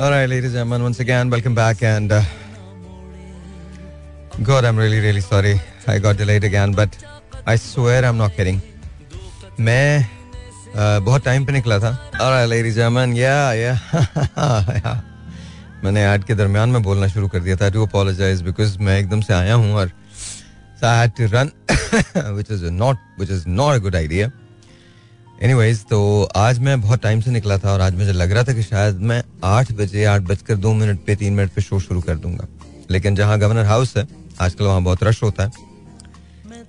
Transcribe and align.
All 0.00 0.10
right, 0.10 0.26
ladies 0.26 0.54
and 0.54 0.54
gentlemen, 0.54 0.82
once 0.82 0.98
again, 0.98 1.28
welcome 1.28 1.54
back. 1.54 1.82
And 1.82 2.10
uh, 2.10 2.22
God, 4.42 4.64
I'm 4.64 4.78
really, 4.78 4.98
really 4.98 5.20
sorry. 5.20 5.60
I 5.86 5.98
got 5.98 6.16
delayed 6.16 6.42
again, 6.42 6.72
but 6.72 6.96
I 7.46 7.56
swear 7.56 8.06
I'm 8.06 8.16
not 8.16 8.32
kidding. 8.32 8.60
मैं 9.60 10.06
uh, 10.74 11.00
बहुत 11.04 11.24
time 11.24 11.44
पे 11.44 11.52
निकला 11.52 11.78
था 11.78 11.90
and 12.18 12.74
gentlemen, 12.74 13.14
yeah, 13.14 13.52
yeah. 13.52 13.76
yeah. 14.80 14.96
मैंने 15.84 16.04
ad 16.04 16.24
के 16.24 16.34
दरमियान 16.34 16.68
में 16.68 16.82
बोलना 16.82 17.06
शुरू 17.08 17.28
कर 17.28 17.40
दिया 17.40 17.56
था 17.56 17.68
टू 17.68 17.86
अपोलोजाइज 17.86 18.42
बिकॉज़ 18.42 18.78
मैं 18.78 18.98
एकदम 18.98 19.20
से 19.20 19.34
आया 19.34 19.54
हूँ 19.54 19.72
और 19.74 19.90
I 20.84 20.98
had 21.00 21.12
to 21.16 21.28
run 21.36 21.52
which 22.34 22.50
is 22.50 22.64
not 22.64 22.98
which 23.18 23.30
is 23.30 23.48
not 23.48 23.74
a 23.74 23.78
good 23.82 23.96
idea 23.96 24.30
anyways 25.42 25.78
तो 25.90 25.98
आज 26.36 26.58
मैं 26.58 26.80
बहुत 26.80 27.02
टाइम 27.02 27.20
से 27.20 27.30
निकला 27.30 27.56
था 27.58 27.72
और 27.72 27.80
आज 27.80 27.94
मुझे 27.96 28.12
लग 28.12 28.32
रहा 28.32 28.44
था 28.44 28.52
कि 28.52 28.62
शायद 28.62 28.96
मैं 29.10 29.22
आठ 29.44 29.70
बजे 29.72 30.04
आठ 30.04 30.22
बजकर 30.22 30.56
दो 30.56 30.72
मिनट 30.72 30.98
पे 31.04 31.14
तीन 31.16 31.32
मिनट 31.34 31.50
पे 31.50 31.62
शो 31.62 31.78
शुरू 31.80 32.00
कर 32.00 32.16
दूँगा। 32.16 32.46
लेकिन 32.90 33.14
जहाँ 33.14 33.38
गवर्नर 33.38 33.64
हाउस 33.66 33.96
है 33.96 34.06
आजकल 34.40 34.64
वहाँ 34.64 34.82
बहुत 34.82 35.04
रश 35.04 35.22
होता 35.22 35.42
है। 35.42 35.50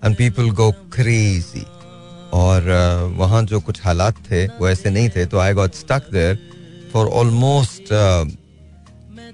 एंड 0.03 0.15
पीपल 0.15 0.49
गो 0.49 0.71
क्रेजी 0.93 1.65
और 2.33 2.61
uh, 2.61 3.19
वहाँ 3.19 3.43
जो 3.43 3.59
कुछ 3.59 3.83
हालात 3.85 4.17
थे 4.29 4.45
वो 4.49 4.69
ऐसे 4.69 4.89
नहीं 4.89 5.09
थे। 5.09 5.25
तो 5.25 5.39
I 5.39 5.53
got 5.53 5.73
stuck 5.75 6.11
there 6.11 6.37
for 6.93 7.07
almost 7.21 7.93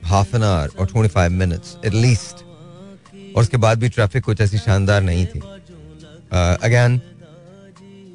half 0.06 0.36
an 0.36 0.44
hour 0.44 0.72
और 0.80 0.86
twenty 0.86 1.10
five 1.10 1.32
minutes 1.34 1.76
at least 1.86 2.44
और 3.36 3.42
उसके 3.42 3.58
बाद 3.58 3.80
भी 3.80 3.90
ट्रैफ़िक 3.90 4.24
कुछ 4.24 4.42
ऐसी 4.42 4.58
शानदार 4.58 5.02
नहीं 5.02 5.26
थी। 5.26 5.40
अगैन 6.64 6.98
uh, 6.98 7.17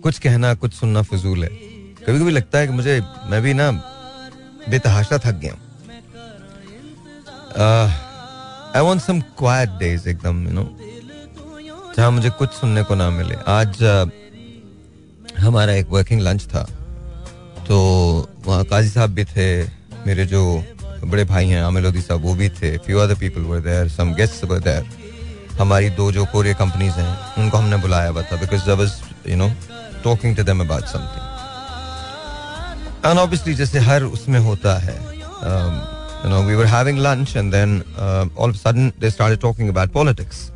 कुछ 0.02 0.18
कहना, 0.18 0.54
कुछ 0.54 0.72
सुनना 0.74 1.02
फजूल 1.02 1.44
है। 1.44 1.50
कभी 2.06 2.18
कभी 2.18 2.30
लगता 2.30 2.58
है 2.58 2.66
कि 2.66 2.72
मुझे, 2.72 3.00
मैं 3.30 3.40
भी 3.42 3.54
ना 3.54 3.70
बेतहाशा 4.70 5.18
थक 5.18 5.40
गया 5.42 5.54
I 8.76 8.82
want 8.82 9.02
some 9.02 9.20
quiet 9.38 9.70
days 9.78 10.08
एकदम 10.08 10.46
यू 10.46 10.52
नो 10.52 10.64
जहाँ 11.96 12.10
मुझे 12.10 12.30
कुछ 12.32 12.50
सुनने 12.50 12.82
को 12.82 12.94
ना 12.94 13.08
मिले। 13.10 13.34
आज 13.48 13.82
हमारा 15.38 15.72
एक 15.72 15.88
वर्किंग 15.90 16.20
लंच 16.20 16.46
था 16.48 16.62
तो 17.68 17.76
वहाँ 18.46 18.64
काजी 18.64 18.88
साहब 18.88 19.10
भी 19.10 19.24
थे, 19.24 19.46
मेरे 20.06 20.24
जो 20.26 20.42
बड़े 21.04 21.24
भाई 21.24 21.48
हैं, 21.48 21.62
आमिर 21.62 21.82
लोधी 21.82 22.00
साहब, 22.02 22.22
वो 22.22 22.34
भी 22.34 22.48
थे 22.50 22.76
few 22.78 22.98
other 22.98 23.14
people 23.20 23.42
were 23.42 23.60
there 23.60 23.88
some 23.88 24.14
guests 24.14 24.44
were 24.44 24.58
there 24.60 24.86
हमारी 25.60 25.90
दो 25.92 26.10
जो 26.12 26.24
कोरियर 26.32 26.54
कंपनीज़ 26.56 26.94
हैं, 26.94 27.42
उनको 27.42 27.56
हमने 27.56 27.76
बुलाया 27.76 28.08
हुआ 28.08 28.22
था 28.22 28.36
because 28.36 28.70
you 29.28 29.36
know 29.36 29.48
talking 30.04 30.36
to 30.36 30.42
them 30.42 30.60
about 30.60 30.84
something 30.92 31.30
and 33.06 33.18
obviously 33.18 33.54
जैसे 33.54 33.78
हर 33.90 34.02
उसमें 34.18 34.40
होता 34.40 34.78
है 34.78 34.96
you 36.24 36.30
know 36.30 36.42
we 36.48 36.54
were 36.54 36.66
having 36.76 36.98
lunch 37.06 37.36
and 37.36 37.52
then 37.52 37.82
all 37.98 38.50
of 38.50 38.56
sudden 38.56 38.92
they 39.00 39.10
started 39.10 39.40
talking 39.40 39.68
about 39.68 39.92
politics 39.92 40.50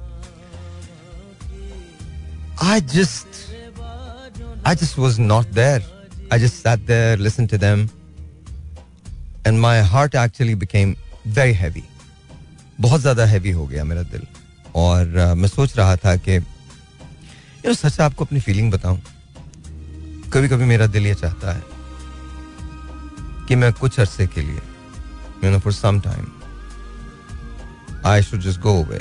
I 2.59 2.81
just 2.81 3.27
I 4.65 4.75
just 4.75 4.97
was 4.99 5.19
not 5.19 5.51
there. 5.53 5.81
I 6.31 6.39
just 6.39 6.61
sat 6.61 6.87
there, 6.87 7.17
listened 7.17 7.51
to 7.51 7.59
them, 7.59 7.91
and 9.45 9.61
my 9.61 9.83
heart 9.83 10.15
actually 10.15 10.55
became 10.55 10.97
very 11.27 11.53
heavy. 11.53 11.85
बहुत 12.81 13.01
ज़्यादा 13.01 13.25
heavy 13.25 13.51
हो 13.51 13.67
गया 13.67 13.85
मेरा 13.85 14.03
दिल 14.05 14.27
और 14.77 15.05
uh, 15.19 15.37
मैं 15.37 15.49
सोच 15.49 15.77
रहा 15.77 15.97
था 15.97 16.17
कि 16.17 16.37
यार 16.37 17.75
सच 17.75 18.01
आपको 18.01 18.25
अपनी 18.25 18.41
फीलिंग 18.41 18.73
बताऊँ 18.73 18.99
कभी 20.33 20.49
कभी 20.49 20.65
मेरा 20.65 20.87
दिल 20.87 21.07
ये 21.07 21.15
चाहता 21.15 21.53
है 21.53 21.63
कि 23.49 23.55
मैं 23.57 23.73
कुछ 23.73 23.99
अरसे 24.01 24.27
के 24.27 24.43
लिए 24.43 24.61
you 25.45 25.51
know 25.51 25.59
for 25.59 25.73
some 25.73 26.01
time 26.07 26.27
I 28.07 28.23
should 28.23 28.41
just 28.41 28.61
go 28.61 28.83
away 28.83 28.99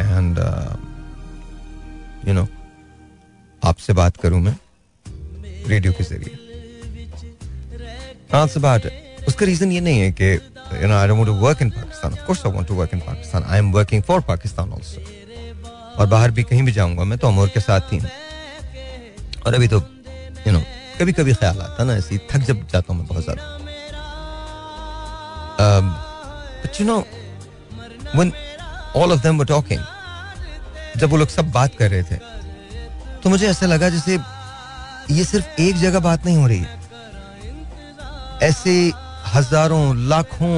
and 0.00 0.38
you 2.28 2.34
know 2.34 2.46
आपसे 3.62 3.92
बात 3.92 4.16
करूँ 4.22 4.40
मैं 4.40 4.56
रेडियो 5.68 5.92
के 5.92 6.04
ज़रिए। 6.04 6.34
हाँ 8.32 8.46
बात 8.60 8.86
उसका 9.28 9.46
रीजन 9.46 9.72
ये 9.72 9.80
नहीं 9.80 10.00
है 10.00 10.10
कि, 10.20 10.36
you 10.36 10.88
know, 10.88 10.96
I 10.98 11.06
don't 11.08 11.18
want 11.18 11.28
to 11.28 11.34
work 11.44 11.60
in 11.60 11.70
Pakistan. 11.70 12.12
Of 12.12 12.24
course 12.26 12.44
I 12.44 12.48
want 12.54 12.66
to 12.68 12.74
work 12.74 12.92
in 12.92 13.00
Pakistan. 13.00 13.44
I 13.44 13.58
am 13.62 13.72
working 13.72 14.02
for 14.08 14.18
Pakistan 14.30 14.72
और 15.98 16.06
बाहर 16.06 16.30
भी 16.30 16.42
कहीं 16.42 16.62
भी 16.62 16.72
जाऊँगा 16.72 17.04
मैं 17.04 17.18
तो 17.18 17.28
अमोर 17.28 17.48
के 17.54 17.60
साथ 17.60 17.92
हूँ। 17.92 18.00
और 19.46 19.54
अभी 19.54 19.68
तो 19.68 19.80
यू 20.46 20.52
नो 20.52 20.60
कभी 21.00 21.12
कभी 21.12 21.32
ख्याल 21.34 21.60
आता 21.60 21.84
ना, 21.84 21.94
ऐसी 21.94 22.18
थक 22.30 22.40
जब 22.46 22.66
जाता 22.68 22.92
हूँ 22.92 23.00
मैं 23.00 23.06
बहुत 23.08 23.24
ज़्यादा। 23.24 23.42
You 26.80 26.86
know 26.86 27.04
all 28.96 29.10
of 29.12 29.20
them 29.22 29.38
were 29.38 29.46
talking, 29.46 29.80
जब 30.96 31.10
वो 31.10 31.16
लोग 31.16 31.28
सब 31.28 31.50
बात 31.52 31.74
कर 31.78 31.90
रहे 31.90 32.02
थे 32.02 32.16
तो 33.22 33.30
मुझे 33.30 33.46
ऐसा 33.48 33.66
लगा 33.66 33.88
जैसे 33.90 34.18
ये 35.10 35.24
सिर्फ़ 35.24 35.60
एक 35.60 35.76
जगह 35.76 36.00
बात 36.00 36.26
नहीं 36.26 36.36
हो 36.36 36.46
रही 36.46 36.58
है। 36.58 36.78
ऐसे 38.42 38.92
हज़ारों, 39.26 40.08
लाखों 40.08 40.56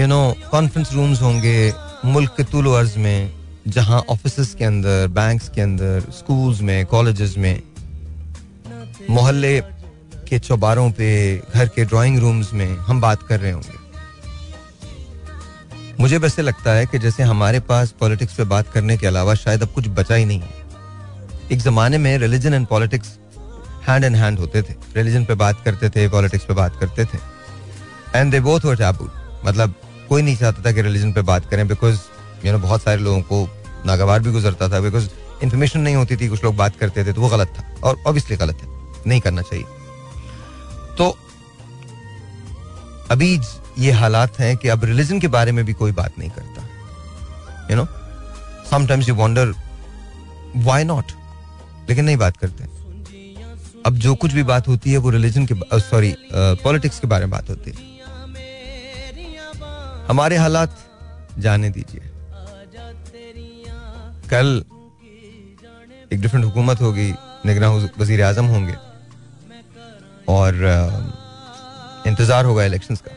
यू 0.00 0.06
नो 0.06 0.34
कॉन्फ्रेंस 0.50 0.92
रूम्स 0.92 1.22
होंगे, 1.22 1.72
मुल्क 2.04 2.34
के 2.36 2.44
तुल 2.44 2.66
अर्ज़ 2.76 2.98
में, 2.98 3.32
जहाँ 3.68 4.00
ऑफ़िस 4.10 4.54
के 4.54 4.64
अंदर 4.64 5.06
बैंक्स 5.12 5.48
के 5.54 5.60
अंदर 5.60 6.10
स्कूल्स 6.18 6.60
में 6.60 6.86
कॉलेजेस 6.86 7.36
में 7.38 7.62
मोहल्ले 9.10 9.60
के 10.28 10.38
चौबारों 10.38 10.90
पे, 10.90 11.36
घर 11.54 11.68
के 11.68 11.84
ड्राइंग 11.84 12.18
रूम्स 12.18 12.52
में 12.52 12.76
हम 12.76 13.00
बात 13.00 13.22
कर 13.22 13.40
रहे 13.40 13.52
होंगे। 13.52 13.76
मुझे 16.00 16.18
वैसे 16.18 16.42
लगता 16.42 16.72
है 16.72 16.86
कि 16.86 16.98
जैसे 16.98 17.22
हमारे 17.22 17.60
पास 17.60 17.90
पॉलिटिक्स 17.90 18.34
पे 18.34 18.44
बात 18.44 18.68
करने 18.68 18.96
के 18.96 19.06
अलावा 19.06 19.34
शायद 19.34 19.62
अब 19.62 19.68
कुछ 19.68 19.88
बचा 19.88 20.14
ही 20.14 20.24
नहीं 20.24 20.40
है। 20.40 20.66
एक 21.52 21.58
जमाने 21.58 21.98
में 21.98 22.18
religion 22.18 22.54
and 22.54 22.66
politics 22.66 23.08
hand 23.88 24.04
in 24.04 24.14
hand 24.14 24.38
होते 24.38 24.62
थे। 24.62 24.74
रिलीजन 24.96 25.24
पे 25.24 25.34
बात 25.34 25.64
करते 25.64 25.88
थे 25.88 26.08
पॉलिटिक्स 26.08 26.44
पे 26.44 26.54
बात 26.54 26.76
करते 26.80 27.04
थे। 27.04 27.18
एंड 28.14 28.32
दे 28.32 28.40
बोथ 28.40 28.60
टैबू 28.60 29.08
मतलब 29.44 29.74
कोई 30.08 30.22
नहीं 30.22 30.36
चाहता 30.36 30.62
था 30.66 30.72
कि 30.72 30.82
रिलीजन 30.82 31.12
पे 31.12 31.22
बात 31.22 31.50
करें 31.50 31.68
बिकॉज़ 31.68 31.98
यू 32.46 32.52
नो 32.52 32.58
बहुत 32.58 32.82
सारे 32.82 33.02
लोगों 33.02 33.20
को 33.22 33.48
नागवार 33.86 34.20
भी 34.20 34.32
गुजरता 34.32 34.68
था 34.68 34.80
बिकॉज़ 34.80 35.08
इन्फॉर्मेशन 35.42 35.80
नहीं 35.80 35.96
होती 35.96 36.16
थी, 36.16 36.28
कुछ 36.28 36.44
लोग 36.44 36.56
बात 36.56 36.76
करते 36.76 37.04
थे 37.04 37.12
तो 37.12 37.20
वो 37.20 37.28
गलत 37.28 37.48
था। 37.48 37.74
और 37.82 37.96
ऑब्वियसली 38.06 38.36
गलत 38.36 38.58
है। 38.62 38.77
नहीं 39.08 39.20
करना 39.20 39.42
चाहिए। 39.42 39.64
तो 40.98 41.16
अभी 43.10 43.38
ये 43.78 43.92
हालात 43.92 44.38
हैं 44.40 44.56
कि 44.56 44.68
अब 44.68 44.84
रिलीजन 44.84 45.20
के 45.20 45.28
बारे 45.28 45.52
में 45.52 45.64
भी 45.64 45.72
कोई 45.74 45.92
बात 45.92 46.18
नहीं 46.18 46.30
करता। 46.30 46.62
You 47.70 47.76
know 47.76 47.86
sometimes 48.70 49.08
you 49.08 49.14
wonder 49.14 49.52
why 50.64 50.84
not 50.84 51.12
लेकिन 51.88 52.04
नहीं 52.04 52.16
बात 52.16 52.36
करते। 52.36 52.64
अब 53.86 53.96
जो 53.96 54.14
कुछ 54.14 54.32
भी 54.32 54.42
बात 54.42 54.68
होती 54.68 54.92
है, 54.92 54.98
वो 54.98 55.10
रिलीजन 55.10 55.46
के 55.46 55.54
सॉरी 55.80 56.14
पॉलिटिक्स 56.32 56.98
के 57.00 57.06
बारे 57.06 57.24
में 57.24 57.30
बात 57.30 57.50
होती 57.50 57.70
है। 57.70 57.76
हमारे 60.08 60.36
हालात 60.36 60.76
जाने 61.38 61.70
दीजिए। 61.70 62.00
कल 64.30 64.62
एक 66.12 66.20
डिफरेंट 66.20 66.44
हुकूमत 66.44 66.80
होगी, 66.80 67.12
निगरान 67.46 67.90
वज़ीर 67.98 68.22
आज़म 68.24 68.46
होंगे। 68.46 68.74
और 70.28 70.54
इंतज़ार 72.06 72.44
होगा 72.44 72.64
इलेक्शन 72.64 72.94
का, 72.96 73.10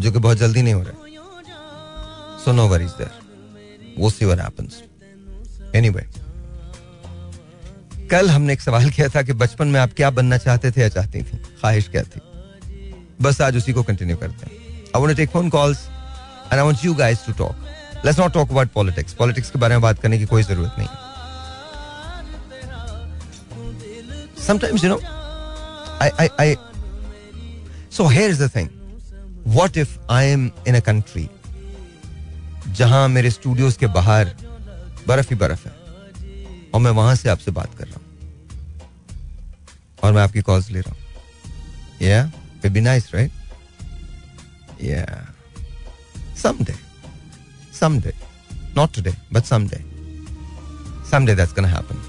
जो 0.00 0.12
कि 0.12 0.18
बहुत 0.18 0.36
जल्दी 0.38 0.62
नहीं 0.62 0.74
हो 0.74 0.82
रहा 0.82 2.42
सो 2.44 2.52
नो 2.52 2.66
वरीज 2.68 2.90
देयर 2.98 3.10
वो 3.98 4.10
सी 4.10 4.24
व्हाट 4.24 4.40
हैपेंस 4.40 4.82
एनीवे 5.76 6.06
कल 8.10 8.30
हमने 8.30 8.52
एक 8.52 8.60
सवाल 8.60 8.90
किया 8.90 9.08
था 9.08 9.22
कि 9.22 9.32
बचपन 9.34 9.68
में 9.68 9.78
आप 9.80 9.92
क्या 9.96 10.10
बनना 10.10 10.36
चाहते 10.38 10.70
थे 10.70 10.80
या 10.80 10.88
चाहती 10.88 11.22
थी? 11.22 11.36
ख्वाहिश 11.60 11.88
क्या 11.88 12.02
थी? 12.02 12.20
बस 13.22 13.40
आज 13.40 13.56
उसी 13.56 13.72
को 13.72 13.82
कंटिन्यू 13.82 14.16
करते 14.16 14.46
हैं। 14.46 14.52
I 14.96 15.02
want 15.02 15.16
take 15.16 15.30
phone 15.30 15.48
calls 15.50 15.78
and 15.86 16.52
I 16.52 16.60
want 16.60 16.84
you 16.84 16.94
guys 16.94 17.24
to 17.26 17.32
talk 17.38 18.04
let's 18.04 18.18
not 18.18 18.32
talk 18.32 18.50
about 18.50 18.68
politics 18.74 19.14
politics 19.14 19.50
के 19.50 19.58
बारे 19.58 19.74
में 19.74 19.82
बात 19.82 19.98
करने 20.00 20.18
की 20.18 20.26
कोई 20.26 20.42
ज़रूरत 20.42 20.74
नहीं 20.78 20.88
sometimes 24.46 24.84
you 24.84 24.90
know 24.90 25.00
I 26.02 26.10
I 26.20 26.28
I 26.40 26.56
so 27.96 28.06
here 28.08 28.30
is 28.30 28.42
the 28.42 28.50
thing 28.56 28.68
what 29.54 29.76
if 29.76 29.98
I 30.12 30.26
am 30.26 30.50
in 30.68 30.74
a 30.76 30.80
country 30.86 31.28
जहाँ 32.78 33.08
मेरे 33.08 33.30
स्टूडियोज 33.30 33.76
के 33.76 33.86
बाहर 33.96 34.34
बर्फ़ 35.08 35.28
ही 35.30 35.36
बर्फ़ 35.36 35.66
है, 35.68 35.74
और 36.74 36.80
मैं 36.80 36.90
वहाँ 36.90 37.14
से 37.14 37.28
आपसे 37.28 37.50
बात 37.50 37.74
कर 37.78 37.86
रहा 37.86 37.96
हूँ, 37.96 38.04
और 40.02 40.12
मैं 40.12 40.22
आपकी 40.22 40.40
कॉल्स 40.42 40.70
ले 40.70 40.80
रहा 40.80 40.94
हूँ? 40.94 41.02
या 42.02 42.24
इट 42.64 42.72
बी 42.72 42.80
नाइस 42.80 43.14
राइट 43.14 44.82
या 44.82 45.04
someday. 46.36 46.78
Someday. 47.72 48.12
Not 48.76 48.92
today, 48.96 49.12
but 49.34 49.46
someday. 49.50 49.82
Someday 51.10 51.34
that's 51.38 51.54
gonna 51.58 51.70
happen. 51.74 52.00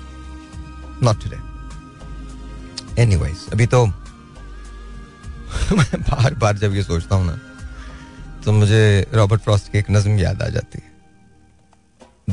Not 1.08 1.22
today. 1.26 1.45
Anyways 3.04 3.52
अभी 3.54 3.66
तो 3.76 3.86
मैं 5.78 6.02
बार 6.02 6.34
बार 6.44 6.58
जब 6.58 6.76
ये 6.76 6.84
सोचता 6.84 7.16
हूँ 7.16 7.26
ना 7.26 7.40
तो 8.46 8.52
मुझे 8.52 8.82
रॉबर्ट 9.14 9.42
फ्रॉस्ट 9.42 9.72
की 9.72 9.78
एक 9.78 9.90
नज्म 9.92 10.18
याद 10.20 10.42
आ 10.42 10.48
जाती 10.56 10.80
है 10.82 10.94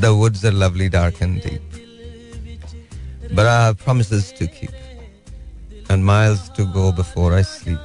the 0.01 0.05
woods 0.19 0.45
are 0.45 0.51
lovely 0.51 0.89
dark 0.97 1.21
and 1.21 1.41
deep 1.43 1.81
I 3.35 3.65
have 3.65 3.77
promises 3.79 4.31
to 4.33 4.47
keep 4.47 4.71
and 5.89 6.05
miles 6.05 6.49
to 6.57 6.65
go 6.73 6.91
before 6.91 7.33
I 7.33 7.41
sleep 7.41 7.79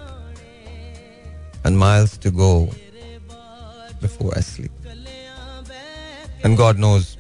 and 1.64 1.78
miles 1.78 2.18
to 2.18 2.30
go 2.30 2.68
before 4.02 4.32
I 4.36 4.40
sleep. 4.40 4.72
And 6.44 6.56
God 6.56 6.78
knows 6.78 7.16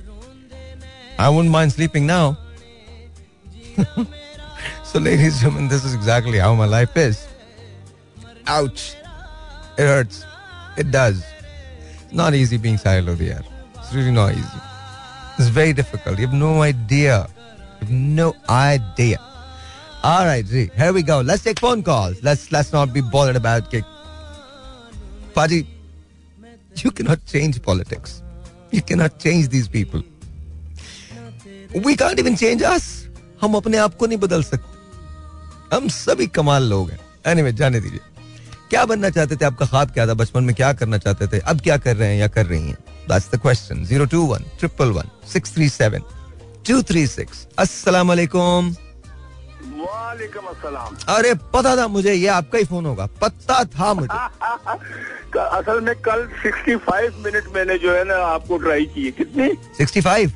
I 1.18 1.28
wouldn't 1.28 1.52
mind 1.52 1.72
sleeping 1.72 2.06
now. 2.06 2.36
so, 4.87 4.99
ladies 4.99 5.33
and 5.33 5.41
gentlemen, 5.41 5.67
this 5.67 5.85
is 5.85 5.93
exactly 5.93 6.37
how 6.39 6.53
my 6.55 6.65
life 6.65 6.95
is. 6.95 7.27
Ouch. 8.47 8.95
It 9.77 9.83
hurts. 9.83 10.25
It 10.77 10.91
does. 10.91 11.23
It's 12.03 12.13
not 12.13 12.33
easy 12.33 12.57
being 12.57 12.77
Sahil 12.77 13.07
of 13.07 13.17
the 13.17 13.31
air. 13.31 13.43
It's 13.75 13.93
really 13.93 14.11
not 14.11 14.33
easy. 14.33 14.59
It's 15.37 15.47
very 15.47 15.73
difficult. 15.73 16.19
You 16.19 16.27
have 16.27 16.35
no 16.35 16.61
idea. 16.61 17.27
You 17.81 17.87
have 17.87 17.91
no 17.91 18.35
idea. 18.49 19.19
All 20.03 20.25
right, 20.25 20.45
G, 20.45 20.69
here 20.75 20.91
we 20.91 21.01
go. 21.01 21.21
Let's 21.21 21.43
take 21.43 21.59
phone 21.59 21.81
calls. 21.81 22.21
Let's 22.21 22.51
let's 22.51 22.73
not 22.73 22.91
be 22.91 23.01
bothered 23.01 23.37
about 23.37 23.71
kick. 23.71 23.85
Paji, 25.33 25.65
you 26.77 26.91
cannot 26.91 27.25
change 27.25 27.61
politics. 27.61 28.21
You 28.71 28.81
cannot 28.81 29.17
change 29.17 29.47
these 29.47 29.67
people. 29.67 30.03
We 31.73 31.95
can't 31.95 32.19
even 32.19 32.35
change 32.35 32.61
us. 32.61 33.07
हम 33.41 33.55
अपने 33.55 33.77
आप 33.77 33.95
को 33.95 34.07
नहीं 34.07 34.17
बदल 34.17 34.43
सकते 34.43 34.76
हम 35.74 35.88
सभी 35.88 36.26
कमाल 36.26 36.62
लोग 36.62 36.90
हैं। 36.90 37.00
एनीवे 37.26 37.42
anyway, 37.42 37.60
जाने 37.60 37.80
दीजिए। 37.80 38.00
क्या 38.70 38.84
बनना 38.84 39.10
चाहते 39.10 39.36
थे? 39.36 39.44
आपका 39.44 39.66
ख्वाब 39.66 39.90
क्या 39.90 40.06
था? 40.06 40.14
बचपन 40.14 40.44
में 40.44 40.54
क्या 40.56 40.72
करना 40.72 40.98
चाहते 40.98 41.26
थे? 41.26 41.38
अब 41.38 41.60
क्या 41.60 41.76
कर 41.76 41.96
रहे 41.96 42.08
हैं 42.08 42.20
या 42.20 42.28
कर 42.28 42.46
रही 42.46 42.68
हैं? 42.68 42.78
That's 43.08 43.30
the 43.34 43.36
question 43.36 43.84
zero 43.84 44.04
two 44.04 44.22
one 44.22 44.38
triple 44.38 44.86
one 44.86 45.04
six 45.32 45.54
three 45.54 45.68
seven 45.68 46.00
two 46.68 46.82
three 46.82 47.06
six 47.06 47.46
अस्सलाम 47.58 48.08
वालेकुम 48.08 48.74
अरे 51.08 51.34
पता 51.34 51.76
था 51.76 51.88
मुझे 51.88 52.12
ये 52.12 52.26
आपका 52.26 52.58
ही 52.58 52.64
फ़ोन 52.64 52.86
होगा। 52.86 53.06
पता 53.06 53.64
था 53.64 53.94
मुझे। 53.94 54.08
असल 55.38 55.80
में 55.80 55.94
कल 55.94 56.28
65 56.46 57.24
मिनट 57.24 57.44
मैंने 57.54 57.78
जो 57.78 57.92
है 57.92 58.04
ना 58.04 58.14
आपको 58.14 58.58
ट्राई 58.58 58.84
की 58.84 59.10
कितनी? 59.10 59.50
65 59.84 60.30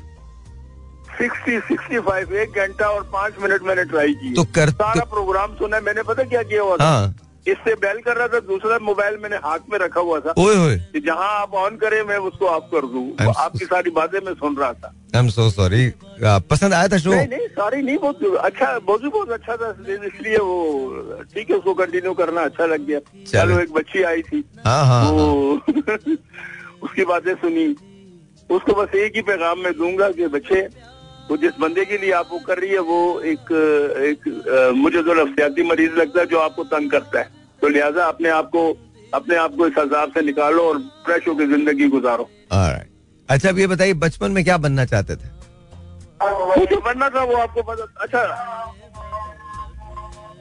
60 1.21 1.61
65 1.71 2.31
एक 2.31 2.51
घंटा 2.55 2.89
और 2.89 3.09
पाँच 3.13 3.33
मिनट 3.41 3.61
मैंने 3.63 3.83
ट्राई 3.83 4.13
की 4.13 4.33
तो 4.33 4.43
कर 4.43 4.69
सारा 4.69 5.01
तो, 5.01 5.09
प्रोग्राम 5.09 5.55
सुना 5.55 5.79
मैंने 5.79 6.03
पता 6.03 6.23
क्या 6.23 6.43
किया 6.43 6.61
हुआ 6.61 6.77
था? 6.77 6.83
हाँ। 6.83 7.15
इससे 7.47 7.73
बेल 7.73 7.97
कर 7.97 8.15
रहा 8.17 8.27
था 8.27 8.39
दूसरा 8.39 8.79
मोबाइल 8.79 9.17
मैंने 9.23 9.35
हाथ 9.35 9.59
में 9.71 9.79
रखा 9.79 10.01
हुआ 10.01 10.19
था 10.19 10.33
ओए 10.37 10.57
ओए। 10.57 10.77
कि 10.77 10.99
जहाँ 10.99 11.41
आप 11.41 11.53
ऑन 11.53 11.75
करें 11.75 12.03
मैं 12.03 12.17
उसको 12.17 12.45
ऑफ़ 12.45 12.63
कर 12.63 12.85
दूँ। 12.85 13.11
तो 13.11 13.25
so- 13.25 13.35
आपकी 13.37 13.65
सारी 13.65 13.91
बातें 13.91 14.19
मैं 14.25 14.33
सुन 14.33 14.55
रहा 14.55 14.73
था। 14.73 14.93
आई 15.15 15.19
एम 15.19 15.27
सो 15.29 15.49
सॉरी 15.49 15.91
पसंद 16.23 16.73
आया 16.73 16.87
था 16.87 16.97
शो 16.97 17.09
नहीं 17.09 17.27
नहीं 17.27 17.47
सारी 17.47 17.81
नहीं 17.81 17.97
बहुत 17.97 18.23
अच्छा 18.35 18.79
मौजू 18.89 19.09
बहुत 19.09 19.29
अच्छा 19.29 19.55
था। 19.55 19.77
इसलिए 19.89 20.37
वो 20.37 21.19
ठीक 21.33 21.49
है 21.49 21.57
उसको 21.57 21.73
कंटिन्यू 21.73 22.13
करना 22.13 22.41
अच्छा 22.41 22.65
लग 22.65 22.85
गया। 22.85 22.99
चलो। 23.31 23.59
एक 23.59 23.73
बच्ची 23.73 24.03
आई 24.03 24.21
थी। 24.21 24.43
हाँ 24.65 24.85
हाँ। 24.85 25.11
उसकी 26.83 27.05
बातें 27.05 27.33
सुनी। 27.35 27.75
उसको 28.55 28.73
बस 28.73 28.95
एक 28.95 29.15
ही 29.15 29.21
पैगाम 29.21 29.59
में 29.59 29.77
दूँगा 29.77 30.09
कि 30.11 30.27
बच्चे 30.27 30.67
वो 31.29 31.37
जिस 31.37 31.51
बंदे 31.59 31.85
के 31.85 31.97
लिए 31.97 32.11
आप 32.13 32.29
वो 32.31 32.39
कर 32.47 32.57
रही 32.59 32.69
है 32.71 32.79
वो 32.87 32.97
एक 33.33 33.51
एक 34.09 34.27
मुझे 34.77 35.03
जो 35.03 35.13
नफ्सियाती 35.23 35.63
मरीज़ 35.69 35.91
लगता 35.99 36.19
है 36.21 36.25
जो 36.27 36.39
आपको 36.39 36.63
तंग 36.73 36.89
करता 36.91 37.19
है। 37.19 37.29
तो 37.61 37.67
लिहाजा 37.67 38.05
अपने 38.05 38.29
आप 38.29 38.49
को 38.55 38.63
अपने 39.13 39.35
आप 39.35 39.55
को 39.57 39.67
इस 39.67 39.77
अजाब 39.79 40.11
से 40.13 40.21
निकालो 40.25 40.63
और 40.69 40.79
फ्रेश 41.05 41.27
होकर 41.27 41.47
ज़िंदगी 41.47 41.87
गुजारो. 41.87 42.29
अच्छा 43.29 43.49
अब 43.49 43.59
ये 43.59 43.67
बताइए 43.67 43.93
बचपन 44.03 44.31
में 44.31 44.43
क्या 44.43 44.57
बनना 44.57 44.85
चाहते 44.85 45.15
थे? 45.15 45.27
वो 46.23 46.65
जो 46.65 46.77
बनना 46.81 47.09
था 47.09 47.23
वो 47.23 47.35
आपको 47.37 47.61
पता 47.63 47.83
अच्छा। 48.03 48.23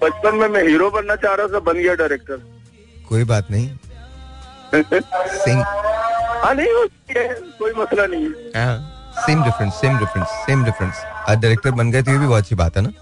बचपन 0.02 0.34
में 0.36 0.48
मैं 0.48 0.62
हीरो 0.68 0.90
बनना 0.90 1.16
चाह 1.16 1.34
रहा 1.34 1.46
था 1.48 1.58
बन 1.66 1.78
गया 1.78 1.94
डायरेक्टर 1.94 2.42
कोई 3.08 3.24
बात 3.24 3.50
नहीं। 3.50 3.68
सेम 4.74 5.58
हाँ 6.42 6.54
नहीं 6.54 6.86
है, 7.16 7.28
कोई 7.58 7.72
मसला 7.78 8.06
नहीं 8.06 8.24
है। 8.26 8.70
Same 9.26 9.42
difference 9.44 9.72
same 9.80 9.98
difference 9.98 10.28
same 10.46 10.64
difference 10.64 10.94
आज 11.28 11.38
डायरेक्टर 11.38 11.70
बन 11.80 11.90
गए 11.92 12.02
तो 12.02 12.10
ये 12.10 12.18
भी 12.18 12.26
बहुत 12.26 12.42
अच्छी 12.42 12.54
बात 12.62 12.76
है 12.76 12.82
ना? 12.82 12.92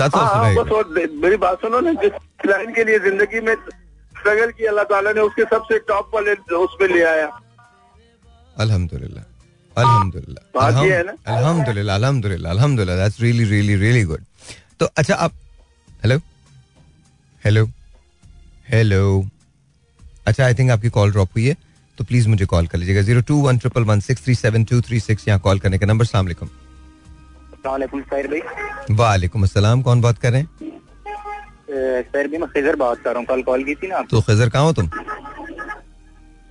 हाँ, 0.00 0.08
हाँ, 0.10 0.54
बस 0.54 0.70
और 0.72 0.84
मेरी 1.22 1.36
बात 1.44 1.60
सुनो 1.60 1.80
ना 1.80 1.92
जिस 2.02 2.12
लाइन 2.46 2.72
के 2.74 2.84
लिए 2.84 2.98
ज़िंदगी 3.06 3.40
में 3.46 3.54
स्ट्रगल 3.54 4.50
की 4.58 4.66
अल्लाह 4.66 4.84
ताला 4.92 5.12
ने 5.12 5.20
उसके 5.20 5.44
सबसे 5.54 5.78
टॉप 5.88 6.10
वाले 6.14 6.32
उस 6.56 6.76
पे 6.78 6.86
ले 6.94 7.02
आया। 7.04 7.26
अल्हम्दुलिल्लाह 8.64 9.24
अल्हम्दुलिल्लाह 9.82 10.42
है? 10.78 11.02
अल्हम्दुलिल्लाह 11.36 11.96
अल्हम्दुलिल्लाह 11.96 12.52
अल्हम्दुलिल्लाह 12.52 12.96
that's 12.96 13.20
really 13.20 13.44
really 13.50 13.76
really 13.82 14.04
good 14.04 14.24
तो 14.80 14.86
अच्छा 14.98 15.14
आप 15.14 15.32
हेलो 16.04 16.18
हेलो 17.42 17.64
हेलो 18.72 19.02
अच्छा 20.26 20.44
आई 20.44 20.54
थिंक 20.54 20.70
आपकी 20.70 20.88
कॉल 20.96 21.12
ड्रॉप 21.12 21.28
हुई 21.36 21.46
है। 21.46 21.56
तो 21.98 22.04
प्लीज़ 22.04 22.28
मुझे 22.28 22.46
कॉल 22.46 22.66
कर 22.66 22.78
लीजिएगा। 22.78 23.02
Zero 23.02 23.20
two 23.28 23.40
one 23.42 23.58
triple 23.58 23.84
one 23.84 24.00
six 24.00 24.24
three 24.24 24.34
seven 24.36 24.64
two 24.64 24.80
three 24.80 25.00
six 25.00 25.28
यहाँ 25.28 25.40
कॉल 25.40 25.58
करने 25.58 25.78
का 25.78 25.86
नंबर 25.86 26.04
सलाम 26.04 26.26
भाई। 26.26 26.34
वालेकुम 28.96 29.42
अस्सलाम। 29.42 29.82
कौन 29.82 30.00
बात 30.00 30.18
कर 30.18 30.32
रहे 30.32 30.40
हैं? 30.40 30.48
सर 32.02 32.28
भी 32.28 32.38
मैं 32.38 32.48
खिजर 32.50 32.76
बात 32.76 32.98
कर 32.98 33.10
रहा 33.10 33.18
हूँ। 33.18 33.26
कल 33.26 33.42
कॉल 33.42 33.64
की 33.64 33.74
थी 33.74 33.88
ना 33.88 34.00
तो 34.10 34.20
खजर 34.20 34.48
कहाँ 34.48 34.64
हो 34.64 34.72
तुम? 34.72 34.90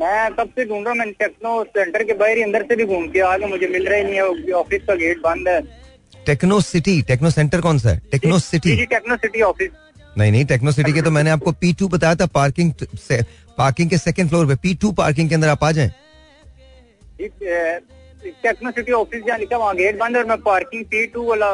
मैं 0.01 0.33
कब 0.33 0.49
से 0.49 0.65
ढूंढ 0.65 0.83
रहा 0.83 0.89
हूँ 0.89 0.97
मैंने 0.99 1.11
टेक्नो 1.19 1.63
सेंटर 1.65 2.03
के 2.03 2.13
बाहर 2.13 2.38
ही 2.38 2.44
अंदर 2.44 2.63
से 2.63 2.75
भी 2.75 2.85
घूम 2.85 3.07
के 3.07 3.19
आगे 3.27 3.45
मुझे 3.47 3.67
मिल 3.67 3.88
रहा 3.88 3.97
ही 3.97 4.03
नहीं 4.03 4.15
है। 4.15 4.21
ऑफ़िस 4.55 4.81
का 4.88 4.95
गेट 4.95 5.21
बंद 5.21 5.47
है। 5.47 5.61
टेक्नो 6.25 6.59
सिटी 6.61 7.01
टेक्नो 7.07 7.29
सेंटर 7.31 7.61
कौन 7.61 7.79
सा 7.79 7.89
है? 7.89 8.01
Techno 8.11 8.39
city 8.39 8.85
techno 8.85 9.15
city 9.17 9.41
office 9.44 9.69
नहीं 10.17 10.31
नहीं 10.31 10.45
टेक्नो 10.45 10.71
सिटी 10.71 10.93
के 10.93 11.01
तो 11.01 11.11
मैंने 11.11 11.29
आपको 11.29 11.51
पी 11.61 11.73
टू 11.79 11.87
बताया 11.87 12.15
था 12.15 12.25
पार्किंग 12.35 12.71
से 13.07 13.21
पार्किंग 13.57 13.89
के 13.89 13.97
सेकंड 13.97 14.29
फ्लोर 14.29 14.47
पे 14.47 14.55
पी 14.63 14.73
टू 14.81 14.91
पार्किंग 14.99 15.29
के 15.29 15.35
अंदर 15.35 15.49
आप 15.49 15.63
आ 15.63 15.71
जाएँ? 15.71 15.91
टेक्नो 17.21 18.71
सिटी 18.71 18.91
ऑफ़िस 18.91 19.23
जहाँ 19.27 19.37
लिखा 19.39 19.57
वहाँ 19.57 19.75
गेट 19.75 19.99
बंद 19.99 20.15
है 20.15 20.21
और 20.21 20.27
मैं 20.29 20.37
पार्किंग 20.41 20.85
पी 20.91 21.05
टू 21.13 21.23
वाला 21.29 21.51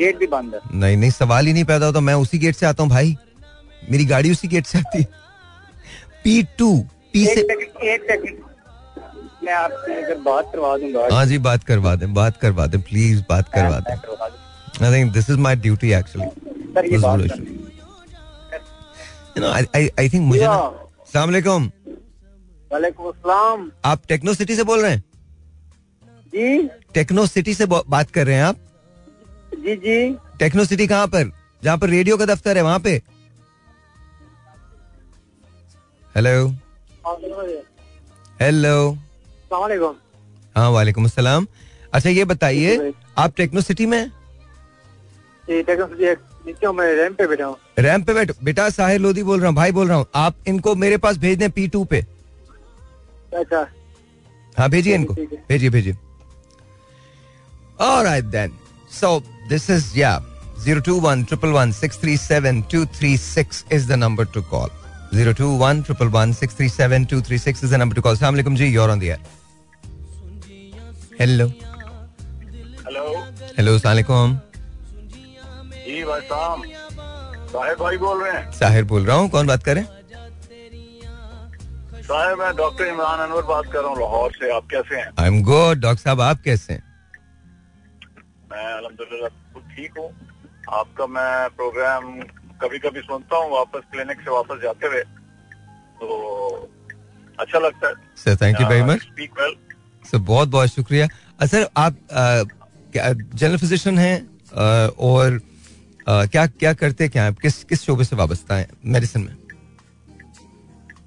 गेट 0.00 0.18
भी 0.18 0.26
बंद 0.26 0.54
है। 0.54 0.60
नहीं 0.80 0.96
नहीं 0.96 1.10
सवाल 1.10 1.46
ही 1.46 1.52
नहीं 1.52 1.64
पैदा 1.64 1.86
होता 1.86 2.00
मैं 2.00 2.14
उसी 2.24 2.38
गेट 2.38 2.54
से 2.56 2.66
आता 2.66 2.82
हूँ 2.82 2.90
भाई। 2.90 3.16
मेरी 3.90 4.04
गाड़ी 4.06 4.30
उसी 4.30 4.48
गेट 4.48 4.66
से 4.66 4.78
आती 4.78 4.98
है। 4.98 5.08
पी 6.24 6.42
टू 6.58 6.76
पी 7.12 7.24
से 7.26 7.40
एक 7.40 8.02
सेकंड 8.10 8.38
मैं 9.44 9.52
आपसे 9.52 10.02
अगर 10.02 10.18
बात 10.22 10.50
करवा 10.52 10.76
दूँगा। 10.78 11.06
हाँ 11.12 11.24
जी 11.26 11.38
बात 11.46 11.64
करवा 11.64 11.94
दें 11.96 12.12
बात 12.14 12.36
करवा 12.36 12.66
दें 12.66 12.80
प्लीज़ 12.82 13.22
बात 13.28 13.48
करवा 13.54 13.78
दें। 13.78 13.94
I 14.82 14.92
think 14.92 15.12
this 15.12 15.30
is 15.30 15.38
my 15.46 15.56
duty 15.66 15.92
actually 15.92 16.26
ये 16.92 16.98
बात 16.98 17.20
नो 19.38 19.46
आई 19.48 19.88
आई 19.98 20.08
थिंक 20.08 20.22
मुझे 20.26 20.44
ना 20.44 20.54
अस्सलाम 20.54 21.28
वालेकुम 21.28 21.70
वालेकुम 22.72 23.06
अस्सलाम 23.08 23.70
आप 23.84 24.02
टेक्नो 24.08 24.34
सिटी 24.34 24.54
से 24.56 24.64
बोल 24.64 24.82
रहे 24.82 24.90
हैं? 24.90 25.02
जी। 26.32 26.68
टेक्नो 26.94 27.26
सिटी 27.26 27.54
से 27.54 27.66
बात 27.66 28.10
कर 28.10 28.26
रहे 28.26 28.36
हैं 28.36 28.44
आप? 28.44 28.56
जी 29.64 29.76
जी। 29.76 30.16
टेक्नो 30.38 30.64
सिटी 30.64 30.86
कहाँ 30.86 31.06
पर? 31.14 31.30
जहाँ 31.62 31.78
पर 31.78 31.88
रेडियो 31.90 32.16
का 32.16 32.24
दफ्तर 32.26 32.56
है 32.56 32.62
वहाँ 32.62 32.78
पे। 32.80 33.00
हेलो 36.14 36.48
हेलो 38.42 38.96
हाँ 40.56 40.70
वालेकुम 40.70 41.04
अस्सलाम। 41.04 41.46
अच्छा 41.94 42.10
ये 42.10 42.24
बताइए 42.24 42.92
आप 43.18 43.34
टेक्नो 43.36 43.60
सिटी 43.60 43.86
में 43.86 43.98
हैं? 43.98 44.12
नीचे 45.50 46.66
हूँ 46.66 46.74
मैं 46.74 46.86
रैम 46.96 47.14
पे 47.14 47.26
बैठा 47.26 47.44
हूँ 47.44 47.56
रैम 47.78 48.02
पे 48.02 48.14
बैठ 48.14 48.30
बेटा 48.44 48.68
साहिर 48.76 49.00
लोधी 49.00 49.22
बोल 49.22 49.38
रहा 49.40 49.48
हूँ 49.48 49.56
भाई 49.56 49.72
बोल 49.78 49.88
रहा 49.88 49.96
हूँ 49.98 50.06
आप 50.16 50.36
इनको 50.48 50.74
मेरे 50.84 50.96
पास 51.06 51.16
भेज 51.24 51.38
दें 51.38 51.50
पी 51.58 51.66
टू 51.74 51.84
पे 51.92 52.04
अच्छा 53.40 53.66
हाँ 54.58 54.68
भेजिए 54.70 54.94
इनको 54.94 55.14
ठीक 55.14 55.32
है। 55.32 55.44
भेजिए 55.48 55.70
भेजिए 55.70 55.96
Alright 57.84 58.26
then. 58.32 58.50
So 58.94 59.10
this 59.50 59.66
is 59.74 59.84
yeah. 59.98 60.18
Zero 60.64 60.80
two 60.88 60.96
one 61.04 61.20
triple 61.28 61.54
one 61.54 61.70
six 61.76 61.96
three 62.02 62.16
seven 62.24 62.58
two 62.72 62.80
three 62.96 63.12
six 63.16 63.64
is 63.76 63.86
the 63.90 63.96
number 64.02 64.26
to 64.34 64.42
call. 64.50 64.68
Zero 65.14 65.32
two 65.38 65.48
one 65.62 65.80
triple 65.86 66.10
one 66.16 66.34
six 66.40 66.58
three 66.58 66.68
seven 66.74 67.06
two 67.12 67.22
three 67.28 67.38
six 67.46 67.62
is 67.62 67.70
the 67.70 67.78
number 67.82 67.94
to 68.00 68.02
call. 68.08 68.18
Assalamu 68.18 68.40
alaikum 68.42 68.58
ji, 68.62 68.68
you're 68.74 68.90
on 68.96 68.98
the 68.98 69.12
air. 69.12 69.18
Hello. 71.22 71.48
Hello 72.84 73.06
Hello, 73.56 73.74
assalamualaikum. 73.78 74.38
जी 75.90 76.02
भाई 76.04 76.20
साहब। 76.22 76.62
साहेब 77.52 77.78
भाई 77.78 77.96
बोल 77.98 78.22
रहे 78.22 78.32
हैं। 78.32 78.50
साहिर 78.52 78.84
बोल 78.90 79.06
रहा 79.06 79.16
हूँ 79.16 79.28
कौन 79.30 79.46
बात 79.46 79.62
करें 79.64 79.84
साहेब 82.02 82.38
मैं 82.38 82.54
डॉक्टर 82.56 82.84
इमरान 82.86 83.18
अनवर 83.20 83.42
बात 83.48 83.66
कर 83.72 83.78
रहा 83.80 83.88
हूँ 83.88 83.98
लाहौर 83.98 84.32
से। 84.32 84.50
आप 84.52 84.66
कैसे 84.70 84.96
हैं? 84.96 85.10
आई 85.18 85.26
एम 85.28 85.42
गुड 85.44 85.80
डॉक्टर 85.80 86.02
साहब 86.02 86.20
आप 86.20 86.40
कैसे 86.44 86.72
हैं? 86.72 86.82
मैं 88.52 88.64
अलहमदुल्ला 88.72 89.28
ठीक 89.74 89.98
हूँ। 89.98 90.08
आपका 90.78 91.06
मैं 91.08 91.48
प्रोग्राम 91.56 92.08
कभी 92.62 92.78
कभी 92.78 93.00
सुनता 93.00 93.36
हूँ 93.36 93.50
वापस 93.52 93.82
क्लिनिक 93.92 94.20
से 94.20 94.30
वापस 94.30 94.62
जाते 94.62 94.86
हुए। 94.86 95.02
तो 96.00 96.08
अच्छा 97.38 97.58
लगता 97.58 97.88
है। 97.88 97.94
Sir 98.24 98.36
thank 98.42 98.60
you 98.60 98.66
very 98.68 98.82
much 98.92 99.02
speak 99.02 99.40
well 99.40 99.54
sir 100.04 100.18
बहुत 100.32 100.48
बहुत 100.48 100.68
शुक्रिया। 100.70 101.06
सर 101.46 101.68
आप 101.76 101.96
जनरल 102.94 103.56
फिजिशियन 103.58 103.98
हैं 103.98 104.16
और 105.10 105.32
अ, 105.32 105.38
क्या 106.08 106.46
क्या 106.46 106.72
करते 106.74 107.08
क्या? 107.08 107.26
आप 107.26 107.38
किस 107.38 107.62
किस 107.64 107.82
शोबे 107.82 108.04
से 108.04 108.16
वाबस्ता 108.16 108.54
है? 108.54 108.68
मेडिसिन 108.86 109.22
में। 109.22 109.34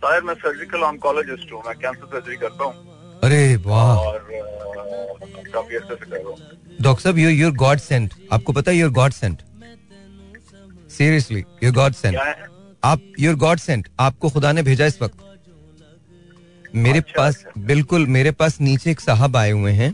शायर 0.04 0.22
मैं 0.24 0.34
सर्जिकल 0.36 0.82
ऑन्कोलॉजिस्ट 0.84 1.52
हूँ। 1.54 1.62
मैं 1.68 1.76
कैंसर 1.76 2.06
सर्जरी 2.06 2.36
करता 2.38 2.64
हूँ। 2.64 3.20
अरे 3.24 3.56
वाह। 3.66 3.96
डॉक्टर 6.82 7.02
साहब 7.02 7.18
यू 7.18 7.30
योर 7.30 7.52
गॉड 7.56 7.80
सेंट 7.80 8.14
आपको 8.32 8.54
पता 8.54 8.72
है 8.72 8.78
your 8.78 8.92
God 8.92 9.12
sent 9.12 9.42
seriously 10.92 11.44
your 11.64 11.74
God 11.74 11.94
sent 11.94 12.18
आप 12.84 13.02
योर 13.20 13.36
गॉड 13.36 13.60
सेंट 13.60 13.88
आपको 14.00 14.30
खुदा 14.30 14.52
ने 14.52 14.62
भेजा 14.64 14.86
इस 14.86 15.02
वक्त। 15.02 15.18
मेरे 16.76 17.00
अच्छा, 17.00 17.14
पास 17.18 17.36
अच्छा। 17.36 17.62
बिल्कुल 17.66 18.06
मेरे 18.08 18.32
पास 18.34 18.60
नीचे 18.62 18.92
एक 18.92 19.00
साहब 19.00 19.38
आए 19.38 19.52
हुए 19.52 19.72
हैं। 19.72 19.94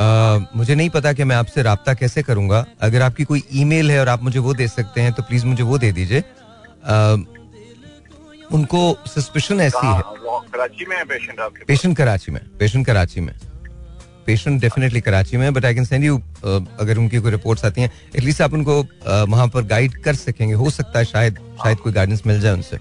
मुझे 0.00 0.74
नहीं 0.74 0.90
पता 0.90 1.12
कि 1.12 1.24
मैं 1.24 1.36
आपसे 1.36 1.62
रबता 1.62 1.94
कैसे 1.94 2.22
करूँगा। 2.22 2.64
अगर 2.82 3.02
आपकी 3.02 3.24
कोई 3.24 3.42
ईमेल 3.54 3.90
है 3.90 4.00
और 4.00 4.08
आप 4.08 4.22
मुझे 4.22 4.38
वो 4.38 4.54
दे 4.54 4.68
सकते 4.68 5.00
हैं 5.00 5.12
तो 5.12 5.22
प्लीज़ 5.22 5.46
मुझे 5.46 5.62
वो 5.62 5.78
दे 5.78 5.92
दीजिए। 5.92 6.22
उनको 8.52 8.80
सस्पिशन 9.06 9.60
ऐसी 9.60 9.86
है। 9.86 10.02
कराची 10.52 10.86
में 10.86 11.04
पेशेंट 11.06 11.40
आपके 11.40 11.64
पेशेंट 11.64 11.96
कराची 11.96 12.32
में 12.32 12.40
पेशेंट 12.58 12.86
कराची 12.86 13.20
में। 13.20 13.32
पेशेंट 14.26 14.60
डेफिनेटली 14.60 15.00
कराची 15.00 15.36
में 15.36 15.52
but 15.54 15.64
I 15.64 15.74
can 15.74 15.84
send 15.84 16.04
you 16.04 16.16
अगर 16.46 16.98
उनकी 16.98 17.18
कोई 17.18 17.30
रिपोर्ट्स 17.30 17.64
आती 17.64 17.80
हैं 17.80 17.90
एटलीस्ट 18.16 18.42
आप 18.42 18.52
उनको 18.52 18.80
uh, 18.80 19.28
वहाँ 19.28 19.48
पर 19.48 19.62
गाइड 19.64 20.02
कर 20.04 20.14
सकेंगे। 20.16 20.54
हो 20.54 20.70
सकता 20.70 20.98
है 20.98 21.04
शायद 21.04 21.38
शायद 21.62 21.78
कोई 21.78 21.92
गाइडेंस 21.92 22.22
मिल 22.26 22.40
जाए 22.40 22.52
उनसे। 22.52 22.78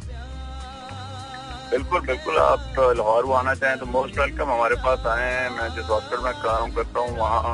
बिल्कुल 1.73 2.01
बिल्कुल। 2.07 2.35
आप 2.37 2.75
लाहौर 2.97 3.25
वो 3.25 3.33
आना 3.33 3.53
चाहें 3.55 3.77
तो 3.79 3.85
मोस्ट 3.87 4.17
वेलकम 4.19 4.49
हमारे 4.49 4.75
पास 4.81 5.05
आए 5.11 5.29
हैं। 5.29 5.49
मैं 5.51 5.69
जिस 5.75 5.85
हॉस्पिटल 5.89 6.23
में 6.23 6.33
काम 6.41 6.71
करता 6.71 6.99
हूँ 6.99 7.17
वहाँ 7.17 7.53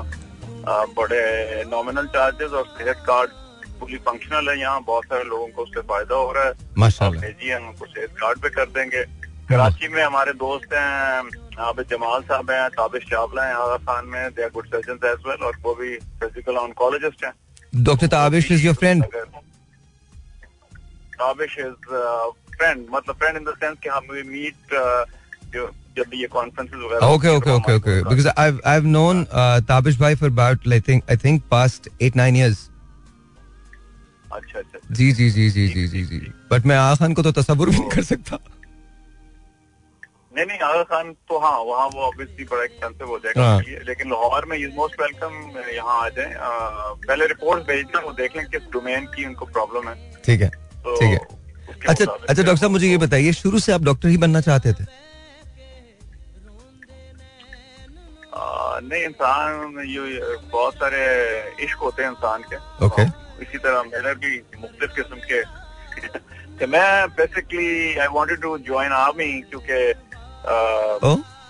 बड़े 0.95 1.21
नॉमिनल 1.67 2.07
चार्जेस 2.15 2.51
और 2.51 2.65
सेहत 2.77 3.03
कार्ड 3.07 3.29
फुली 3.79 3.97
फंक्शनल 4.07 4.49
है 4.49 4.55
यहाँ। 4.59 4.81
बहुत 4.83 5.05
सारे 5.05 5.23
लोगों 5.23 5.47
को 5.47 5.63
उससे 5.63 5.81
फ़ायदा 5.91 6.15
हो 6.15 6.31
रहा 6.31 6.43
है। 6.45 6.51
भेजिए 7.11 7.53
हम 7.53 7.67
उनको 7.67 7.85
सेहत 7.85 8.11
कार्ड 8.21 8.41
पे 8.41 8.49
कर 8.57 8.65
देंगे। 8.77 9.03
कराची 9.49 9.87
में 9.87 10.03
हमारे 10.03 10.33
दोस्त 10.43 10.73
हैं 10.73 11.63
आबिद 11.67 11.87
जमाल 11.91 12.21
साहब 12.23 12.51
हैं 12.51 12.69
ताबिश 12.71 13.03
चावला 13.11 13.45
हैं 13.45 13.53
आगा 13.55 13.77
खान 13.87 14.05
में। 14.07 14.23
They 14.31 14.43
are 14.43 14.49
good 14.51 14.67
surgeon 14.67 14.99
as 15.07 15.27
well 15.27 15.45
और 15.47 15.55
वो 15.63 15.75
भी 15.75 15.95
फ़िज़िकल 16.19 16.57
ऑनकोलॉजिस्ट 16.57 17.23
हैं। 17.25 17.33
Doctor 17.83 18.07
Tabish 18.09 18.51
is 18.51 18.65
your 18.65 18.75
friend 18.75 19.05
Tabish 21.15 21.57
is 21.59 21.75
friend 22.59 22.85
मतलब 22.95 23.15
फ्रेंड 23.15 23.37
इन 23.37 23.43
द 23.43 23.55
सेंस 23.59 23.77
कि 23.83 23.89
हम 23.89 24.07
वी 24.11 24.23
मीट 24.29 24.75
जो 25.53 25.69
जब 25.97 26.13
ये 26.13 26.27
कॉन्फ्रेंसेस 26.33 26.79
वगैरह 26.79 27.13
okay 27.13 27.35
okay 27.37 27.51
okay 27.51 27.75
okay 27.75 28.01
because 28.03 28.27
I 28.27 28.51
I 28.51 28.73
have 28.73 28.85
known 28.87 29.23
Tabish 29.69 29.99
भाई 29.99 30.15
for 30.15 30.29
about 30.29 30.67
I 30.73 30.81
think 30.87 31.03
I 31.11 31.17
think 31.23 31.43
past 31.51 31.89
8 32.03 32.17
9 32.17 32.35
years 32.35 32.69
अच्छा 34.33 34.59
अच्छा 34.59 34.79
जी 34.91 35.11
जी 35.11 35.29
जी 35.31 35.49
जी 35.49 35.67
जी 35.67 35.87
जी 35.87 36.03
जी। 36.05 36.19
बट 36.51 36.65
मैं 36.65 36.75
आगा 36.77 36.95
खान 36.95 37.13
को 37.13 37.21
तो 37.23 37.31
तस्वुर 37.31 37.69
भी 37.69 37.77
नहीं 37.77 37.89
कर 37.89 38.03
सकता। 38.03 38.37
नहीं 40.35 40.45
नहीं 40.45 40.59
आगा 40.65 40.83
खान 40.91 41.11
तो 41.29 41.39
हाँ 41.45 41.57
वहाँ 41.69 41.87
वो 41.93 42.01
ऑब्वियसली 42.07 42.45
बड़ा 42.51 42.63
एक्सपेंसिव 42.63 43.07
हो 43.07 43.17
जाएगा 43.19 43.45
हाँ। 43.45 43.59
लेकिन 43.87 44.09
लाहौर 44.11 44.45
में 44.49 44.57
इज़ 44.57 44.75
मोस्ट 44.75 45.01
वेलकम 45.01 45.33
यहाँ 45.75 45.97
आ 46.03 46.09
जाए। 46.17 46.35
पहले 47.07 47.27
रिपोर्ट 47.27 47.63
भेज 47.67 47.85
दें 47.85 48.01
वो 48.03 48.11
देख 48.21 48.37
लें 48.37 48.45
किस 48.49 48.69
डोमेन 48.73 49.05
की 49.15 49.25
उनको 49.25 49.45
प्रॉब्लम 49.57 49.89
है। 49.89 49.95
ठीक 50.25 50.41
है 50.41 50.49
तो 50.49 50.95
ठीक 50.99 51.09
है। 51.09 51.38
अच्छा 51.87 52.05
अच्छा 52.05 52.43
डॉक्टर 52.43 52.55
साहब 52.55 52.71
मुझे 52.71 52.87
ये 52.87 52.97
बताइए 53.05 53.31
शुरू 53.33 53.59
से 53.59 53.71
आप 53.73 53.83
डॉक्टर 53.83 54.07
ही 54.09 54.17
बनना 54.25 54.41
चाहते 54.49 54.73
थे 54.73 54.85
नहीं 58.89 59.03
इंसान 59.03 59.79
ये 59.87 60.19
बहुत 60.51 60.73
सारे 60.81 60.99
इश्क 61.63 61.77
होते 61.77 62.03
हैं 62.03 62.09
इंसान 62.09 62.43
के 62.51 62.57
Okay. 62.85 63.05
इसी 63.43 63.57
तरह 63.63 63.81
मेरे 63.83 64.13
भी 64.21 64.31
मुख्तलिफ़ 64.61 64.91
किस्म 64.95 65.15
के 65.31 65.41
तो 66.59 66.67
मैं 66.67 67.07
basically 67.17 67.97
I 67.97 68.07
wanted 68.13 68.41
to 68.41 68.57
join 68.69 68.91
army 68.91 69.31
क्योंकि 69.51 69.79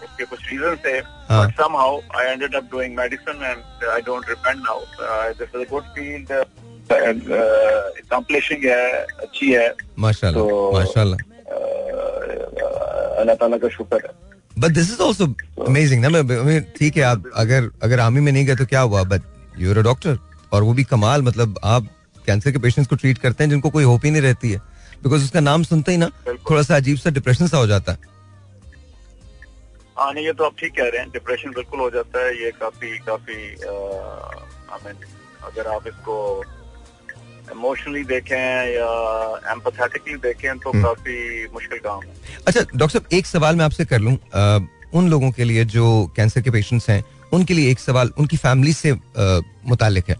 उसके 0.05 0.25
कुछ 0.25 0.39
रीजन 0.51 0.75
थे। 0.85 0.99
But 1.31 1.55
somehow 1.61 1.89
I 2.19 2.25
ended 2.33 2.55
up 2.59 2.69
doing 2.73 2.95
medicine 2.99 3.41
and 3.51 3.87
I 3.95 4.01
don't 4.09 4.27
repent 4.33 4.63
now. 4.67 4.79
Uh, 5.07 5.33
this 5.39 5.49
is 5.53 5.61
a 5.61 5.69
good 5.73 5.85
field 6.89 7.23
uh, 7.29 7.41
uh, 8.21 8.63
है 8.65 9.03
अच्छी 9.03 9.51
है। 9.51 9.67
माशाल्लाह 9.99 10.43
तो- 10.43 10.73
माशाल्लाह। 10.73 11.19
uh, 11.19 11.59
अल्लाह 13.19 13.35
ताला 13.35 13.57
का 13.57 13.69
शुक्र 13.69 14.01
है। 14.05 14.11
But 14.59 14.71
this 14.71 14.91
is 14.93 15.01
also 15.01 15.25
amazing 15.67 16.01
ना 16.01 16.09
मैं 16.09 16.61
ठीक 16.77 16.97
है 16.97 17.03
आप 17.03 17.23
अगर 17.35 17.69
अगर 17.83 17.99
आर्मी 17.99 18.21
में 18.21 18.31
नहीं 18.31 18.45
गए 18.45 18.55
तो 18.55 18.65
क्या 18.65 18.81
हुआ? 18.81 19.03
बट 19.03 19.21
अ 19.77 19.81
डॉक्टर 19.81 20.17
और 20.53 20.63
वो 20.63 20.73
भी 20.73 20.83
कमाल 20.83 21.21
मतलब 21.21 21.59
आप 21.63 21.87
कैंसर 22.25 22.51
के 22.51 22.59
पेशेंट्स 22.59 22.89
को 22.89 22.95
ट्रीट 22.95 23.17
करते 23.17 23.43
हैं 23.43 23.49
जिनको 23.49 23.69
कोई 23.69 23.83
होप 23.83 24.05
ही 24.05 24.11
नहीं 24.11 24.21
रहती 24.21 24.51
है। 24.51 24.59
बिकॉज़ 25.03 25.23
उसका 25.23 25.39
नाम 25.39 25.63
सुनते 25.63 25.91
ही 25.91 25.97
ना 25.97 26.09
थोड़ा 26.49 26.61
सा 26.61 26.75
अजीब 26.75 26.97
सा 26.97 27.09
डिप्रेशन 27.09 27.47
सा 27.47 27.57
हो 27.57 27.67
जाता 27.67 27.91
है। 27.91 27.97
हाँ 29.97 30.11
नहीं 30.13 30.25
ये 30.25 30.33
तो 30.33 30.43
आप 30.43 30.53
ठीक 30.59 30.73
कह 30.73 30.89
रहे 30.89 31.01
हैं 31.01 31.09
डिप्रेशन 31.13 31.49
बिल्कुल 31.55 31.79
हो 31.79 31.89
जाता 31.91 32.25
है 32.25 32.31
ये 32.43 32.51
काफ़ी 32.59 32.97
काफ़ी 33.07 33.35
आई 33.35 34.79
मीन 34.85 34.95
अगर 35.49 35.67
आप 35.75 35.87
इसको 35.87 36.15
इमोशनली 37.51 38.03
देखें 38.05 38.37
या 38.73 38.89
एम्पथेटिकली 39.51 40.15
देखें 40.23 40.57
तो 40.59 40.69
हम्म। 40.69 40.83
काफ़ी 40.83 41.47
मुश्किल 41.53 41.79
काम 41.79 42.01
है। 42.01 42.13
अच्छा 42.47 42.61
डॉक्टर 42.61 42.99
साहब 42.99 43.13
एक 43.13 43.25
सवाल 43.25 43.55
मैं 43.55 43.65
आपसे 43.65 43.85
कर 43.85 43.99
लूँ। 43.99 44.17
उन 44.93 45.09
लोगों 45.09 45.31
के 45.31 45.43
लिए 45.43 45.65
जो 45.67 45.85
कैंसर 46.15 46.41
के 46.41 46.51
पेशेंट्स 46.51 46.89
हैं 46.89 47.03
उनके 47.33 47.53
लिए 47.53 47.71
एक 47.71 47.79
सवाल 47.79 48.11
उनकी 48.17 48.37
फैमिली 48.37 48.73
से 48.73 48.93
मुतालिक 49.67 50.09
है। 50.09 50.15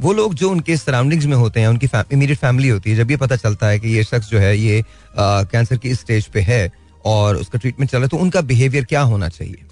वो 0.00 0.12
लोग 0.12 0.34
जो 0.34 0.50
उनके 0.50 0.76
सराउंडिंग्स 0.76 1.26
में 1.26 1.36
होते 1.36 1.60
हैं 1.60 1.68
उनकी 1.68 1.88
इमीडिएट 2.12 2.38
फैमिली 2.38 2.68
होती 2.68 2.90
है 2.90 2.96
जब 2.96 3.10
ये 3.10 3.16
पता 3.16 3.36
चलता 3.36 3.66
है 3.68 3.78
कि 3.80 3.88
ये 3.88 4.04
शख्स 4.04 4.30
जो 4.30 4.38
है 4.38 4.56
ये 4.58 4.82
कैंसर 5.18 5.76
की 5.76 5.88
इस 5.90 6.00
स्टेज 6.00 6.26
पे 6.34 6.40
है 6.42 6.60
और 7.04 7.36
उसका 7.36 7.58
ट्रीटमेंट 7.58 7.90
चल 7.90 7.98
रहा 7.98 8.04
है 8.04 8.08
तो 8.08 8.16
उनका 8.16 8.40
बिहेवियर 8.42 8.84
क्या 8.84 9.00
होना 9.10 9.28
चाहिए? 9.28 9.64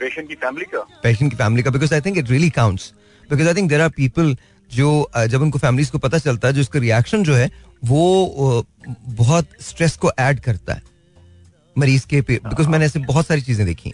पेशेंट 0.00 0.28
की 0.28 0.34
फैमिली 0.36 0.64
का? 0.74 0.80
पेशेंट 1.02 1.30
की 1.30 1.36
फैमिली 1.36 1.62
का 1.62 1.70
because 1.70 1.94
I 1.94 2.00
think 2.00 2.18
it 2.18 2.30
really 2.30 2.50
counts 2.50 2.92
because 3.28 3.48
I 3.48 3.54
think 3.54 3.68
there 3.70 3.80
are 3.80 3.88
people 3.96 4.36
जो 4.72 5.10
जब 5.28 5.42
उनको 5.42 5.58
फैमिलीज़ 5.58 5.90
को 5.92 5.98
पता 5.98 6.18
चलता 6.18 6.48
है 6.48 6.54
जो 6.54 6.60
उसका 6.60 6.80
रिएक्शन 6.80 7.22
जो 7.24 7.34
है 7.34 7.50
वो 7.84 8.64
बहुत 9.16 9.48
स्ट्रेस 9.60 9.96
को 9.96 10.10
ऐड 10.18 10.40
करता 10.40 10.74
है। 10.74 10.82
मरीज़ 11.76 12.06
के 12.06 12.20
पे 12.20 12.38
बिकॉज़ 12.44 12.68
मैंने 12.68 12.84
ऐसे 12.84 12.98
बहुत 13.06 13.26
सारी 13.26 13.40
चीज़ें 13.42 13.66
देखी। 13.66 13.92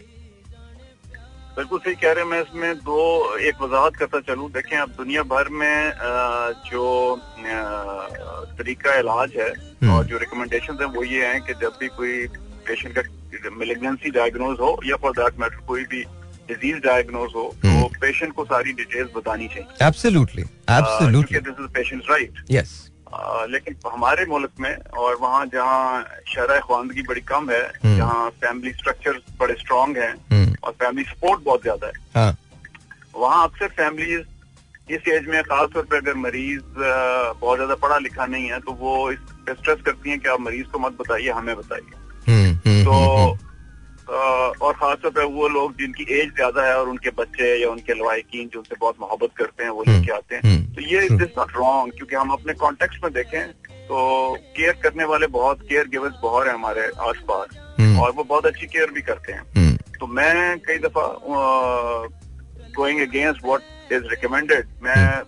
बिल्कुल 1.56 1.78
सही 1.78 1.95
कह 1.95 2.12
रहे 2.12 2.25
हैं 2.25 2.30
मैं 2.30 2.40
इसमें 2.42 2.75
दो 2.78 3.02
एक 3.40 3.61
वजाहत 3.62 3.97
करता 3.97 4.21
चलूँ। 4.23 4.50
देखें 4.52 4.76
अब 4.76 4.88
दुनिया 4.97 5.23
भर 5.25 5.49
में 5.61 5.92
जो 6.66 6.85
तरीका 8.59 8.99
इलाज 8.99 9.33
है 9.37 9.49
हम्म। 9.49 9.92
और 9.92 10.04
जो 10.04 10.18
रिकमेंडेशन 10.18 10.78
है 10.80 10.87
वो 10.97 11.04
ये 11.04 11.26
हैं 11.26 11.40
कि 11.42 11.54
जब 11.62 11.78
भी 11.80 11.88
कोई 11.97 12.26
पेशेंट 12.66 12.99
का 12.99 13.50
मिलेग्नेंसी 13.56 14.11
डायग्नोज 14.11 14.61
हो 14.61 14.78
या 14.87 14.97
फॉर 14.97 15.12
दैट 15.12 15.40
मैटर 15.40 15.64
कोई 15.66 15.85
भी 15.85 16.04
डिज़ीज़ 16.49 16.79
डायग्नोज 16.85 17.33
हो 17.35 17.45
तो। 17.65 17.87
पेशेंट 18.00 18.33
को 18.35 18.45
सारी 18.45 18.73
डिटेल्स 18.73 19.11
बतानी 19.17 19.49
चाहिए। 19.49 19.87
Absolutely 19.87 20.43
absolutely 20.43 21.41
this 21.41 21.93
is 21.93 22.11
right 22.11 22.45
yes 22.50 22.75
लेकिन 23.50 23.75
हमारे 23.87 24.25
मुल्क 24.29 24.50
में 24.61 24.75
और 24.99 25.17
वहाँ 25.21 25.45
जहाँ 25.53 26.05
शरह 26.29 26.59
खानदगी 26.61 27.03
बड़ी 27.09 27.21
कम 27.29 27.50
है 27.50 27.61
हम्म। 27.85 27.97
जहाँ 27.97 28.29
फैमिली 28.41 28.73
स्ट्रक्चर 28.73 29.21
बड़े 29.41 29.55
स्ट्रांग 29.55 29.97
हैं 29.97 30.15
हम्म 30.33 30.55
और 30.65 30.73
फैमिली 30.73 31.05
सपोर्ट 31.05 31.43
बहुत 31.45 31.62
ज़्यादा 31.62 31.87
है। 31.87 31.93
हाँ। 32.17 32.37
वहाँ 33.17 33.45
अक्सर 33.49 33.69
फैमिलीज़ 33.76 34.93
इस 34.95 35.09
एज 35.09 35.26
में 35.29 35.43
खासतौर 35.45 35.85
पर 35.85 35.97
अगर 35.97 36.15
मरीज़ 36.17 36.62
बहुत 36.79 37.57
ज़्यादा 37.57 37.75
पढ़ा 37.75 37.99
लिखा 37.99 38.26
नहीं 38.26 38.50
है 38.50 38.59
तो 38.61 38.73
वो 38.81 39.11
इस 39.12 39.19
पे 39.47 39.55
स्ट्रेस 39.55 39.81
करती 39.87 40.11
हैं 40.11 40.19
कि 40.21 40.29
आप 40.29 40.41
मरीज़ 40.41 40.67
को 40.73 40.79
मत 40.79 40.97
बताइए 41.00 41.31
हमें 41.31 41.57
बताइए। 41.57 41.95
हम्म 42.29 42.85
तो 42.85 43.38
और 44.11 44.73
खासतौर 44.73 45.11
पर 45.11 45.25
वो 45.25 45.49
लोग 45.49 45.77
जिनकी 45.77 46.05
एज 46.21 46.35
ज़्यादा 46.35 46.67
है 46.67 46.77
और 46.79 46.89
उनके 46.89 47.11
बच्चे 47.11 47.55
या 47.63 47.71
उनके 47.71 47.95
लवाकिन 47.95 48.49
जो 48.49 48.59
उनसे 48.59 48.75
बहुत 48.81 48.97
मोहब्बत 49.01 49.31
करते 49.37 49.65
हैं 49.65 49.71
वो 49.71 49.85
हम्म, 49.89 49.99
लेके 50.01 50.13
आते 50.13 50.35
हैं। 50.35 50.43
हम्म, 50.43 50.75
तो 50.75 50.81
ये। 50.81 51.09
दिस 51.09 51.29
नॉट 51.39 51.53
रॉन्ग 51.57 51.93
क्योंकि 51.93 52.17
हम 52.17 52.31
अपने 52.31 52.55
कॉन्टेक्स्ट 52.55 53.05
में 53.05 53.13
देखें 53.13 53.53
तो 53.89 54.37
केयर 54.57 54.73
करने 54.83 55.05
वाले 55.05 55.27
बहुत 55.27 55.61
केयर 55.69 55.89
गिवर्स 55.89 56.15
बहुत 56.23 56.47
है 56.47 56.53
हमारे 56.55 56.83
आस 57.01 57.17
पास 57.29 57.59
हम्म, 57.81 58.01
और 58.01 58.13
वो 58.13 58.25
बहुत 58.25 58.47
अच्छी 58.47 58.67
केयर 58.67 58.91
भी 58.91 59.03
करते 59.03 59.33
हैं। 59.33 59.77
तो 60.01 60.07
मैं 60.07 60.59
कई 60.59 60.79
दफ़ा 60.79 61.07
going 62.77 63.01
against 63.01 63.45
what 63.45 63.93
is 63.93 64.03
recommended 64.03 64.69
मैं 64.83 65.23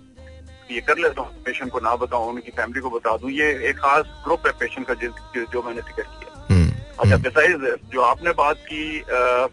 ये 0.71 0.81
कर 0.81 0.99
लेता 0.99 1.23
हूँ 1.23 1.43
पेशेंट 1.43 1.71
को 1.73 1.81
ना 1.81 1.95
बताऊँ 1.97 2.29
उनकी 2.29 2.51
फैमिली 2.51 2.81
को 2.81 2.91
बता 2.91 3.17
दूँ। 3.17 3.31
ये 3.31 3.47
एक 3.69 3.77
खास 3.77 4.05
ग्रुप 4.25 4.47
है 4.47 4.53
पेशेंट 4.53 4.87
का 4.87 4.95
जिस 4.95 5.11
जो- 5.53 5.65
मैंने 5.67 5.81
ज़िक्र 5.81 6.03
किया। 6.03 6.28
अच्छा 6.99 7.15
हम्म, 7.15 7.23
बिसाइज 7.23 7.91
जो 7.93 8.01
आपने 8.03 8.31
बात 8.33 8.65
की 8.69 9.01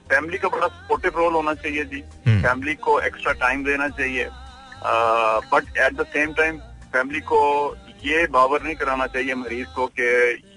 फैमिली 0.09 0.37
का 0.37 0.49
बड़ा 0.49 0.67
सपोर्टिव 0.67 1.17
रोल 1.17 1.33
होना 1.33 1.53
चाहिए 1.55 1.83
जी 1.85 2.03
हम्म। 2.27 2.41
फैमिली 2.43 2.75
को 2.81 2.99
एक्स्ट्रा 3.01 3.33
टाइम 3.39 3.63
देना 3.63 3.87
चाहिए 3.89 4.29
but 5.51 5.77
at 5.77 5.93
the 5.93 6.05
same 6.07 6.33
time 6.33 6.57
family 6.93 7.19
को 7.23 7.41
ये 8.05 8.25
बावर 8.31 8.63
नहीं 8.63 8.75
कराना 8.75 9.05
चाहिए 9.07 9.35
मरीज़ 9.35 9.67
को 9.75 9.85
कि 9.89 10.03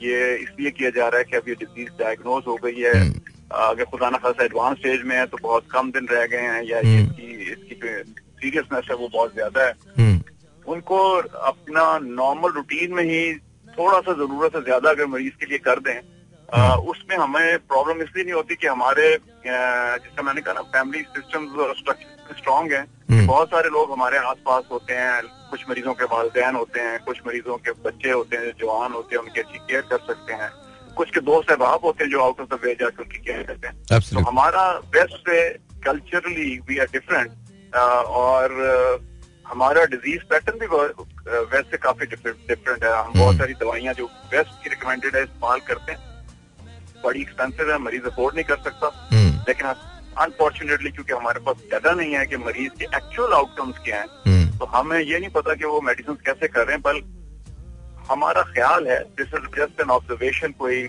ये 0.02 0.34
इसलिए 0.36 0.70
किया 0.70 0.90
जा 0.90 1.08
रहा 1.08 1.18
है 1.18 1.24
कि 1.24 1.36
अब 1.36 1.48
ये 1.48 1.54
डिज़ीज़ 1.56 1.88
डायग्नोज 1.98 2.44
हो 2.46 2.56
गई 2.64 2.80
है 2.80 2.92
हम्म। 2.94 3.20
अगर 3.60 3.84
खुदा 3.84 4.10
ना 4.10 4.18
खासा 4.18 4.44
एडवांस 4.44 4.78
स्टेज 4.78 5.02
में 5.04 5.16
है 5.16 5.24
तो 5.26 5.38
बहुत 5.42 5.66
कम 5.70 5.90
दिन 5.90 6.08
रह 6.08 6.26
गए 6.26 6.48
हैं 6.48 6.62
या 6.64 6.78
हम्म। 6.78 6.98
इसकी 7.00 7.52
इसकी 7.52 7.74
सीरियसनेस 7.74 8.90
है 8.90 8.96
वो 8.96 9.08
बहुत 9.08 9.34
ज़्यादा 9.34 9.64
है 9.64 9.72
हम्म, 9.98 10.20
उनको 10.66 10.98
अपना 11.46 11.86
नॉर्मल 12.02 12.52
रूटीन 12.52 12.94
में 12.94 13.02
ही 13.04 13.22
थोड़ा 13.78 14.00
सा 14.00 14.12
ज़रूरत 14.14 14.52
से 14.52 14.62
ज़्यादा 14.62 14.90
अगर 14.90 15.06
मरीज़ 15.08 15.34
के 15.40 15.46
लिए 15.46 15.58
कर 15.64 15.80
दें 15.80 16.00
आ, 16.48 16.58
हाँ। 16.58 16.76
उसमें 16.90 17.16
हमें 17.16 17.58
प्रॉब्लम 17.68 18.02
इसलिए 18.02 18.24
नहीं 18.24 18.34
होती 18.34 18.54
कि 18.56 18.66
हमारे 18.66 19.14
आ, 19.14 19.96
जैसे 19.96 20.22
मैंने 20.22 20.40
कहा 20.40 20.54
ना 20.54 20.62
फैमिली 20.74 21.02
सिस्टम 21.16 21.46
स्ट्रक्चर 21.80 22.36
स्ट्रांग 22.38 22.72
है। 22.72 22.84
बहुत 23.26 23.48
सारे 23.48 23.68
लोग 23.68 23.92
हमारे 23.92 24.18
आसपास 24.18 24.64
होते 24.70 24.94
हैं 24.94 25.22
कुछ 25.50 25.64
मरीजों 25.68 25.94
के 25.94 26.04
वालदेन 26.04 26.54
होते 26.54 26.80
हैं 26.80 26.98
कुछ 27.04 27.20
मरीजों 27.26 27.56
के 27.58 27.72
बच्चे 27.84 28.10
होते 28.10 28.36
हैं 28.36 28.52
जवान 28.60 28.92
होते 28.92 29.16
हैं 29.16 29.22
उनकी 29.22 29.40
अच्छी 29.40 29.58
केयर 29.58 29.82
कर 29.90 29.98
सकते 30.06 30.32
हैं 30.34 30.50
कुछ 30.96 31.10
के 31.10 31.20
दोस्त 31.20 31.50
अहबाब 31.50 31.84
होते 31.84 32.04
हैं 32.04 32.10
जो 32.10 32.22
आउट 32.22 32.40
ऑफ़ 32.40 32.48
द 32.48 32.60
वे 32.64 32.74
जाकर 32.80 33.02
उनकी 33.02 33.18
केयर 33.18 33.42
करते 33.42 33.68
हैं 33.68 34.00
तो 34.00 34.20
हमारा 34.28 34.64
वेस्ट 34.96 35.16
से 35.28 35.38
कल्चरली 35.84 36.58
वी 36.68 36.78
आर 36.78 36.88
डिफरेंट 36.92 37.76
और 38.22 38.56
हमारा 39.46 39.84
डिज़ीज़ 39.92 40.24
पैटर्न 40.30 40.58
भी 40.58 40.66
वेस्ट 40.66 41.70
से 41.70 41.76
काफ़ी 41.78 42.06
डिफरेंट 42.06 42.84
है 42.84 42.92
हम 42.92 43.12
बहुत 43.12 43.26
हम्म। 43.26 43.38
सारी 43.38 43.54
दवाइयाँ 43.60 43.94
जो 43.94 44.06
वेस्ट 44.32 44.62
की 44.62 44.70
रिकमेंडेड 44.70 45.16
है 45.16 45.22
इस्तेमाल 45.22 45.60
करते 45.68 45.92
हैं 45.92 46.07
बड़ी 47.04 47.20
एक्सपेंसिव 47.20 47.70
है 47.72 47.78
मरीज़ 47.78 48.06
अफोर्ड 48.06 48.34
नहीं 48.34 48.44
कर 48.44 48.56
सकता। 48.64 48.86
हम्म, 49.12 49.30
लेकिन 49.48 49.66
अनफॉर्चुनेटली 50.22 50.90
क्योंकि 50.90 51.12
हमारे 51.12 51.40
पास 51.40 51.56
डाटा 51.70 51.92
नहीं 51.92 52.14
है 52.14 52.24
कि 52.26 52.36
मरीज़ 52.38 52.72
के 52.78 52.84
एक्चुअल 52.96 53.32
आउटकम्स 53.34 53.78
क्या 53.84 53.96
हैं 53.96 54.08
हम्म, 54.26 54.58
तो 54.58 54.64
हमें 54.76 54.98
ये 54.98 55.18
नहीं 55.18 55.30
पता 55.30 55.54
कि 55.54 55.64
वो 55.64 55.80
मेडिसिन 55.90 56.14
कैसे 56.26 56.48
कर 56.48 56.66
रहे 56.66 56.76
हैं 56.76 56.82
बल 56.82 57.00
हमारा 58.10 58.42
ख्याल 58.54 58.86
है 58.88 58.98
this 59.18 59.34
is 59.36 59.46
just 59.56 59.80
an 59.80 59.90
observation 59.90 60.52
कोई 60.58 60.82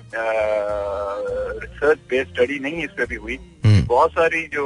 रिसर्च 1.64 2.00
बेस्ड 2.10 2.30
स्टडी 2.34 2.60
नहीं 2.60 2.84
इस 2.84 2.92
पर 2.98 3.06
भी 3.06 3.16
हुई। 3.16 3.38
हम्म। 3.66 3.86
बहुत 3.88 4.12
सारी 4.12 4.42
जो 4.54 4.66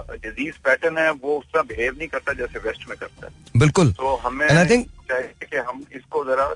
डिज़ीज़ 0.00 0.54
पैटर्न 0.64 0.98
है 0.98 1.10
वो 1.10 1.38
उस 1.38 1.44
तरह 1.44 1.62
बिहेव 1.62 1.94
नहीं 1.98 2.08
करता 2.08 2.32
जैसे 2.32 2.58
वेस्ट 2.58 2.88
में 2.88 2.98
करता 2.98 3.26
है 3.26 3.32
बिल्कुल 3.56 3.92
तो 3.92 4.16
हमें 4.16 4.48
think- 4.48 5.08
चाहिए 5.08 5.46
कि 5.50 5.56
हम 5.56 5.84
इसको 5.92 6.24
जरा 6.24 6.54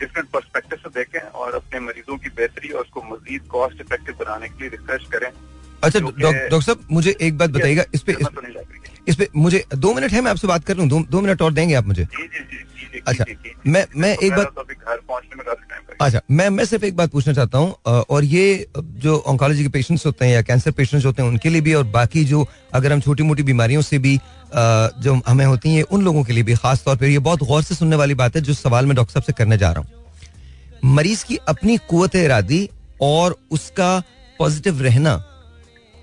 डिफरेंट 0.00 0.28
परस्पेक्टिव 0.28 0.78
से 0.78 0.88
देखें 0.88 1.20
और 1.20 1.54
अपने 1.54 1.80
मरीजों 1.80 2.18
की 2.18 2.28
बेहतरी 2.28 2.68
और 2.68 2.80
उसको 2.80 3.02
मजीद 3.02 3.42
कॉस्ट 3.42 3.80
इफ़ेक्टिव 3.80 4.14
बनाने 4.14 4.48
के 4.48 4.60
लिए 4.60 4.68
रिसर्च 4.68 5.04
करें 5.04 5.30
अच्छा 5.84 5.98
डॉक्टर 5.98 6.60
साहब 6.62 6.86
मुझे 6.90 7.16
एक 7.20 7.38
बात 7.38 7.50
बताइएगा 7.50 7.84
इस 7.94 8.02
पे 8.02 8.12
इस, 8.12 8.26
रही 8.38 8.54
है। 8.54 9.14
पे 9.18 9.28
मुझे 9.36 9.64
दो 9.74 9.94
मिनट 9.94 10.12
है 10.12 10.20
मैं 10.20 10.30
आपसे 10.30 10.46
बात 10.46 10.64
कर 10.64 10.76
लूँ 10.76 10.88
दो, 10.88 11.00
दो 11.00 11.20
मिनट 11.20 11.42
और 11.42 11.52
देंगे 11.52 11.74
आप 11.74 11.86
मुझे 11.86 12.04
जी 12.04 13.02
अच्छा। 13.06 13.24
मैं- 13.66 13.88
मैं 13.96 14.16
एक 14.16 14.32
बात- 14.32 14.54
तो 14.54 14.64
घर 14.64 14.96
पहुँचने 14.96 15.36
में 15.36 15.44
अच्छा 16.00 16.20
मैं 16.30 16.48
मैं 16.50 16.64
सिर्फ़ 16.64 16.84
एक 16.84 16.96
बात 16.96 17.10
पूछना 17.10 17.32
चाहता 17.34 17.58
हूँ 17.58 18.04
और 18.10 18.24
ये 18.24 18.66
जो 18.74 19.16
ऑन्कोलॉजी 19.28 19.62
के 19.62 19.68
पेशेंट्स 19.68 20.06
होते 20.06 20.24
हैं 20.24 20.32
या 20.32 20.42
कैंसर 20.42 20.70
पेशेंट्स 20.70 21.06
होते 21.06 21.22
हैं, 21.22 21.28
उनके 21.28 21.48
लिए 21.48 21.60
भी 21.60 21.74
और 21.74 21.84
बाकी 21.86 22.24
जो, 22.24 22.46
अगर 22.74 22.92
हम 22.92 23.00
छोटी 23.00 23.22
मोटी 23.22 23.42
बीमारियों 23.42 23.82
से 23.82 23.98
भी 23.98 24.16
जो 24.54 25.20
हमें 25.26 25.44
होती 25.44 25.74
हैं 25.74 25.82
उन 25.84 26.02
लोगों 26.04 26.22
के 26.24 26.32
लिए 26.32 26.42
भी 26.42 26.54
खास 26.56 26.84
तौर 26.84 26.96
पर 26.96 27.06
ये 27.06 27.18
बहुत 27.18 27.42
गौर 27.42 27.62
से 27.62 27.74
सुनने 27.74 27.96
वाली 27.96 28.14
बात 28.14 28.36
है, 28.36 28.42
जो 28.42 28.54
सवाल 28.54 28.86
मैं 28.86 28.96
डॉक्टर 28.96 29.12
साहब 29.12 29.24
से 29.24 29.32
करने 29.32 29.58
जा 29.58 29.72
रहा 29.72 29.80
हूँ। 29.80 30.92
मरीज़ 30.94 31.24
की 31.24 31.36
अपनी 31.48 31.76
कुत 31.90 32.16
इरादी 32.16 32.68
और 33.02 33.36
उसका 33.50 33.98
पॉजिटिव 34.38 34.82
रहना, 34.82 35.16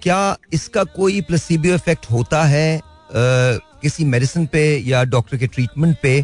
क्या 0.01 0.37
इसका 0.53 0.83
कोई 0.93 1.21
प्लेसिबो 1.23 1.73
इफ़ेक्ट 1.75 2.11
होता 2.11 2.43
है 2.45 2.81
किसी 3.11 4.05
मेडिसिन 4.05 4.45
पे 4.45 4.63
या 4.79 5.03
डॉक्टर 5.05 5.37
के 5.37 5.47
ट्रीटमेंट 5.47 5.97
पे? 6.03 6.19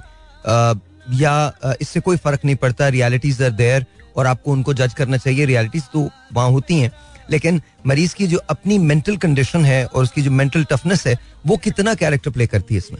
या 1.11 1.75
इससे 1.81 1.99
कोई 1.99 2.17
फ़र्क 2.17 2.45
नहीं 2.45 2.55
पड़ता 2.55 2.87
रियलिटीज 2.87 3.41
आर 3.43 3.49
देयर 3.51 3.85
और 4.17 4.27
आपको 4.27 4.51
उनको 4.51 4.73
जज 4.73 4.93
करना 4.93 5.17
चाहिए 5.17 5.45
रियलिटीज 5.45 5.83
तो 5.93 6.09
वहाँ 6.33 6.49
होती 6.51 6.79
हैं। 6.79 6.91
लेकिन 7.31 7.61
मरीज़ 7.87 8.15
की 8.15 8.27
जो 8.27 8.37
अपनी 8.49 8.77
मेंटल 8.79 9.17
कंडीशन 9.17 9.65
है 9.65 9.85
और 9.85 10.03
उसकी 10.03 10.21
जो 10.21 10.31
मेंटल 10.31 10.63
टफनेस 10.71 11.05
है 11.07 11.17
वो 11.47 11.57
कितना 11.57 11.93
कैरेक्टर 11.95 12.31
प्ले 12.31 12.47
करती 12.47 12.73
है 12.73 12.77
इसमें? 12.77 12.99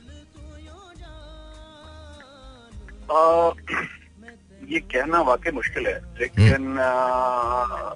आ, 3.12 3.52
ये 4.70 4.80
कहना 4.92 5.22
वाकई 5.22 5.52
मुश्किल 5.52 5.88
है 5.88 5.98
लेकिन 6.20 6.76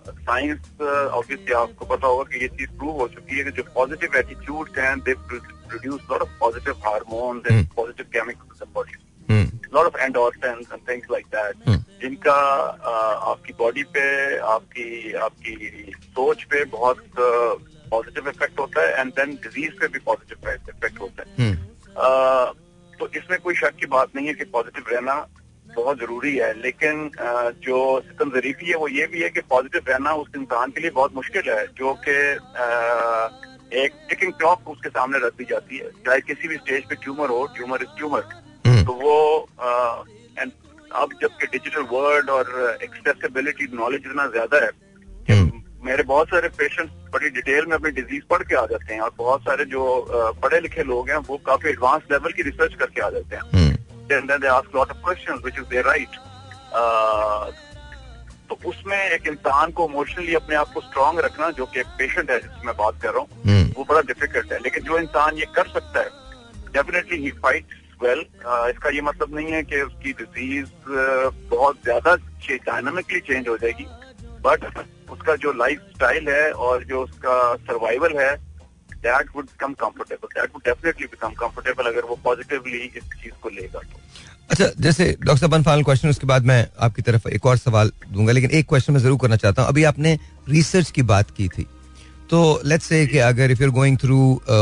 साइंस 0.09 0.59
ऑब्वियसली 0.81 1.53
आपको 1.53 1.85
पता 1.85 2.07
होगा 2.07 2.23
कि 2.23 2.41
ये 2.41 2.47
चीज़ 2.57 2.69
प्रूव 2.77 2.99
हो 3.01 3.07
चुकी 3.07 3.37
है 3.37 3.43
कि 3.43 3.51
जो 3.51 3.63
पॉजिटिव 3.75 4.17
एटीट्यूड 4.17 4.69
हैं 4.77 4.97
they 4.99 5.13
produce 5.13 6.01
lot 6.11 6.21
of 6.21 6.29
positive 6.39 6.73
hormones 6.85 7.51
and 7.51 7.67
positive 7.75 8.05
chemicals 8.13 8.61
in 8.61 8.73
body 8.73 8.93
hmm, 8.93 9.06
lot 9.73 9.85
of 9.85 9.97
and 9.97 10.17
things 10.89 11.07
like 11.11 11.25
that 11.25 11.69
जिनका 12.01 12.33
आपकी 13.31 13.53
बॉडी 13.59 13.83
पे 13.83 14.37
आपकी 14.37 15.13
आपकी 15.13 15.55
सोच 15.93 16.43
पे 16.43 16.63
बहुत 16.65 17.03
पॉजिटिव 17.91 18.29
इफ़ेक्ट 18.29 18.59
होता 18.59 18.81
है 18.81 18.99
एंड 18.99 19.11
देन 19.11 19.35
डिज़ीज़ 19.43 19.79
पे 19.79 19.87
भी 19.87 19.99
पॉजिटिव 19.99 20.49
इफ़ेक्ट 20.51 20.99
होता 21.01 21.23
है। 21.27 21.27
हम्म, 21.39 21.55
तो 22.99 23.07
इसमें 23.15 23.39
कोई 23.39 23.55
शक 23.55 23.75
की 23.75 23.85
बात 23.85 24.15
नहीं 24.15 24.27
है 24.27 24.33
कि 24.33 24.43
पॉजिटिव 24.43 24.83
रहना 24.91 25.27
बहुत 25.75 25.99
ज़रूरी 25.99 26.35
है 26.37 26.53
लेकिन 26.61 27.11
जो 27.63 27.99
सिस्टम 28.01 28.29
जरीफी 28.29 28.65
है 28.65 28.75
वो 28.75 28.87
ये 28.87 29.07
भी 29.07 29.21
है 29.21 29.29
कि 29.29 29.41
पॉजिटिव 29.49 29.81
रहना 29.87 30.13
उस 30.13 30.27
इंसान 30.37 30.71
के 30.71 30.81
लिए 30.81 30.91
बहुत 30.91 31.15
मुश्किल 31.15 31.49
है 31.49 31.65
जो 31.67 31.93
कि 32.07 32.15
एक 33.83 33.91
टिकिंग 34.09 34.33
क्लॉक 34.33 34.69
उसके 34.69 34.89
सामने 34.89 35.17
रख 35.27 35.33
दी 35.37 35.45
जाती 35.49 35.77
है 35.77 35.89
चाहे 36.05 36.19
किसी 36.21 36.47
भी 36.47 36.55
स्टेज 36.55 36.83
पे 36.89 36.95
ट्यूमर 36.95 37.29
हो 37.29 37.45
ट्यूमर 37.55 37.81
इज़ 37.81 37.97
ट्यूमर 37.97 38.21
तो 38.87 38.93
वो 38.93 39.15
and 40.41 40.51
अब 40.95 41.13
जबकि 41.21 41.47
डिजिटल 41.47 41.81
वर्ल्ड 41.91 42.29
और 42.29 42.77
एक्सेसिबिलिटी 42.83 43.65
नॉलेज 43.73 44.01
इतना 44.05 44.27
ज़्यादा 44.27 44.63
है 44.65 44.69
कि 45.27 45.33
हम्म। 45.33 45.61
मेरे 45.87 46.03
बहुत 46.03 46.27
सारे 46.27 46.49
पेशेंट्स 46.57 46.93
बड़ी 47.13 47.29
डिटेल 47.29 47.65
में 47.65 47.75
अपनी 47.75 47.91
डिज़ीज़ 47.91 48.23
पढ़ 48.29 48.43
के 48.43 48.55
आ 48.55 48.65
जाते 48.65 48.93
हैं 48.93 49.01
और 49.01 49.11
बहुत 49.17 49.41
सारे 49.41 49.65
जो 49.65 49.83
पढ़े 50.43 50.59
लिखे 50.59 50.83
लोग 50.83 51.09
हैं 51.09 51.17
वो 51.27 51.37
काफ़ी 51.45 51.69
एडवांस 51.69 52.01
लेवल 52.11 52.31
की 52.31 52.43
रिसर्च 52.43 52.73
करके 52.73 53.01
आ 53.01 53.09
जाते 53.09 53.35
हैं। 53.35 53.43
हम्म, 53.43 53.75
right. 55.87 56.19
uh, 56.79 57.51
तो 58.49 58.57
उसमें 58.65 58.97
एक 58.97 59.27
इंसान 59.27 59.71
को 59.71 59.87
इमोशनली 59.89 60.35
अपने 60.35 60.55
आप 60.55 60.71
को 60.73 60.81
स्ट्रांग 60.81 61.19
रखना 61.19 61.49
जो 61.51 61.65
कि 61.65 61.79
एक 61.79 61.87
पेशेंट 61.97 62.29
है 62.31 62.39
जिसकी 62.39 62.67
मैं 62.67 62.75
बात 62.77 63.01
कर 63.01 63.09
रहा 63.09 63.19
हूँ 63.19 63.43
हम्म, 63.47 63.73
वो 63.77 63.83
बड़ा 63.83 64.01
डिफ़िकल्ट 64.01 64.53
है। 64.53 64.59
लेकिन 64.59 64.83
जो 64.83 64.99
इंसान 64.99 65.37
ये 65.37 65.45
कर 65.55 65.67
सकता 65.67 65.99
है 65.99 66.09
डेफिनेटली 66.73 67.17
ही 67.23 67.31
फाइट 67.43 67.65
वेल 68.03 68.19
इसका 68.71 68.89
ये 68.89 69.01
मतलब 69.01 69.35
नहीं 69.35 69.51
है 69.51 69.61
कि 69.63 69.81
उसकी 69.81 70.11
डिज़ीज़ 70.13 70.69
बहुत 71.51 71.83
ज़्यादा 71.83 72.15
डायनामिकली 72.49 73.19
चेंज 73.19 73.47
हो 73.47 73.57
जाएगी 73.57 73.85
बट 74.41 74.65
उसका 75.11 75.35
जो 75.35 75.51
लाइफ 75.53 75.81
स्टाइल 75.95 76.29
है 76.29 76.51
और 76.51 76.83
जो 76.83 77.03
उसका 77.03 77.55
सर्वाइवल 77.67 78.17
है 78.19 78.35
that 78.97 79.29
would 79.35 79.45
become 79.45 79.73
comfortable 79.81 80.27
that 80.35 80.49
would 80.53 80.63
definitely 80.65 81.07
become 81.07 81.33
comfortable 81.39 81.91
अगर 81.91 82.05
वो 82.05 82.19
पॉजिटिवली 82.23 82.77
इस 82.77 83.03
चीज़ 83.03 83.33
को 83.41 83.49
लेगा 83.49 83.79
तो। 83.79 83.99
अच्छा 84.49 84.69
जैसे 84.79 85.05
डॉक्टर 85.21 85.47
साहब 85.47 85.63
फाइनल 85.63 85.83
क्वेश्चन 85.83 86.09
उसके 86.09 86.27
बाद 86.27 86.45
मैं 86.45 86.65
आपकी 86.79 87.01
तरफ़ 87.01 87.27
एक 87.29 87.45
और 87.45 87.57
सवाल 87.57 87.91
दूँगा, 88.07 88.31
लेकिन 88.31 88.51
एक 88.51 88.67
क्वेश्चन 88.69 88.93
मैं 88.93 88.99
ज़रूर 89.01 89.17
करना 89.21 89.35
चाहता 89.35 89.61
हूँ। 89.61 89.69
अभी 89.69 89.83
आपने 89.83 90.17
रिसर्च 90.49 90.91
की 90.91 91.01
बात 91.03 91.31
की 91.37 91.47
थी। 91.47 91.67
तो 92.29 92.39
लेट्स 92.65 92.85
से 92.85 93.05
कि 93.07 93.17
अगर 93.17 93.51
इफ़ 93.51 93.61
यूर 93.61 93.71
गोइंग 93.71 93.97
थ्रू 93.97 94.19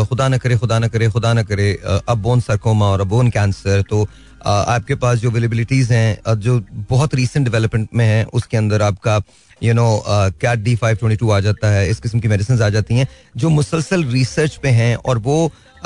खुदा 0.09 0.27
न 0.27 0.37
करे 0.37 0.57
खुदा 0.57 0.77
न 0.79 0.87
करे 0.87 1.09
खुदा 1.11 1.33
न 1.33 1.43
करे 1.43 1.71
अब 2.09 2.17
बोन 2.21 2.39
सरकोमा 2.39 2.85
और 2.85 3.01
अब 3.01 3.07
बोन 3.07 3.29
कैंसर 3.29 3.81
तो 3.89 4.07
आपके 4.45 4.95
पास 4.95 5.17
जो 5.19 5.29
अवेलेबिलिटीज 5.31 5.91
हैं 5.91 6.35
जो 6.39 6.59
बहुत 6.89 7.15
रीसेंट 7.15 7.45
डेवलपमेंट 7.45 7.87
में 7.93 8.05
है 8.05 8.23
उसके 8.33 8.57
अंदर 8.57 8.81
आपका 8.81 9.21
you 9.63 9.73
know 9.73 9.87
cat 10.07 10.59
D 10.59 10.75
five 10.75 10.95
twenty 10.95 11.17
two 11.17 11.29
आ 11.29 11.39
जाता 11.39 11.69
है 11.71 11.89
इस 11.89 11.99
किस्म 11.99 12.19
की 12.19 12.27
मेडिसिन 12.27 12.61
आ 12.61 12.69
जाती 12.69 12.95
हैं 12.95 13.07
जो 13.37 13.49
मुसलसल 13.49 14.03
रिसर्च 14.05 14.55
पे 14.63 14.69
हैं 14.79 14.95
और 14.95 15.17
वो 15.17 15.37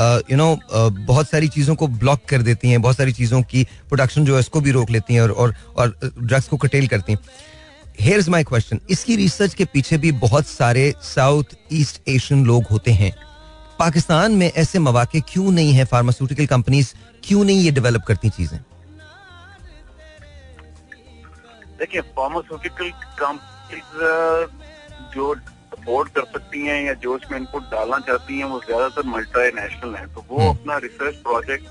यू 0.02 0.38
नो 0.38 0.58
बहुत 0.74 1.30
सारी 1.30 1.48
चीज़ों 1.48 1.76
को 1.76 1.88
ब्लॉक 2.04 2.26
कर 2.30 2.42
देती 2.42 2.70
हैं 2.70 2.82
बहुत 2.82 2.98
सारी 2.98 3.12
चीज़ों 3.12 3.42
की 3.44 3.64
प्रोडक्शन 3.90 4.26
जो 4.26 4.34
है 4.34 4.40
इसको 4.40 4.62
भी 4.62 4.72
रोक 4.72 4.92
लेती 4.92 5.14
हैं 5.14 5.22
और, 5.22 5.56
और 5.78 5.96
ड्रग्स 6.20 6.48
को 6.48 6.58
कटेल 6.58 6.88
करती 6.88 7.14
हैं। 7.14 7.20
हेयर 8.00 8.24
माई 8.30 8.44
क्वेश्चन 8.44 8.80
इसकी 8.90 9.16
रिसर्च 9.16 9.54
के 9.54 9.66
पीछे 9.66 9.98
भी 9.98 10.12
बहुत 10.12 10.48
सारे 10.48 10.94
साउथ 11.04 11.56
ईस्ट 11.74 12.02
एशियन 12.08 12.46
लोग 12.46 12.64
होते 12.72 12.92
हैं। 12.92 13.12
पाकिस्तान 13.80 14.32
में 14.32 14.52
ऐसे 14.52 14.80
मौके 14.80 15.22
क्यों 15.22 15.52
नहीं 15.52 15.74
है? 15.74 15.86
फार्मास्यूटिकल 15.86 16.46
कंपनीज़ 16.46 16.94
क्यों 17.24 17.44
नहीं 17.44 17.60
ये 17.60 17.72
डेवलप 17.72 18.04
करती 18.08 18.30
चीज़ें? 18.30 18.60
देखिए 21.80 22.02
फार्मास्यूटिकल 22.02 22.90
कंपनीज़ 23.20 24.00
जो 25.16 25.34
अफोर्ड 25.90 26.10
कर 26.10 26.24
सकती 26.24 26.60
हैं 26.62 26.82
या 26.86 26.94
जो 27.04 27.16
इसमें 27.18 27.38
इनपुट 27.40 27.64
डालना 27.70 27.98
चाहती 28.00 28.38
हैं 28.38 28.46
वो 28.46 28.60
ज़्यादातर 28.66 29.08
मल्टी 29.08 29.46
नेशनल 29.52 29.96
हैं। 29.96 30.08
तो 30.14 30.26
वो 30.30 30.38
हम्म। 30.40 30.50
अपना 30.50 30.78
रिसर्च 30.78 31.16
प्रोजेक्ट 31.28 31.66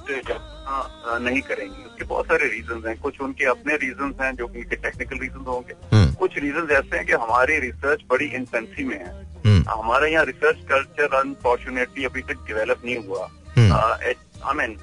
नहीं 1.23 1.41
करेंगी। 1.41 1.85
उसके 1.85 2.05
बहुत 2.05 2.27
सारे 2.27 2.49
रीजंस 2.49 2.87
हैं। 2.87 2.97
कुछ 3.01 3.21
उनके 3.21 3.45
अपने 3.45 3.77
रीजंस 3.77 4.21
हैं 4.21 4.35
जो 4.37 4.47
कि 4.47 4.59
उनके 4.59 4.77
टेक्निकल 4.77 5.19
रीजंस 5.19 5.47
होंगे। 5.47 5.75
हम्म, 5.93 6.13
कुछ 6.15 6.39
रीजंस 6.39 6.71
ऐसे 6.71 6.97
हैं 6.97 7.07
कि 7.07 7.13
हमारी 7.25 7.59
रिसर्च 7.61 8.03
बड़ी 8.11 8.27
इंटेंसी 8.41 8.85
में 8.85 8.99
है। 8.99 9.13
हम्म, 9.47 9.63
हमारे 9.71 10.13
यहाँ 10.13 10.25
रिसर्च 10.25 10.67
कल्चर 10.69 11.17
अनफॉर्चुनेटली 11.17 12.05
अभी 12.05 12.23
तक 12.23 12.45
डेवलप 12.49 12.83
नहीं 12.85 12.97
हुआ। 13.07 13.31
आई 14.45 14.55
मीन 14.57 14.77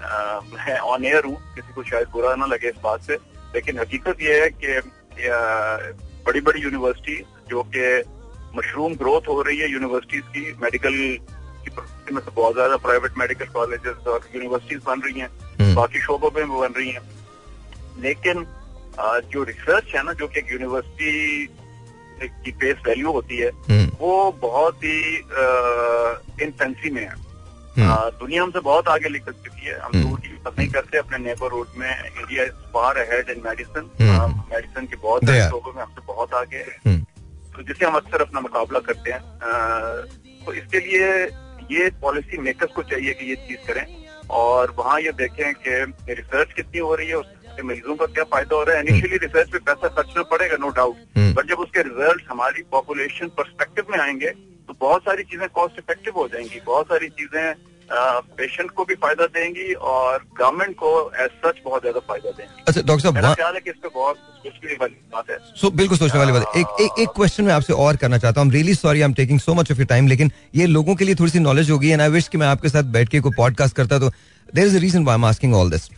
मैं 0.54 0.78
ऑन 0.94 1.06
एयर 1.06 1.26
हूँ 1.26 1.38
किसी 1.56 1.74
को 1.74 1.84
शायद 1.84 2.08
बुरा 2.14 2.36
ना 2.36 2.46
लगे 2.46 2.70
इस 2.70 2.82
बात 2.84 3.02
से। 3.02 3.18
लेकिन 3.56 3.80
हकीकत 3.80 4.22
ये 4.22 4.42
है 4.42 4.50
कि 4.64 4.80
बड़ी 6.26 6.42
बड़ी 6.42 6.62
यूनिवर्सिटी 6.62 7.24
जो 7.50 7.64
कि 7.76 7.82
मशरूम 8.58 8.96
ग्रोथ 8.96 9.28
हो 9.28 9.42
रही 9.42 9.58
है 9.60 9.72
यूनिवर्सिटीज 9.72 10.24
की 10.30 10.54
मेडिकल 10.62 10.94
की 11.66 12.14
में 12.14 12.24
तो 12.26 12.32
बहुत 12.32 12.54
ज़्यादा 12.54 12.78
प्राइवेट 12.78 13.18
मेडिकल 13.18 13.46
कॉलेजेस 13.54 14.08
और 14.08 14.28
यूनिवर्सिटीज 14.36 14.82
बन 14.88 15.02
रही 15.02 15.20
हैं। 15.20 15.30
हम्म। 15.60 15.76
बाकी 15.76 16.00
शोबों 16.02 16.30
में 16.36 16.44
भी 16.46 16.60
बन 16.60 16.74
रही 16.78 16.90
हैं। 16.90 17.02
लेकिन 18.00 18.46
जो 19.32 19.44
रिसर्च 19.44 19.96
है 19.96 20.04
ना 20.04 20.14
जो 20.14 20.28
कि 20.28 20.40
एक 20.40 20.52
यूनिवर्सिटी 20.52 21.46
की 22.44 22.52
बेस 22.52 22.78
वैल्यू 22.86 23.12
होती 23.12 23.38
है 23.38 23.50
हम्म, 23.70 23.90
वो 24.00 24.32
बहुत 24.42 24.84
ही 24.84 25.00
इनफेंसी 26.44 26.90
में 26.90 27.02
है। 27.02 27.16
हम्म, 27.78 27.96
दुनिया 28.20 28.44
हमसे 28.44 28.60
बहुत 28.60 28.88
आगे 28.88 29.10
निकल 29.10 29.32
चुकी 29.32 29.66
है। 29.66 29.80
हम। 29.80 29.92
दूर 30.02 30.20
की 30.20 30.28
बात 30.28 30.60
नहीं 30.60 30.70
करते 30.70 30.98
अपने 30.98 31.18
नेबरहुड 31.18 31.68
में 31.78 31.90
India 31.90 32.44
is 32.44 32.52
far 32.74 32.98
ahead 32.98 33.30
in 33.30 33.42
medicine. 33.46 33.90
Medicine 34.52 34.86
के 34.86 34.96
बहुत. 34.96 35.26
शोबों 35.50 35.74
में 35.74 35.82
हमसे 35.84 36.02
बहुत 36.08 36.34
आगे 36.34 36.58
है। 36.58 37.04
तो 37.56 37.64
जिससे 37.64 37.86
हम 37.86 37.96
अक्सर 37.96 38.22
अपना 38.22 38.40
मुकाबला 38.42 38.80
करते 38.88 39.12
हैं 39.12 39.22
तो 40.46 40.54
इसके 40.54 40.80
लिए 40.80 41.08
ये 41.72 41.90
पॉलिसी 42.02 42.38
मेकर्स 42.40 42.72
को 42.74 42.84
चाहिए 42.84 43.14
कि 43.14 43.26
ये 43.26 43.36
चीज़ 43.48 43.68
करें 43.68 43.86
और 44.36 44.74
वहाँ 44.78 45.00
ये 45.02 45.12
देखें 45.20 45.54
कि 45.58 46.14
रिसर्च 46.14 46.54
कितनी 46.54 46.80
हो 46.80 46.96
रही 46.96 47.08
है 47.08 47.16
उससे 47.16 47.64
मरीजों 47.64 47.96
का 47.96 48.06
क्या 48.08 48.24
फ़ायदा 48.24 48.56
हो 48.56 48.64
रहा 48.64 48.76
है। 48.76 48.82
इनिशियली 48.84 49.18
रिसर्च 49.18 49.50
पे 49.52 49.60
पैसा 49.68 49.88
खर्चना 49.96 50.24
पड़ेगा 50.32 50.58
नो 50.60 50.70
डाउट 50.78 50.96
हम्म। 51.18 51.34
बट 51.34 51.50
जब 51.50 51.60
उसके 51.60 51.82
रिज़ल्ट 51.84 52.24
हमारी 52.30 52.64
पॉपुलेशन 52.72 53.28
परस्पेक्टिव 53.38 53.86
में 53.92 53.98
आएँगे 54.00 54.30
तो 54.68 54.74
बहुत 54.80 55.04
सारी 55.04 55.24
चीज़ें 55.24 55.48
कॉस्ट 55.50 55.80
इफ़ेक्टिव 55.80 56.14
हो 56.16 56.28
जाएँगी। 56.28 56.60
बहुत 56.66 56.86
सारी 56.86 57.10
चीज़ें 57.12 57.46
पेशेंट 57.92 58.72
को 58.72 58.86
भी 58.86 58.96
फ़ायदा 58.96 59.26
देंगी 59.34 59.74
और 59.74 60.24
गवर्नमेंट 60.40 60.76
को 60.76 60.90
एज 61.24 61.30
सच 61.46 61.62
बहुत 61.66 61.82
ज़्यादा 61.82 62.00
फ़ायदा 62.08 62.32
देंगी। 62.32 62.64
अच्छा 62.68 62.82
डॉक्टर 62.82 63.02
साहब 63.02 63.16
मेरा 63.16 63.34
ख्याल 63.34 63.54
है 63.54 63.62
कि 63.62 63.70
इस 63.70 63.76
पे 63.84 63.90
बहुत 63.96 64.18
सोचने 64.38 64.74
वाली 64.82 64.96
बात 65.14 65.30
है। 65.30 65.38
सो 65.56 65.70
बिल्कुल 65.72 65.98
सोचने 65.98 66.20
वाली 66.20 66.32
बात 66.32 66.46
है। 66.46 66.62
एक 66.62 66.82
एक 66.82 67.00
एक 67.00 67.10
क्वेश्चन 67.16 67.44
मैं 67.44 67.54
आपसे 67.54 67.74
और 67.74 67.96
करना 67.98 68.18
चाहता 68.18 68.42
हूँ। 68.42 68.52
Really 68.52 68.76
sorry 68.76 69.02
I 69.02 69.06
am 69.06 69.14
taking 69.14 69.40
so 69.40 69.54
much 69.54 69.72
of 69.72 69.80
your 69.80 69.88
time 69.88 70.08
लेकिन 70.08 70.32
ये 70.56 70.66
लोगों 70.68 70.96
के 70.96 71.06
लिए 71.06 71.16
थोड़ी 71.16 71.32
सी 71.32 71.40
नॉलेज 71.40 71.72
होगी 71.72 71.90
एंड 71.90 72.02
आई 72.02 72.10
विश 72.10 72.28
कि 72.28 72.38
मैं 72.38 72.48
आपके 72.48 72.70
साथ 72.70 72.84
बैठ 72.96 73.10
के 73.10 73.20
कोई 73.20 73.32
पॉडकास्ट 73.38 73.76
करता 73.76 74.00
तो 74.00 74.10
there 74.50 74.68
is 74.68 74.78
a 74.78 74.80
reason 74.80 75.04
why 75.06 75.16
am 75.16 75.26
asking 75.26 75.56
all 75.56 75.70
this 75.72 75.90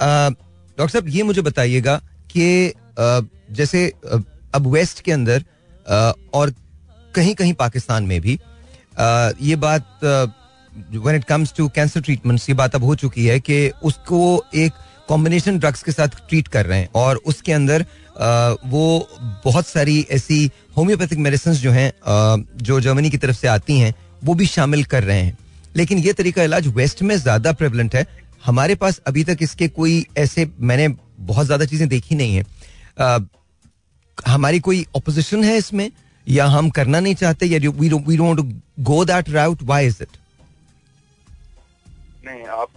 doctor 0.00 0.88
साहब 0.88 1.08
ये 1.08 1.22
मुझे 1.22 1.42
बताइएगा 1.42 1.96
कि 2.30 2.72
uh, 2.72 3.24
जैसे 3.50 3.86
अब 4.54 4.66
वेस्ट 4.72 5.00
के 5.00 5.12
अंदर 5.12 5.40
uh, 5.40 6.12
और 6.34 6.54
कहीं 7.14 7.34
कहीं 7.34 7.54
पाकिस्तान 7.54 8.04
में 8.04 8.20
भी 8.20 8.38
ये 9.42 9.56
बात 9.56 9.84
when 10.94 11.16
it 11.16 11.24
comes 11.24 11.52
to 11.56 11.68
cancer 11.74 12.00
treatments 12.00 12.48
ये 12.48 12.54
बात 12.54 12.74
अब 12.74 12.84
हो 12.84 12.94
चुकी 12.94 13.26
है 13.26 13.38
कि 13.40 13.68
उसको 13.82 14.20
एक 14.54 14.72
कॉम्बिनेशन 15.08 15.58
ड्रग्स 15.58 15.82
के 15.82 15.92
साथ 15.92 16.16
ट्रीट 16.28 16.48
कर 16.48 16.66
रहे 16.66 16.78
हैं 16.78 16.88
और 16.94 17.16
उसके 17.26 17.52
अंदर 17.52 17.80
अ, 17.80 18.56
वो 18.66 19.08
बहुत 19.44 19.66
सारी 19.66 20.06
ऐसी 20.10 20.50
होम्योपैथिक 20.76 21.18
मेडिसिन 21.18 21.52
जो 21.54 21.70
हैं 21.70 21.92
जो 22.62 22.80
जर्मनी 22.80 23.10
की 23.10 23.16
तरफ़ 23.16 23.36
से 23.36 23.48
आती 23.48 23.78
हैं 23.78 23.94
वो 24.24 24.34
भी 24.34 24.46
शामिल 24.46 24.84
कर 24.84 25.04
रहे 25.04 25.20
हैं। 25.20 25.36
लेकिन 25.76 25.98
ये 25.98 26.12
तरीका 26.12 26.42
इलाज 26.42 26.66
वेस्ट 26.76 27.02
में 27.02 27.16
ज़्यादा 27.16 27.52
प्रेवलेंट 27.52 27.94
है। 27.94 28.06
हमारे 28.44 28.74
पास 28.74 29.00
अभी 29.06 29.24
तक 29.24 29.38
इसके 29.42 29.68
कोई 29.70 30.04
ऐसे 30.18 30.50
मैंने 30.60 30.88
बहुत 31.20 31.46
ज़्यादा 31.46 31.64
चीज़ें 31.64 31.88
देखी 31.88 32.14
नहीं 32.14 32.36
है। 32.36 32.44
हमारी 34.18 34.60
कोई 34.60 34.84
अपोजिशन 34.96 35.44
है 35.44 35.56
इसमें? 35.58 35.90
या 36.26 36.46
हम 36.46 36.70
करना 36.70 37.00
नहीं 37.00 37.14
चाहते? 37.14 37.46
या 37.46 37.70
we 37.70 38.16
don't 38.16 38.40
go 38.80 39.04
that 39.04 39.30
route 39.30 39.62
why 39.62 39.86
is 39.86 40.02
it 40.02 40.16
नहीं 42.26 42.44
आप 42.60 42.68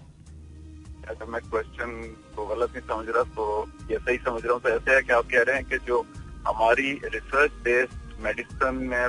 अगर 1.09 1.25
मैं 1.25 1.41
क्वेश्चन 1.41 1.91
को 2.35 2.45
गलत 2.45 2.69
नहीं 2.75 2.87
समझ 2.87 3.15
रहा 3.15 3.23
तो 3.35 3.45
ये 3.91 3.97
सही 3.97 4.17
समझ 4.17 4.41
रहा 4.45 4.53
हूँ। 4.53 4.61
तो 4.61 4.69
ऐसे 4.69 4.95
है 4.95 5.01
कि 5.01 5.13
आप 5.13 5.25
कह 5.31 5.41
रहे 5.41 5.55
हैं 5.55 5.65
कि 5.65 5.77
जो 5.87 6.01
हमारी 6.47 6.91
रिसर्च 7.05 7.51
बेस्ड 7.63 8.23
मेडिसिन 8.23 8.75
में 8.91 9.07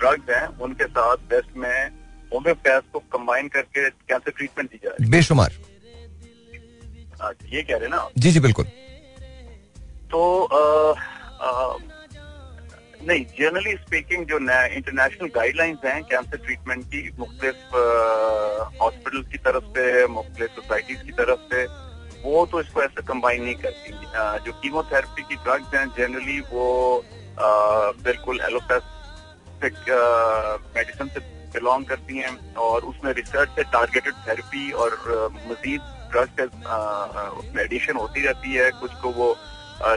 ड्रग्स 0.00 0.30
हैं 0.30 0.46
उनके 0.58 0.84
साथ 0.88 1.16
बेस्ट 1.30 1.56
में 1.56 1.90
होम्योपैथ 2.32 2.90
को 2.92 2.98
कंबाइन 3.12 3.48
करके 3.48 3.88
कैंसर 3.90 4.30
ट्रीटमेंट 4.30 4.70
दी 4.70 4.80
जा 4.84 4.90
रही 4.90 5.10
बेशुमार। 5.10 5.52
है 7.22 7.30
ये 7.52 7.62
कह 7.62 7.74
रहे 7.74 7.84
हैं 7.84 7.90
ना 7.90 8.08
जी 8.18 8.30
जी 8.32 8.40
बिल्कुल। 8.40 8.64
तो 10.12 10.20
अ, 10.44 10.60
अ, 11.40 11.76
नहीं 13.08 13.24
जनरली 13.36 13.72
स्पीकिंग 13.74 14.24
जो 14.26 14.38
इंटरनेशनल 14.38 15.28
गाइडलाइंस 15.34 15.84
हैं 15.84 16.02
कैंसर 16.04 16.36
ट्रीटमेंट 16.38 16.84
की, 16.84 17.00
मुख्तलिफ़ 17.18 17.76
हॉस्पिटल 18.82 19.22
की 19.32 19.38
तरफ़ 19.46 19.64
से, 19.76 20.06
मुख्तलिफ़ 20.16 20.50
सोसाइटीज 20.52 21.00
की 21.02 21.12
तरफ़ 21.20 21.46
से, 21.52 21.64
वो 22.24 22.44
तो 22.46 22.60
इसको 22.60 22.82
ऐसे 22.82 23.02
कंबाइन 23.08 23.42
नहीं 23.42 23.54
करती। 23.64 23.92
जो 24.44 24.52
कीमोथेरेपी 24.60 25.22
की 25.22 25.34
ड्रग्स 25.36 25.74
हैं 25.74 25.86
जनरली 25.98 26.38
वो 26.52 26.66
बिल्कुल 28.04 28.40
एलोपैथिक 28.44 29.74
मेडिसिन 30.76 31.08
से 31.08 31.20
बिलोंग 31.52 31.84
करती 31.86 32.18
हैं 32.18 32.54
और 32.68 32.82
उसमें 32.84 33.12
रिसर्च 33.14 33.50
से 33.56 33.62
टारगेटेड 33.74 34.14
थेरेपी 34.26 34.70
और 34.82 34.90
मजीद 35.50 35.80
ड्रग्स 36.12 36.40
उसमें 37.38 37.62
एडिशन 37.64 37.96
होती 37.96 38.26
रहती 38.26 38.54
है। 38.54 38.70
कुछ 38.80 38.92
को 39.02 39.10
वो 39.20 39.36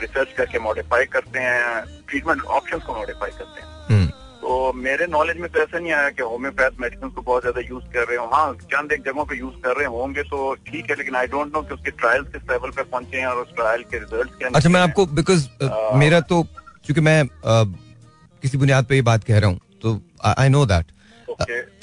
रिसर्च 0.01 0.33
करके 0.37 0.59
मॉडिफाई 0.59 1.05
करते 1.13 1.39
हैं। 1.39 2.00
ट्रीटमेंट 2.11 2.41
ऑप्शंस 2.57 2.83
को 2.83 2.95
मॉडिफाई 2.95 3.31
करते 3.37 3.61
हैं। 3.61 3.69
हम्म। 3.89 4.07
तो 4.41 4.51
मेरे 4.75 5.05
नॉलेज 5.07 5.37
में 5.37 5.49
तो 5.51 5.59
ऐसा 5.59 5.79
नहीं 5.79 5.91
आया 5.93 6.09
कि 6.09 6.23
होम्योपैथ 6.23 6.79
मेडिसिन 6.81 7.09
को 7.09 7.21
बहुत 7.21 7.41
ज़्यादा 7.41 7.61
यूज़ 7.61 7.83
कर 7.93 8.07
रहे 8.07 8.17
हो। 8.17 8.25
हाँ 8.33 8.53
चंद 8.63 8.91
एक 8.91 9.03
जगहों 9.05 9.25
पे 9.25 9.37
यूज़ 9.37 9.55
कर 9.63 9.77
रहे 9.77 9.87
होंगे 9.95 10.23
तो 10.29 10.53
ठीक 10.67 10.89
है 10.89 10.95
लेकिन 10.97 11.15
आई 11.15 11.27
डोंट 11.33 11.53
नो 11.55 11.61
कि 11.61 11.73
उसके 11.73 11.91
ट्रायल्स 11.99 12.27
किस 12.33 12.49
लेवल 12.51 12.71
पे 12.71 12.83
पहुँचे 12.85 13.17
हैं 13.17 13.27
और 13.27 13.41
उस 13.41 13.53
ट्रायल 13.55 13.83
के 13.91 13.99
रिज़ल्ट 13.99 14.37
क्या 14.37 14.49
अच्छा 14.55 14.69
मैं 14.69 14.81
आपको 14.81 15.05
बिकॉज़ 15.19 15.47
मेरा 15.99 16.19
तो 16.31 16.41
क्योंकि 16.85 17.01
मैं 17.01 17.21
अ, 17.21 17.63
किसी 18.43 18.57
बुनियाद 18.57 18.85
पे 18.85 18.95
ये 18.95 19.01
बात 19.09 19.23
कह 19.23 19.39
रहा 19.39 19.49
हूँ 19.49 19.59
तो 19.81 19.99
आई 20.37 20.49
नो 20.49 20.65
दैट 20.65 20.91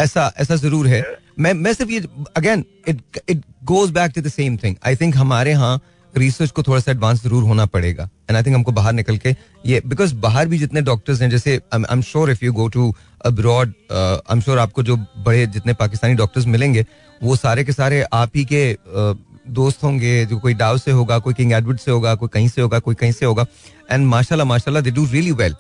ऐसा 0.01 0.33
ऐसा 0.39 0.57
ज़रूर 0.57 0.87
है। 0.87 1.03
मैं 1.39 1.53
मैं 1.55 1.73
सिर्फ़ 1.75 1.91
ये 1.93 2.01
again 2.37 2.65
it 2.89 3.21
it 3.29 3.43
goes 3.67 3.91
back 3.93 4.13
to 4.15 4.21
the 4.21 4.29
same 4.31 4.57
thing 4.57 4.77
I 4.87 4.97
think 4.97 5.17
हमारे 5.17 5.51
यहाँ 5.51 5.81
रिसर्च 6.17 6.51
को 6.51 6.63
थोड़ा 6.63 6.81
सा 6.81 6.91
एडवांस 6.93 7.23
ज़रूर 7.23 7.43
होना 7.45 7.67
पड़ेगा। 7.67 8.09
एंड 8.29 8.37
आई 8.37 8.43
थिंक 8.43 8.55
हमको 8.55 8.73
बाहर 8.73 8.93
निकल 8.93 9.17
के 9.17 9.35
ये 9.67 9.81
बिकॉज़ 9.87 10.15
बाहर 10.17 10.49
भी 10.49 10.59
जितने 10.59 10.83
डॉक्टर्स 10.83 11.21
हैं 11.23 11.31
जैसे 11.31 11.61
I 11.75 11.85
am 11.93 12.03
sure 12.03 12.31
if 12.31 12.45
you 12.45 12.53
go 12.53 12.69
to 12.69 12.95
abroad 13.27 13.73
I 13.93 14.33
am 14.33 14.41
sure 14.41 14.59
आपको 14.59 14.83
जो 14.83 14.97
बड़े 14.97 15.47
जितने 15.49 15.73
पाकिस्तानी 15.75 16.15
डॉक्टर्स 16.15 16.47
मिलेंगे 16.47 16.85
वो 17.21 17.37
सारे 17.37 17.65
के 17.65 17.73
सारे 17.73 18.03
आप 18.13 18.37
ही 18.37 18.45
के 18.45 18.73
अ, 18.73 19.15
दोस्त 19.49 19.83
होंगे 19.83 20.25
जो 20.27 20.39
कोई 20.39 20.55
डाव 20.55 20.79
से 20.79 20.91
होगा 20.91 21.19
कोई 21.19 21.35
किंग 21.35 21.53
एडवर्ड 21.53 21.79
से 21.79 21.91
होगा 21.91 22.15
कोई 22.15 22.29
कहीं 22.33 22.49
से 22.49 22.61
होगा 22.63 22.79
कोई 22.79 22.95
कहीं 22.95 23.13
से 23.13 23.27
होगा। 23.27 23.47
एंड 23.91 24.07
माशाल्लाह 24.07 24.47
माशाल्लाह 24.47 24.83
दे 24.83 24.91
डू 24.91 25.07
रियली 25.13 25.33
वेल 25.33 25.55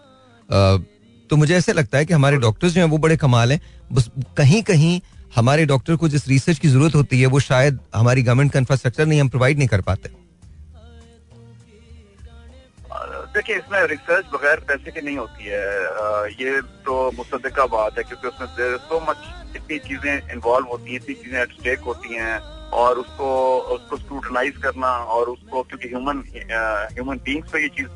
तो 1.31 1.37
मुझे 1.37 1.55
ऐसे 1.55 1.73
लगता 1.73 1.99
है 1.99 2.05
कि 2.05 2.15
हमारे 2.15 2.37
डॉक्टर्स 2.39 2.73
जो 2.73 2.81
हैं 2.81 2.89
वो 2.89 2.99
बड़े 2.99 3.17
कमाल 3.17 3.53
हैं। 3.53 3.61
बस 3.93 4.09
कहीं 4.37 4.63
कहीं 4.63 5.01
हमारे 5.37 5.65
डॉक्टर 5.67 5.97
को 5.97 6.09
जिस 6.09 6.29
रिसर्च 6.29 6.59
की 6.59 6.69
ज़रूरत 6.69 6.95
होती 6.95 7.21
है 7.21 7.27
वो 7.27 7.41
शायद 7.41 7.79
हमारी 7.95 8.23
गवर्नमेंट 8.23 8.53
का 8.53 8.59
इंफ्रास्ट्रक्चर 8.59 9.07
नहीं 9.07 9.21
हम 9.21 9.29
प्रोवाइड 9.29 9.59
नहीं 9.59 9.69
कर 9.69 9.81
पाते। 9.81 10.11
देखिए 13.39 13.57
इसमें 13.57 13.87
रिसर्च 13.87 14.25
बगैर 14.35 14.61
पैसे 14.69 14.91
की 14.91 15.01
नहीं 15.01 15.17
होती 15.17 15.45
है। 15.47 16.31
ये 16.39 16.61
तो 16.87 16.95
मुसद्दका 17.17 17.67
बात 17.75 17.99
है 17.99 18.05
क्योंकि 18.05 18.29
उसमें 18.29 18.77
सो 18.89 18.99
मच 19.09 19.57
इतनी 19.57 19.79
चीज़ें 19.79 20.33
इन्वॉल्व 20.33 20.67
होती 20.67 20.91
हैं 20.91 21.01
इतनी 21.01 21.15
चीज़ें 21.15 21.41
एट 21.43 21.53
स्टेक 21.53 21.81
होती 21.91 22.15
हैं 22.15 22.39
और 22.81 22.99
उसको 22.99 23.29
उसको 23.77 23.97
स्क्रूटनाइज 23.97 24.57
करना 24.63 24.91
और 25.17 25.29
उसको 25.29 25.63
क्योंकि 25.63 25.89
ह्यूमन 25.89 26.25
ह्यूमन 26.97 27.21
बींग्स 27.25 27.51
पे 27.53 27.63
ये 27.63 27.69
चीज़ 27.79 27.89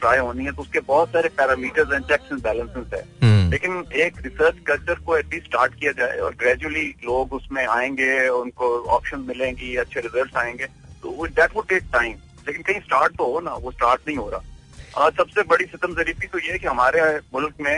ट्राई 0.00 0.18
होनी 0.18 0.44
है 0.44 0.52
तो 0.52 0.62
उसके 0.62 0.80
बहुत 0.88 1.08
सारे 1.08 1.28
parameters 1.36 1.92
and 1.92 2.04
checks 2.04 2.32
and 2.32 2.42
balances 2.42 2.92
है। 2.94 3.04
लेकिन 3.50 3.84
एक 4.02 4.20
रिसर्च 4.24 4.66
कल्चर 4.66 5.06
को 5.06 5.16
एटलीस्ट 5.16 5.46
स्टार्ट 5.46 5.74
किया 5.80 5.92
जाए 5.98 6.18
और 6.18 6.34
ग्रेजुअली 6.40 6.86
लोग 7.04 7.32
उसमें 7.32 7.66
आएँगे 7.66 8.28
उनको 8.42 8.76
ऑप्शन 8.98 9.24
मिलेंगी 9.28 9.74
अच्छे 9.84 10.00
रिज़ल्ट 10.00 10.36
आएँगे 10.36 10.66
तो 11.02 11.26
दैट 11.26 11.56
वुड 11.56 11.68
टेक 11.68 11.84
टाइम 11.92 12.14
लेकिन 12.46 12.62
कहीं 12.62 12.80
स्टार्ट 12.80 13.16
तो 13.18 13.32
हो 13.32 13.40
ना 13.40 13.54
वो 13.64 13.70
स्टार्ट 13.72 14.00
नहीं 14.08 14.16
हो 14.16 14.28
रहा। 14.30 15.02
और 15.02 15.10
सबसे 15.12 15.42
बड़ी 15.48 15.64
सितम 15.64 15.94
जरीफी 15.94 16.26
तो 16.26 16.38
ये 16.38 16.52
है 16.52 16.58
कि 16.58 16.66
हमारे 16.66 17.00
मुल्क 17.34 17.54
में 17.60 17.76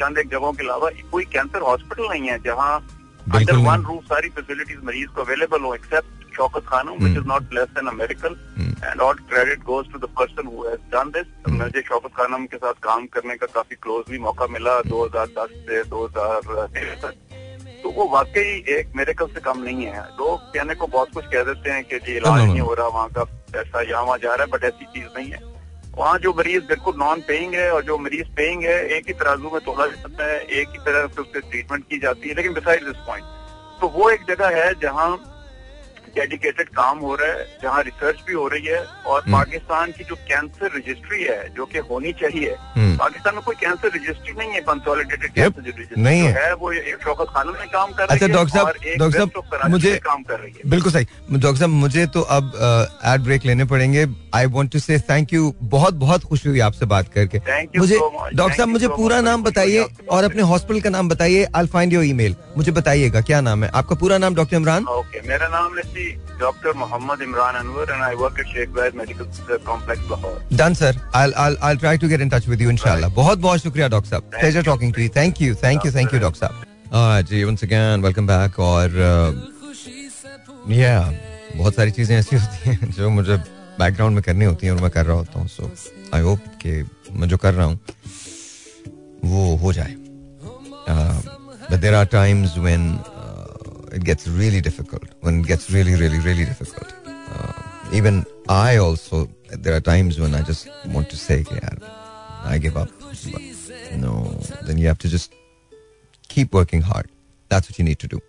चंद 0.00 0.18
एक 0.18 0.28
जगहों 0.30 0.52
के 0.52 0.64
अलावा 0.64 0.90
कोई 1.10 1.24
कैंसर 1.32 1.62
हॉस्पिटल 1.70 2.08
नहीं 2.10 2.28
है 2.28 2.38
जहाँ 2.42 2.76
अंडर 3.34 3.56
वन। 3.66 3.84
रूफ 3.88 4.04
सारी 4.12 4.28
फैसिलिटीज़ 4.36 4.84
मरीज़ 4.86 5.08
को 5.14 5.22
अवेलेबल 5.22 5.60
हो 5.62 5.74
except 5.74 6.34
Shaukat 6.36 6.64
Khanam 6.68 7.04
which 7.04 7.16
is 7.18 7.26
not 7.28 7.52
less 7.54 7.68
than 7.76 7.86
a 7.88 7.92
medical 7.98 8.36
hmm. 8.56 8.88
And 8.88 9.00
all 9.00 9.14
credit 9.30 9.62
goes 9.64 9.92
to 9.92 9.98
the 9.98 10.10
person 10.18 10.46
who 10.46 10.64
has 10.64 10.80
done 10.94 11.10
this 11.16 11.52
मुझे 11.52 11.82
शौकत 11.88 12.16
खानम 12.16 12.46
के 12.46 12.56
साथ 12.56 12.82
काम 12.82 13.06
करने 13.14 13.36
का 13.36 13.46
काफ़ी 13.54 13.76
क्लोजली 13.82 14.18
मौका 14.26 14.46
मिला 14.56 14.80
2010 14.90 15.54
से 15.68 15.82
2013 15.94 17.00
तक। 17.02 17.14
तो 17.82 17.90
वो 17.90 18.08
वाकई 18.08 18.50
एक 18.70 18.92
मेरेकल 18.96 19.26
से 19.26 19.40
कम 19.40 19.62
नहीं 19.62 19.84
है 19.86 20.02
लोग 20.20 20.40
कहने 20.54 20.74
को 20.74 20.86
बहुत 20.86 21.12
कुछ 21.14 21.24
कह 21.24 21.42
देते 21.42 21.70
हैं 21.70 21.82
कि 21.84 21.98
जी 21.98 22.16
इलाज. 22.16 22.42
नहीं 22.42 22.60
हो 22.60 22.74
रहा 22.74 22.86
वहाँ 22.88 23.08
का 23.08 23.24
पैसा 23.52 23.80
यहाँ 23.82 24.02
वहाँ 24.02 24.18
जा 24.18 24.34
रहा 24.34 24.44
है 24.44 24.50
बट 24.50 24.64
ऐसी 24.64 24.84
चीज़ 24.86 25.06
नहीं 25.16 25.30
है 25.30 25.40
वहाँ 25.96 26.18
जो 26.18 26.32
मरीज़ 26.32 26.64
बिल्कुल 26.66 26.94
नॉन 26.98 27.20
पेइंग 27.28 27.54
है 27.54 27.70
और 27.72 27.84
जो 27.84 27.98
मरीज़ 27.98 28.28
पेइंग 28.36 28.64
है 28.64 28.76
एक 28.96 29.06
ही 29.08 29.12
तराजू 29.14 29.50
में 29.50 29.60
तोला 29.64 29.86
जाता 29.86 30.24
है 30.24 30.40
एक 30.60 30.68
ही 30.68 30.78
तरह 30.78 31.06
से 31.06 31.20
उससे 31.22 31.40
ट्रीटमेंट 31.40 31.84
की 31.90 31.98
जाती 31.98 32.28
है 32.28 32.34
लेकिन 32.34 32.54
बिसाइड 32.54 32.84
दिस 32.84 32.96
पॉइंट 33.06 33.24
तो 33.80 33.88
वो 33.88 34.10
एक 34.10 34.24
जगह 34.28 34.56
है 34.56 34.72
जहाँ 34.80 35.08
डेडिकेटेड 36.16 36.68
काम 36.68 36.98
हो 36.98 37.14
रहा 37.14 37.32
है 37.32 37.44
जहाँ 37.62 37.82
रिसर्च 37.82 38.16
भी 38.26 38.34
हो 38.34 38.46
रही 38.48 38.66
है 38.66 38.78
और 39.06 39.22
हम्म। 39.22 39.32
पाकिस्तान 39.32 39.90
की 39.90 40.04
जो 40.04 40.14
कैंसर 40.14 40.66
रजिस्ट्री 40.76 41.22
है 41.24 41.54
जो 41.54 41.66
कि 41.66 41.78
होनी 41.90 42.12
चाहिए 42.12 42.56
हम्म। 42.76 42.96
पाकिस्तान 42.96 43.34
में 43.34 43.42
कोई 43.44 43.54
कैंसर 43.60 43.88
रजिस्ट्री 43.88 44.32
नहीं 44.38 44.50
है 44.50 44.60
कंसोलिडेटेड 44.60 45.32
कैंसर 45.32 45.60
रजिस्ट्री 45.60 46.02
नहीं 46.02 46.22
है। 46.22 46.32
है 46.44 46.54
वो 46.54 46.72
एक 46.72 46.98
शौकत 47.04 47.26
खानों 47.30 47.52
में 47.52 47.68
काम 47.68 47.90
कर 47.90 48.02
रही 48.02 48.14
अच्छा, 48.14 48.26
है 48.26 48.32
डॉक्टर 48.32 48.50
साहब- 48.50 48.68
और 48.68 48.86
एक 48.86 48.98
डॉक्टर 48.98 49.18
साहब, 49.18 49.70
मुझे- 49.70 49.98
काम 49.98 50.22
कर 50.22 50.40
रही 50.40 50.52
है। 50.52 50.70
बिल्कुल 50.70 50.92
सही। 50.92 51.06
डॉक्टर 51.32 51.58
साहब 51.58 51.70
मुझे 51.70 52.06
तो 52.06 52.20
अब 52.20 52.52
एड 53.04 53.20
ब्रेक 53.20 53.44
लेने 53.44 53.64
पड़ेंगे। 53.64 54.06
I 54.34 54.46
want 54.46 54.72
to 54.72 54.78
say 54.78 54.98
thank 55.10 55.32
you 55.32 55.54
बहुत 55.62 55.94
बहुत 55.94 56.24
खुशी 56.24 56.48
हुई 56.48 56.60
आपसे 56.60 56.86
बात 56.86 57.12
करके। 57.16 57.40
मुझे 57.78 57.98
डॉक्टर 58.34 58.56
साहब 58.56 58.68
मुझे 58.68 58.88
पूरा 58.88 59.20
नाम 59.20 59.42
बताइए 59.42 59.86
और 60.10 60.24
अपने 60.24 60.42
हॉस्पिटल 60.42 60.80
का 60.80 60.90
नाम 60.90 61.08
बताइए। 61.08 61.46
आई 61.56 61.66
फाइंड 61.66 61.92
योर 61.92 62.04
ईमेल 62.04 62.36
मुझे 62.56 62.72
बताइएगा 62.72 63.20
क्या 63.20 63.40
नाम 63.40 63.64
है? 63.64 63.70
आपका 63.74 63.94
पूरा 63.96 64.18
नाम 64.18 64.34
डॉक्टर 64.34 64.56
इमरान? 64.56 64.84
ओके 64.84 65.28
मेरा 65.28 65.48
नाम 65.48 65.76
है 65.78 65.82
doctor 66.40 66.72
Mohammad 66.76 67.22
Imran 67.22 67.54
Anwar 67.54 67.92
and 67.92 68.02
I 68.02 68.14
work 68.22 68.40
at 68.40 68.46
Sheikh 68.46 68.68
Zayed 68.76 68.94
medical 68.96 69.56
complex 69.66 70.10
Lahore 70.10 70.40
done 70.52 70.74
sir 70.80 71.00
I 71.14 71.54
I 71.62 71.76
try 71.76 71.98
to 71.98 72.08
get 72.08 72.20
in 72.20 72.28
touch 72.28 72.48
with 72.48 72.60
you 72.62 72.70
इंशाल्लाह 72.70 73.10
बहुत 73.16 73.38
बहुत 73.38 73.62
शुक्रिया 73.62 73.88
डॉक्टर 73.88 74.10
साहब. 74.10 74.22
Thank 74.22 74.40
pleasure 74.40 74.60
you. 74.60 74.66
Talking 74.66 74.94
to 74.94 75.02
you 75.02 75.08
thank 75.16 75.42
you 75.42 75.54
thank 75.64 75.86
you 75.86 75.92
thank 75.92 76.14
you 76.14 76.20
doctor 76.20 76.46
साहब. 76.46 76.64
हाँ 76.94 77.22
जी 77.22 77.44
once 77.44 77.64
again 77.64 78.02
welcome 78.02 78.26
back 78.26 78.58
और 78.60 78.88
या 80.70 80.96
बहुत 81.56 81.74
सारी 81.74 81.90
चीज़ें 81.90 82.16
ऐसी 82.18 82.36
होती 82.36 82.70
हैं 82.70 82.90
जो 82.96 83.10
मुझे 83.10 83.36
बैकग्राउंड 83.80 84.14
में 84.14 84.22
करनी 84.22 84.44
होती 84.44 84.66
हैं 84.66 84.74
और 84.74 84.80
मैं 84.82 84.90
कर 84.90 85.06
रहा 85.06 85.16
होता 85.16 85.40
हूँ 85.40 85.48
सो 85.48 85.70
आई 86.14 86.22
होप 86.22 86.40
कि 86.62 86.82
मैं 87.12 87.28
जो 87.28 87.36
कर 87.36 87.54
रहा 87.54 87.66
हूँ 87.66 87.78
वो 89.24 89.54
हो 89.56 89.72
जाए. 89.72 89.94
But 91.68 91.80
there 91.82 91.94
are 91.98 92.06
times 92.06 92.52
when 92.64 92.82
uh, 92.96 93.15
it 93.91 94.03
gets 94.03 94.27
really 94.27 94.61
difficult 94.61 95.03
when 95.21 95.39
it 95.41 95.47
gets 95.47 95.69
really 95.71 95.95
really 95.95 96.19
really 96.19 96.45
difficult 96.45 96.93
uh, 97.07 97.97
even 97.99 98.23
i 98.49 98.77
also 98.77 99.27
there 99.65 99.75
are 99.75 99.81
times 99.81 100.19
when 100.19 100.35
i 100.35 100.41
just 100.41 100.69
want 100.87 101.09
to 101.09 101.17
say 101.17 101.43
yeah, 101.51 101.69
i 102.43 102.57
give 102.57 102.77
up 102.77 102.89
but 103.31 103.41
no 104.05 104.13
then 104.65 104.77
you 104.77 104.87
have 104.87 104.97
to 104.97 105.09
just 105.09 105.33
keep 106.29 106.53
working 106.53 106.81
hard 106.81 107.09
that's 107.49 107.69
what 107.69 107.77
you 107.79 107.85
need 107.89 107.99
to 107.99 108.07
do 108.07 108.19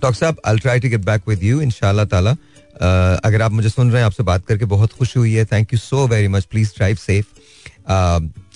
doctor 0.00 0.18
साहब 0.18 0.40
i'll 0.48 0.62
try 0.66 0.78
to 0.84 0.90
get 0.94 1.04
back 1.10 1.30
with 1.32 1.46
you 1.48 1.60
inshallah 1.66 2.06
taala 2.14 2.36
uh, 2.36 3.18
अगर 3.24 3.42
आप 3.42 3.52
मुझे 3.52 3.68
सुन 3.68 3.90
रहे 3.90 4.00
हैं 4.00 4.06
आपसे 4.06 4.22
बात 4.22 4.46
करके 4.46 4.64
बहुत 4.74 4.92
खुशी 4.98 5.18
हुई 5.18 5.32
है 5.34 5.44
thank 5.52 5.72
you 5.72 5.78
so 5.78 6.06
very 6.08 6.28
much 6.36 6.44
please 6.50 6.72
drive 6.76 6.96
safe 7.06 7.24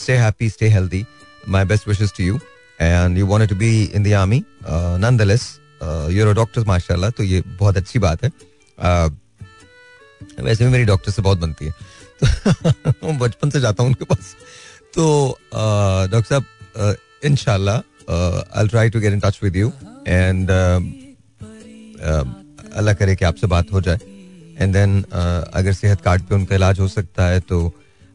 stay 0.05 0.19
happy 0.27 0.51
stay 0.59 0.71
healthy 0.77 1.05
my 1.57 1.64
best 1.73 1.87
wishes 1.93 2.12
to 2.19 2.23
you 2.29 2.38
and 2.81 3.19
you 3.21 3.27
wanted 3.33 3.49
to 3.49 3.59
be 3.64 3.73
in 3.99 4.03
the 4.03 4.14
army 4.21 4.45
uh, 4.66 4.97
nonetheless 4.99 5.45
uh, 5.57 5.63
you're 6.15 6.32
a 6.32 6.36
doctor 6.36 6.65
माशाल्लाह 6.67 7.10
तो 7.17 7.24
ये 7.24 7.43
बहुत 7.60 7.78
अच्छी 7.78 8.00
बात 8.00 8.24
है। 8.24 8.32
Uh, 8.32 9.10
वैसे 10.39 10.65
भी 10.65 10.71
मेरी 10.71 10.86
डॉक्टर 10.86 11.12
से 11.12 11.21
बहुत 11.21 11.38
बनती 11.39 11.65
है। 11.65 11.71
तो 12.21 13.13
बचपन 13.19 13.50
से 13.50 13.60
जाता 13.62 13.84
हूँ 13.84 13.89
उनके 13.89 14.06
पास। 14.06 14.36
तो 14.93 15.06
डॉक्टर 15.54 16.30
साहब 16.30 16.95
इनशाला 17.26 17.76
I 18.10 18.67
try 18.67 18.89
to 18.89 19.00
get 19.00 19.13
in 19.13 19.19
touch 19.19 19.39
with 19.43 19.56
you 19.56 19.71
and 20.08 20.50
अल्लाह 22.76 22.93
करे 22.93 23.15
कि 23.15 23.26
आपसे 23.26 23.48
बात 23.48 23.71
हो 23.74 23.82
जाए। 23.82 24.00
एंड 24.60 24.74
देन 24.74 25.02
अगर 25.12 25.74
सेहत 25.74 26.02
कार्ड 26.02 26.21
पे 26.30 26.36
उनका 26.36 26.56
इलाज 26.56 26.80
हो 26.80 26.88
सकता 26.88 27.28
है 27.28 27.39
तो 27.50 27.58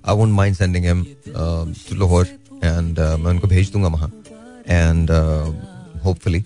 I 0.08 0.16
won't 0.16 0.32
mind 0.34 0.56
sending 0.56 0.84
him 0.86 1.04
to 1.28 1.94
Lahore 1.94 2.26
and 2.64 2.98
मैं 2.98 3.30
उनको 3.30 3.48
भेज 3.48 3.72
दूँगा 3.72 3.88
वहाँ। 3.88 4.10
And 4.68 5.10
hopefully 6.04 6.44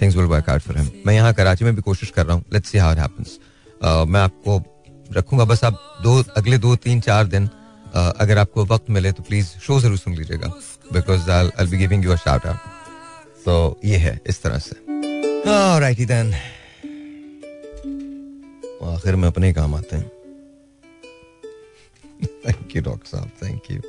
things 0.00 0.16
will 0.16 0.26
work 0.26 0.50
out 0.50 0.60
for 0.62 0.78
him 0.78 0.90
मैं 1.06 1.14
यहाँ 1.14 1.32
कराची 1.34 1.64
में 1.64 1.74
भी 1.74 1.82
कोशिश 1.82 2.10
कर 2.10 2.26
रहा 2.26 2.34
हूँ। 2.36 2.44
Let's 2.52 2.70
see 2.70 2.78
how 2.78 2.92
it 2.92 2.98
happens 2.98 3.38
मैं 3.84 4.20
आपको 4.20 4.62
रखूँगा। 5.12 5.44
बस 5.44 5.64
आप 5.64 5.80
दो 6.02 6.22
अगले 6.36 6.58
दो 6.58 6.74
तीन 6.76 7.00
चार 7.00 7.26
दिन 7.26 7.46
uh, 7.46 8.12
अगर 8.20 8.38
आपको 8.38 8.64
वक्त 8.64 8.90
मिले 8.90 9.12
तो 9.12 9.22
प्लीज़ 9.22 9.46
शो 9.66 9.80
ज़रूर 9.80 9.98
सुन 9.98 10.14
लीजिएगा। 10.16 10.48
Because 10.92 11.30
I 11.30 11.66
be 11.66 11.76
giving 11.78 12.04
you 12.04 12.12
a 12.12 12.16
shout 12.16 12.46
out 12.46 12.56
तो 13.44 13.80
ये 13.84 13.96
है 13.96 14.20
इस 14.26 14.42
तरह 14.42 14.58
से। 14.58 14.76
राइटी 15.80 16.04
देन 16.06 16.32
आखिर 18.94 19.16
में 19.16 19.28
अपने 19.28 19.52
काम 19.52 19.74
आते 19.74 19.96
हैं। 19.96 20.10
थैंक 22.46 22.76
यू 22.76 22.82
डॉक्टर 22.82 23.08
साहब. 23.08 23.30
Thank 23.42 23.70
you 23.70 23.80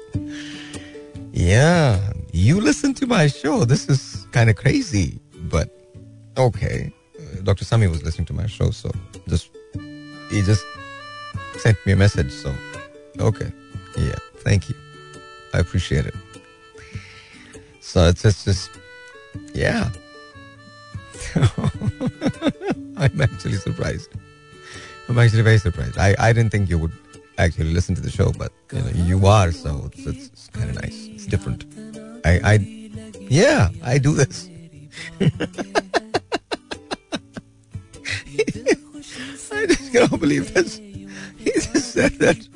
Yeah, 1.34 2.00
you 2.38 2.62
listen 2.64 2.94
to 2.96 3.08
my 3.12 3.26
show. 3.34 3.54
This 3.66 3.84
is 3.94 4.02
kind 4.34 4.52
of 4.54 4.56
crazy, 4.62 5.04
but 5.54 5.70
okay. 6.38 6.92
Uh, 7.20 7.42
Dr. 7.44 7.66
Sami 7.66 7.88
was 7.88 8.04
listening 8.04 8.26
to 8.28 8.34
my 8.34 8.48
show, 8.48 8.72
so 8.72 8.92
just 9.28 9.50
he 10.30 10.42
just 10.42 10.66
sent 11.58 11.78
me 11.86 11.94
a 11.94 11.96
message. 11.96 12.32
So 12.32 12.54
okay, 13.20 13.52
yeah, 13.98 14.16
thank 14.38 14.70
you. 14.70 14.76
I 15.54 15.60
appreciate 15.60 16.06
it. 16.06 16.16
So 17.82 18.08
it's 18.08 18.22
just, 18.22 18.46
just 18.46 18.70
yeah. 19.54 19.90
I'm 22.98 23.22
actually 23.22 23.56
surprised. 23.56 24.14
I'm 25.10 25.20
actually 25.20 25.42
very 25.42 25.58
surprised. 25.58 25.98
I, 25.98 26.16
I 26.20 26.32
didn't 26.32 26.52
think 26.52 26.70
you 26.70 26.78
would 26.78 26.94
actually 27.38 27.74
listen 27.74 27.96
to 27.96 28.02
the 28.02 28.10
show, 28.10 28.32
but 28.32 28.52
you 28.72 28.80
know 28.80 28.90
you 28.94 29.26
are, 29.26 29.52
so 29.52 29.90
it's, 29.94 30.06
it's, 30.06 30.28
it's 30.28 30.48
kind 30.48 30.70
of 30.70 30.76
nice. 30.82 31.08
It's 31.08 31.26
different. 31.26 31.66
I 32.24 32.40
I 32.44 32.54
yeah, 33.20 33.70
I 33.84 33.98
do 33.98 34.14
this. 34.14 34.50
I 39.91 39.91
just 39.91 39.93
cannot 39.93 40.21
believe 40.21 40.55
this. 40.55 40.77
He 40.79 41.51
just 41.53 41.93
said 41.93 42.13
that. 42.21 42.39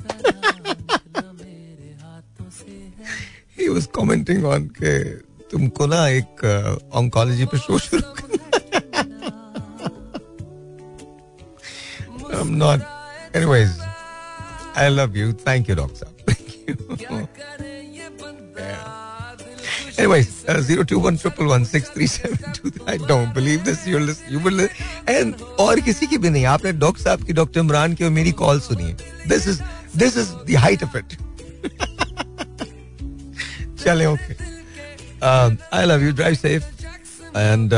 he 3.55 3.67
was 3.69 3.85
commenting 3.87 4.45
on 4.45 4.67
के 4.79 4.93
तुमको 5.51 5.85
ना 5.91 6.07
एक 6.07 6.43
oncology 6.95 7.45
पे 7.51 7.57
show 7.67 7.79
शुरू 7.87 8.13
करना 8.19 8.39
I'm 12.39 12.57
not. 12.57 12.79
Anyways, 13.35 13.77
I 14.73 14.87
love 14.87 15.17
you. 15.17 15.33
Thank 15.33 15.67
you, 15.67 15.75
doctor. 15.75 16.07
Thank 16.25 16.67
you. 16.67 16.97
yeah. 18.57 18.94
three 21.93 22.07
seven 22.07 22.53
two. 22.53 22.71
I 22.87 22.97
don't 22.97 23.33
believe 23.33 23.63
this. 23.63 23.85
You're 23.87 24.05
listening. 24.09 24.33
You 24.33 24.39
will. 24.47 24.61
And 25.15 25.41
और 25.65 25.79
किसी 25.89 26.07
की 26.07 26.17
भी 26.17 26.29
नहीं 26.29 26.45
आपने 26.53 26.71
डॉक्टर 26.85 27.03
साहब 27.03 27.23
की 27.25 27.33
डॉक्टर 27.33 27.59
इमरान 27.59 27.93
की 27.93 28.03
और 28.03 28.11
मेरी 28.19 28.31
कॉल 28.43 28.59
सुनी 28.69 28.83
है 28.83 28.95
this 29.29 29.47
is 29.47 29.61
this 30.03 30.17
is 30.17 30.27
the 30.49 30.57
height 30.65 30.83
of 30.83 30.95
it 30.95 31.17
चले 33.83 34.05
okay 34.05 34.33
I 35.77 35.85
love 35.85 36.03
you 36.05 36.11
drive 36.21 36.35
safe 36.35 36.61
and 37.37 37.73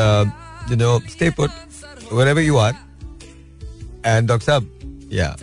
you 0.72 0.78
know 0.86 1.00
stay 1.10 1.30
put 1.42 1.62
wherever 2.14 2.42
you 2.42 2.58
are 2.58 2.74
and 4.04 4.28
Dr. 4.28 4.46
Saab, 4.46 4.66
yeah, 5.10 5.36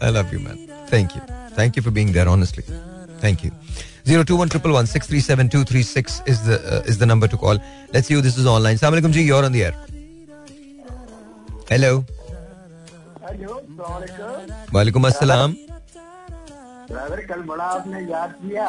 I 0.00 0.10
love 0.10 0.32
you, 0.32 0.40
man. 0.40 0.58
Thank 0.88 1.14
you. 1.14 1.22
Thank 1.54 1.76
you 1.76 1.82
for 1.82 1.90
being 1.90 2.12
there, 2.12 2.28
honestly. 2.28 2.64
Thank 3.20 3.44
you. 3.44 3.52
021 4.05 4.85
637 4.87 6.23
is 6.27 6.41
the 6.45 6.57
uh, 6.73 6.89
is 6.91 6.97
the 6.99 7.05
number 7.05 7.27
to 7.27 7.37
call. 7.37 7.57
Let's 7.93 8.07
see 8.07 8.13
who 8.13 8.21
this 8.21 8.37
is 8.37 8.45
online. 8.45 8.75
Assalamu 8.75 8.99
alaikum 8.99 9.11
ji, 9.11 9.23
you're 9.23 9.43
on 9.43 9.51
the 9.51 9.63
air. 9.63 9.75
Hello. 11.69 11.93
वालेकुम 14.73 15.05
अस्सलाम 15.07 15.51
driver 16.89 17.21
कल 17.29 17.41
बड़ा 17.47 17.63
आपने 17.63 17.99
याद 18.11 18.33
किया 18.41 18.67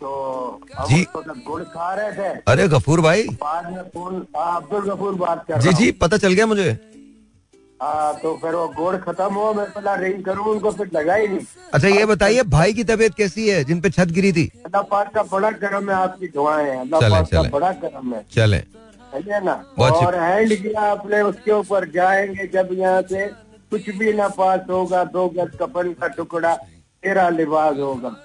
तो 0.00 0.10
अब 0.78 0.88
जी। 0.88 1.02
तो 1.14 1.34
गुड़ 1.46 1.62
खा 1.74 1.92
रहे 1.94 2.12
थे 2.18 2.28
अरे 2.52 2.66
गफूर 2.74 3.00
भाई 3.00 3.22
बाद 3.42 3.70
में 3.72 3.78
हाँ, 4.36 4.56
अब्दुल 4.56 4.90
गफूर 4.90 5.14
बात 5.22 5.44
कर 5.48 5.60
जी 5.62 5.72
जी 5.80 5.88
हूँ। 5.90 5.94
पता 6.00 6.16
चल 6.24 6.32
गया 6.32 6.46
मुझे 6.52 6.68
हाँ 7.80 8.14
तो 8.22 8.34
फिर 8.42 8.54
वो 8.54 8.66
गोड़ 8.68 8.96
खत्म 8.98 9.34
हुआ 9.34 9.52
मैं 9.52 9.64
पहला 9.72 9.94
रिंग 9.96 10.22
करूँ 10.24 10.44
उनको 10.46 10.70
फिर 10.70 10.90
लगा 10.94 11.14
ही 11.14 11.28
नहीं। 11.28 11.38
अच्छा 11.74 11.88
ये 11.88 12.04
बताइए 12.06 12.42
भाई 12.54 12.72
की 12.72 12.84
तबीयत 12.84 13.14
कैसी 13.14 13.48
है 13.48 13.62
जिन 13.64 13.80
पे 13.80 13.90
छत 13.90 14.08
गिरी 14.16 14.32
थी? 14.32 14.46
अल्लाह 14.66 14.82
पाक 14.90 15.14
का 15.14 15.22
बड़ा 15.30 15.50
करम 15.62 15.90
है 15.90 15.96
आपकी 15.96 16.28
दुआएँ 16.28 16.66
हैं। 16.66 16.78
अल्लाह 16.80 17.10
पाक 17.10 17.28
का 17.30 17.42
बड़ा 17.56 17.72
करम 17.84 18.14
है। 18.14 18.24
चले। 18.32 18.58
समझे 18.58 19.40
ना? 19.44 19.52
और 19.80 20.18
हैंड 20.20 20.54
किया 20.62 20.80
आपने 20.90 21.20
उसके 21.22 21.52
ऊपर 21.52 21.88
जाएँगे 21.90 22.46
जब 22.54 22.68
यहाँ 22.78 23.02
से 23.02 23.26
कुछ 23.72 23.88
भी 23.98 24.12
ना 24.12 24.28
पास 24.36 24.60
होगा 24.70 25.04
दो 25.12 25.28
गज 25.36 25.56
कपन 25.60 25.92
का 26.00 26.08
टुकड़ा 26.16 26.54
तेरा 26.54 27.28
लिबास 27.30 27.76
होगा। 27.78 28.16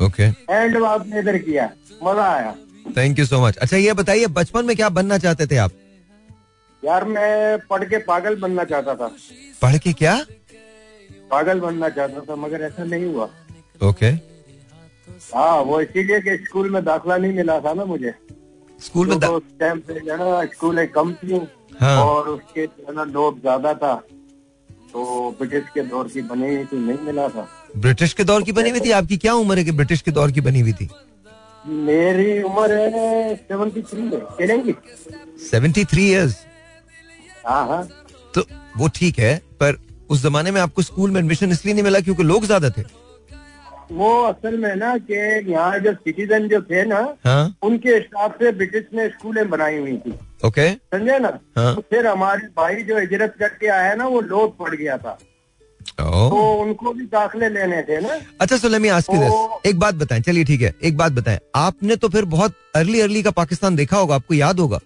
ओके। 0.00 0.22
हैंड 0.50 0.84
आपने 0.84 1.18
इधर 1.20 1.38
किया 1.38 1.70
मज़ा 2.02 2.32
आया। 2.32 2.54
थैंक 2.96 3.18
यू 3.18 3.26
सो 3.26 3.46
मच 3.46 3.56
अच्छा 3.56 3.76
ये 3.76 3.92
बताइए 3.92 4.26
बचपन 4.34 4.64
में 4.64 4.76
क्या 4.76 4.88
बनना 4.90 5.18
चाहते 5.18 5.46
थे 5.46 5.56
आप? 5.58 5.70
यार 6.82 7.04
मैं 7.06 7.58
पढ़ 7.70 7.84
के 7.84 7.98
पागल 8.04 8.36
बनना 8.40 8.64
चाहता 8.64 8.94
था। 8.94 9.08
पढ़ 9.62 9.76
के 9.78 9.92
क्या? 9.92 10.14
पागल 11.30 11.60
बनना 11.60 11.88
चाहता 11.88 12.20
था 12.28 12.36
मगर 12.36 12.62
ऐसा 12.62 12.84
नहीं 12.84 13.04
हुआ। 13.04 13.28
ओके 13.80 14.10
हाँ 15.34 15.58
वो 15.62 15.80
इसीलिए 15.80 16.20
कि 16.20 16.36
स्कूल 16.44 16.70
में 16.70 16.82
दाखला 16.84 17.16
नहीं 17.16 17.32
मिला 17.32 17.58
था 17.60 17.72
ना 17.74 17.84
मुझे। 17.84 18.14
स्कूल 18.80 19.08
में 19.08 19.18
तो 19.20 19.32
उस 19.36 19.42
टाइम 19.60 19.78
पे 19.80 20.00
जो 20.00 20.12
है 20.12 20.74
ना 20.74 20.84
कम 20.94 21.12
थी 21.14 21.40
हाँ। 21.80 21.96
और 22.04 22.28
उसके 22.28 22.66
जो 22.66 22.86
है 22.88 22.94
ना 22.94 23.04
लोड 23.04 23.40
ज़्यादा 23.40 23.74
था। 23.74 23.94
तो 24.92 25.30
ब्रिटिश 25.38 25.64
के 25.74 25.82
दौर 25.84 26.08
की 26.08 26.22
बनी 26.22 26.54
हुई 26.54 26.64
थी 26.64 26.76
नहीं 26.78 26.98
मिला 27.06 27.28
था। 27.28 27.48
ब्रिटिश 27.76 28.12
के 28.12 28.24
दौर 28.24 28.42
की 28.42 28.52
बनी 28.52 28.70
हुई 28.70 28.80
थी? 28.80 28.90
आपकी 28.90 29.16
क्या 29.16 29.34
उम्र 29.34 29.58
है 29.58 29.64
कि 29.64 29.72
ब्रिटिश 29.72 30.00
के 30.02 30.10
दौर 30.10 30.30
की 30.32 30.40
बनी 30.40 30.60
हुई 30.60 30.72
थी? 30.72 30.88
मेरी 31.66 32.42
उम्र 32.42 32.72
है 32.72 33.34
सेवेंटी 33.36 33.82
थ्री 33.82 34.02
है 34.40 34.74
सेवेंटी 35.42 35.84
थ्री 35.84 36.06
ईयर्स 36.10 36.36
तो 37.48 38.44
वो 38.76 38.88
ठीक 38.94 39.18
है 39.18 39.36
पर 39.60 39.78
उस 40.10 40.22
जमाने 40.22 40.50
में 40.50 40.60
आपको 40.60 40.82
स्कूल 40.82 41.10
में 41.10 41.20
एडमिशन 41.20 41.52
इसलिए 41.52 41.74
नहीं 41.74 41.84
मिला 41.84 42.00
क्योंकि 42.00 42.22
लोग 42.22 42.44
ज़्यादा 42.46 42.70
थे। 42.70 42.82
वो 43.92 44.10
असल 44.22 44.56
में 44.58 44.74
ना 44.76 44.96
कि 44.98 45.14
यहाँ 45.52 45.78
जो 45.78 45.92
सिटीजन 45.92 46.48
जो 46.48 46.60
थे 46.62 46.84
ना 46.84 46.98
हाँ। 47.24 47.56
उनके 47.62 47.94
हिसाब 47.94 48.32
से 48.32 48.52
ब्रिटिश 48.52 48.84
ने 48.94 49.08
स्कूलें 49.08 49.48
बनाई 49.50 49.78
हुई 49.78 49.96
थी। 49.96 50.14
ओके 50.44 50.72
समझे 50.74 51.18
ना? 51.18 51.28
हाँ। 51.56 51.74
तो 51.74 51.80
फिर 51.80 52.06
हमारे 52.06 52.46
भाई 52.56 52.82
जो 52.82 52.98
हिजरत 52.98 53.34
करके 53.38 53.68
आया 53.68 53.94
ना 53.94 54.06
वो 54.06 54.20
लोड 54.20 54.56
पड़ 54.58 54.74
गया 54.74 54.96
था। 54.98 55.18
ओ 56.00 56.28
तो 56.30 56.52
उनको 56.62 56.92
भी 56.92 57.04
दाखिले 57.06 57.48
लेने 57.48 57.82
थे 57.82 58.00
ना। 58.00 58.18
अच्छा 58.40 58.56
so 58.56 58.68
let 58.68 58.80
me 58.80 58.88
ask 58.88 59.10
this 59.10 59.28
तो- 59.28 59.66
एक 59.66 59.78
बात 59.78 59.94
बताएँ 59.94 60.22
चलिए 60.22 60.44
ठीक 60.44 60.62
है 60.62 60.74
एक 60.84 60.96
बात 60.96 61.12
बताएँ। 61.12 61.38
आपने 61.56 61.96
तो 61.96 62.08
फिर 62.08 62.24
बहुत 62.24 62.54
अर्ली 62.76 63.00
अर्ली 63.00 63.22
का 63.22 63.30
पाकिस्तान 63.30 63.76
देखा 63.76 63.96
होगा 63.96 64.14
आपको 64.14 64.34
याद 64.34 64.60
होगा? 64.60 64.78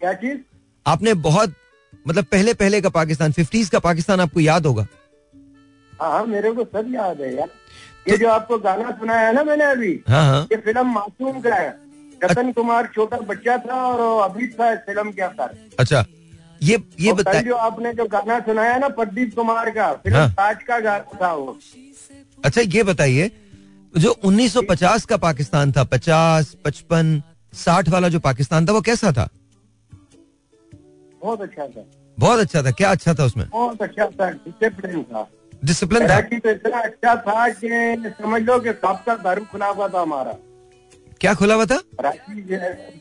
क्या 0.00 0.12
चीज़? 0.12 0.38
आपने 0.88 1.14
बहुत 1.26 1.54
मतलब 2.08 2.24
पहले 2.32 2.54
पहले 2.54 2.80
का 2.80 2.88
पाकिस्तान 2.90 3.32
फिफ्टीज 3.32 3.68
का 3.70 3.78
पाकिस्तान 3.86 4.20
आपको 4.20 4.40
याद 4.40 4.66
होगा। 4.66 4.86
हाँ 5.92 6.10
हाँ 6.12 6.24
मेरे 6.26 6.52
को 6.52 6.64
सब 6.64 6.92
याद 6.94 7.20
है 7.20 7.34
यार। 7.36 7.48
ये 8.10 8.16
जो 8.16 8.28
आपको 8.30 8.58
गाना 8.58 8.90
सुनाया 8.98 9.26
है 9.26 9.32
ना 9.34 9.42
मैंने 9.44 9.64
अभी 9.64 9.92
हाँ 10.08 10.24
हाँ। 10.26 10.42
ये 10.52 10.56
फ़िल्म 10.56 10.86
मासूम 10.92 11.40
का 11.40 11.54
है। 11.54 11.68
रतन 12.20 12.52
कुमार 12.52 12.86
छोटा 12.94 13.16
बच्चा 13.26 13.56
था 13.66 13.74
और 13.86 14.30
अभी 14.30 14.46
था 14.48 14.70
इस 14.72 14.78
फ़िल्म 14.86 15.10
के 15.12 15.22
अंदर 15.22 15.56
अच्छा 15.78 16.04
ये 16.62 16.76
ये 17.00 17.12
कल 17.12 17.16
बताएँ 17.16 17.42
जो 17.44 17.54
आपने 17.54 17.92
जो 17.94 18.04
गाना 18.12 18.38
सुनाया 18.46 18.76
ना 18.78 18.88
प्रदीप 18.96 19.34
कुमार 19.34 19.70
का 19.70 19.92
फ़िल्म 20.04 20.16
हाँ। 20.16 20.30
ताज 20.30 20.62
का 20.68 20.78
गाना 20.80 21.18
था 21.20 21.32
वो। 21.34 21.58
अच्छा 22.44 22.60
ये 22.60 22.82
बताइए 22.82 23.30
जो 23.94 24.16
1950 24.24 25.04
का 25.06 25.16
पाकिस्तान 25.16 25.72
था 25.72 25.84
50 25.92 26.54
55 26.66 27.20
60 27.52 27.88
वाला 27.88 28.08
जो 28.08 28.20
पाकिस्तान 28.20 28.66
था 28.66 28.72
वो 28.72 28.80
कैसा 28.88 29.12
था? 29.12 29.28
बहुत 31.22 31.40
अच्छा 31.40 31.66
था। 31.66 31.84
बहुत 32.18 32.40
अच्छा 32.40 32.62
था। 32.62 32.70
क्या 32.70 32.90
अच्छा 32.90 33.14
था 33.14 33.24
उसमें? 33.24 33.48
बहुत 33.48 33.82
अच्छा 33.82 34.06
था। 34.06 34.30
डिसिप्लिन 34.30 35.02
था। 35.02 35.28
डिसिप्लिन 35.64 36.08
था? 36.08 36.20
तो 36.20 36.50
इतना 36.50 36.78
अच्छा 36.78 37.14
था 37.16 37.48
कि 37.48 37.68
समझ 38.22 38.42
लो 38.42 38.58
कि 38.58 38.72
सबका 38.72 39.16
दारू 39.16 39.44
खुलाफा 39.44 39.88
था 39.88 40.00
हमारा। 40.00 40.34
क्या 41.20 41.34
खुला 41.34 41.54
हुआ 41.54 41.64
था? 41.64 41.80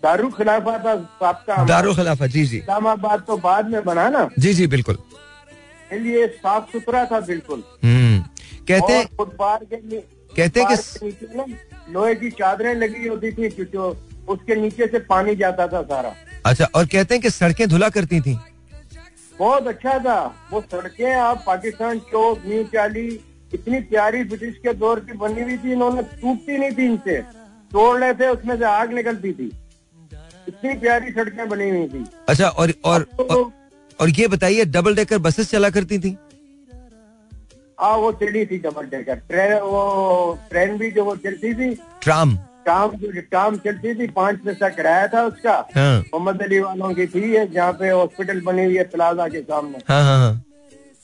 दारू 0.04 0.30
खुलाफा 0.30 0.78
था 0.78 0.96
सबका। 0.98 1.66
दारुल 1.66 1.96
खिलाफा 1.96 2.28
जी 2.28 2.46
जी। 2.46 2.58
इस्लामाबाद 2.58 3.24
तो 3.28 3.38
बाद 3.38 3.70
में 3.70 3.84
बना 3.84 4.10
ना। 4.10 4.30
जी 4.40 4.54
जी 4.54 4.68
बिल्कुल। 4.68 4.98
इसलिए 5.94 6.28
साफ़ 6.28 6.72
सुथरा 6.72 7.06
था 7.06 7.20
बिल्कुल। 7.20 7.64
हम्म। 7.84 8.22
कहते 8.68 9.04
फुटपाथ 9.18 9.60
के 9.60 9.90
लिए 9.90 10.04
कहते 10.36 10.66
कि 10.70 11.58
लोहे 11.90 12.16
की 12.16 12.30
चादरें 12.30 12.74
लगी 12.76 13.08
होती 13.08 13.32
थी 13.32 13.66
जो 13.66 13.92
उसके 14.28 14.56
नीचे 14.56 14.88
से 14.88 15.00
पानी 15.06 15.36
जाता 15.36 15.68
था 15.68 15.82
सारा। 15.84 16.14
अच्छा 16.46 16.66
और 16.76 16.86
कहते 16.86 17.16
हैं 17.16 17.22
कि 17.22 17.30
सड़कें 17.30 17.68
धुला 17.70 17.90
करती 17.90 18.22
थी। 18.22 18.38
बहुत 19.40 19.68
अच्छा 19.68 19.98
था। 20.00 20.20
वो 20.52 20.62
सड़कें 20.62 21.14
आप 21.14 21.44
पाकिस्तान 21.48 22.00
चौक 22.12 22.46
न्यू 22.46 22.64
चाली 22.74 23.08
इतनी 23.54 23.80
प्यारी 23.90 24.24
ब्रिटिश 24.24 24.56
के 24.64 24.74
दौर 24.76 25.00
की 25.00 25.18
बनी 25.18 25.42
हुई 25.42 25.58
थी 25.58 25.72
इन्होंने 25.72 26.02
टूटती 26.14 26.58
नहीं 26.58 26.72
थी 26.72 26.86
इनसे। 26.86 27.18
तोड़ 27.72 27.98
रहे 28.00 28.14
थे 28.14 28.28
उसमें 28.30 28.58
से 28.58 28.66
आग 28.66 28.94
निकलती 28.94 29.34
थी। 29.34 29.52
इतनी 30.48 30.74
प्यारी 30.80 31.12
सड़कें 31.12 31.48
बनी 31.50 31.70
हुई 31.70 31.88
थी। 31.88 32.06
अच्छा 32.30 32.48
और 32.48 32.74
और 32.86 33.02
तो 33.18 33.24
और, 33.26 33.52
और 34.00 34.10
ये 34.10 34.28
बताइए 34.28 34.66
डबल 34.66 34.96
डेकर 34.96 35.18
बसेस 35.20 35.52
चला 35.52 35.70
करती 35.70 36.00
थी? 36.00 36.18
हाँ 37.80 37.96
वो 37.98 38.12
चली 38.22 38.46
थी 38.46 38.58
डबल 38.60 38.86
डेकर 38.88 39.16
ट्रेन 39.30 39.54
वो 39.62 40.40
ट्रेन 40.50 40.78
भी 40.78 40.92
जो 40.92 41.04
वो 41.06 41.16
चलती 41.16 41.54
थी। 41.54 41.74
ट्राम। 42.02 42.38
काम 42.68 42.92
काम 43.32 43.58
चलती 43.58 43.94
थी 43.96 44.08
पाँच 44.14 44.40
पैसा 44.46 44.70
किराया 44.70 45.08
था 45.08 45.24
उसका। 45.26 45.54
हाँ। 45.76 46.00
मोहम्मद 46.00 46.42
अली 46.44 46.60
वालों 46.60 46.94
की 46.94 47.08
थी 47.08 47.46
जहाँ 47.46 47.72
पे 47.74 47.90
हॉस्पिटल 47.90 48.42
बनी 48.42 48.66
हुई 48.66 48.78
है 48.78 48.84
प्लाजा 48.90 49.28
के 49.28 49.42
सामने। 49.42 49.82
हाँ 49.90 50.04
हाँ 50.04 50.18
हाँ। 50.20 50.44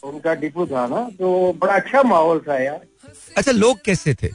उनका 0.04 0.34
डिपो 0.36 0.66
था 0.68 0.88
ना 0.88 1.02
तो 1.20 1.32
बड़ा 1.62 1.74
अच्छा 1.74 2.04
माहौल 2.04 2.40
था 2.48 2.58
यार। 2.60 2.82
अच्छा 3.38 3.52
लोग 3.52 3.82
कैसे 3.86 4.14
थे? 4.14 4.30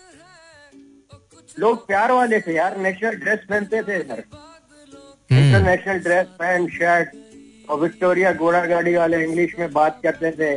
लोग 1.58 1.86
प्यार 1.86 2.12
वाले 2.12 2.40
थे 2.40 2.54
यार 2.54 2.76
नेशनल 2.78 3.14
ड्रेस 3.16 3.40
पहनते 3.48 3.82
थे 3.82 3.98
सर 3.98 4.22
हम्म। 5.30 5.44
इंटरनेशनल 5.44 5.98
ड्रेस 5.98 6.26
पैंट 6.38 6.70
शर्ट 6.72 7.70
और 7.70 7.80
विक्टोरिया 7.80 8.32
घोड़ा 8.32 8.64
गाड़ी 8.66 8.94
वाले 8.96 9.22
इंग्लिश 9.24 9.54
में 9.58 9.72
बात 9.72 10.00
करते 10.02 10.30
थे। 10.30 10.50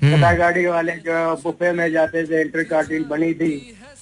हम्म। 0.00 0.34
गाड़ी 0.38 0.66
वाले 0.66 0.92
जो 1.06 1.34
बुफे 1.42 1.72
में 1.72 1.90
जाते 1.92 2.24
थे 2.26 2.40
इंटर 2.40 3.02
बनी 3.08 3.32
थी। 3.34 3.52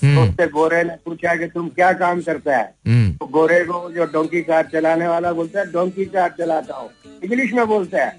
तो 0.01 0.07
हम्म। 0.07 0.23
उससे 0.23 0.47
गोरे 0.49 0.83
ने 0.85 0.95
पूछा 1.05 1.35
कि 1.37 1.47
तुम 1.47 1.69
क्या 1.69 1.93
काम 1.93 2.21
करता 2.23 2.57
है? 2.57 2.75
हम्म। 2.87 3.13
तो 3.13 3.27
गोरे 3.27 3.65
को 3.65 3.91
जो 3.91 4.05
डोंकी 4.05 4.43
कार 4.43 4.69
चलाने 4.73 5.09
वाला 5.09 5.33
बोलता 5.33 5.61
है 5.61 5.73
डोंकी 5.73 6.05
कार 6.05 6.35
चलाता 6.39 6.75
हूँ। 6.75 6.91
इंग्लिश 7.25 7.53
में 7.53 7.67
बोलता 7.67 8.05
है। 8.05 8.17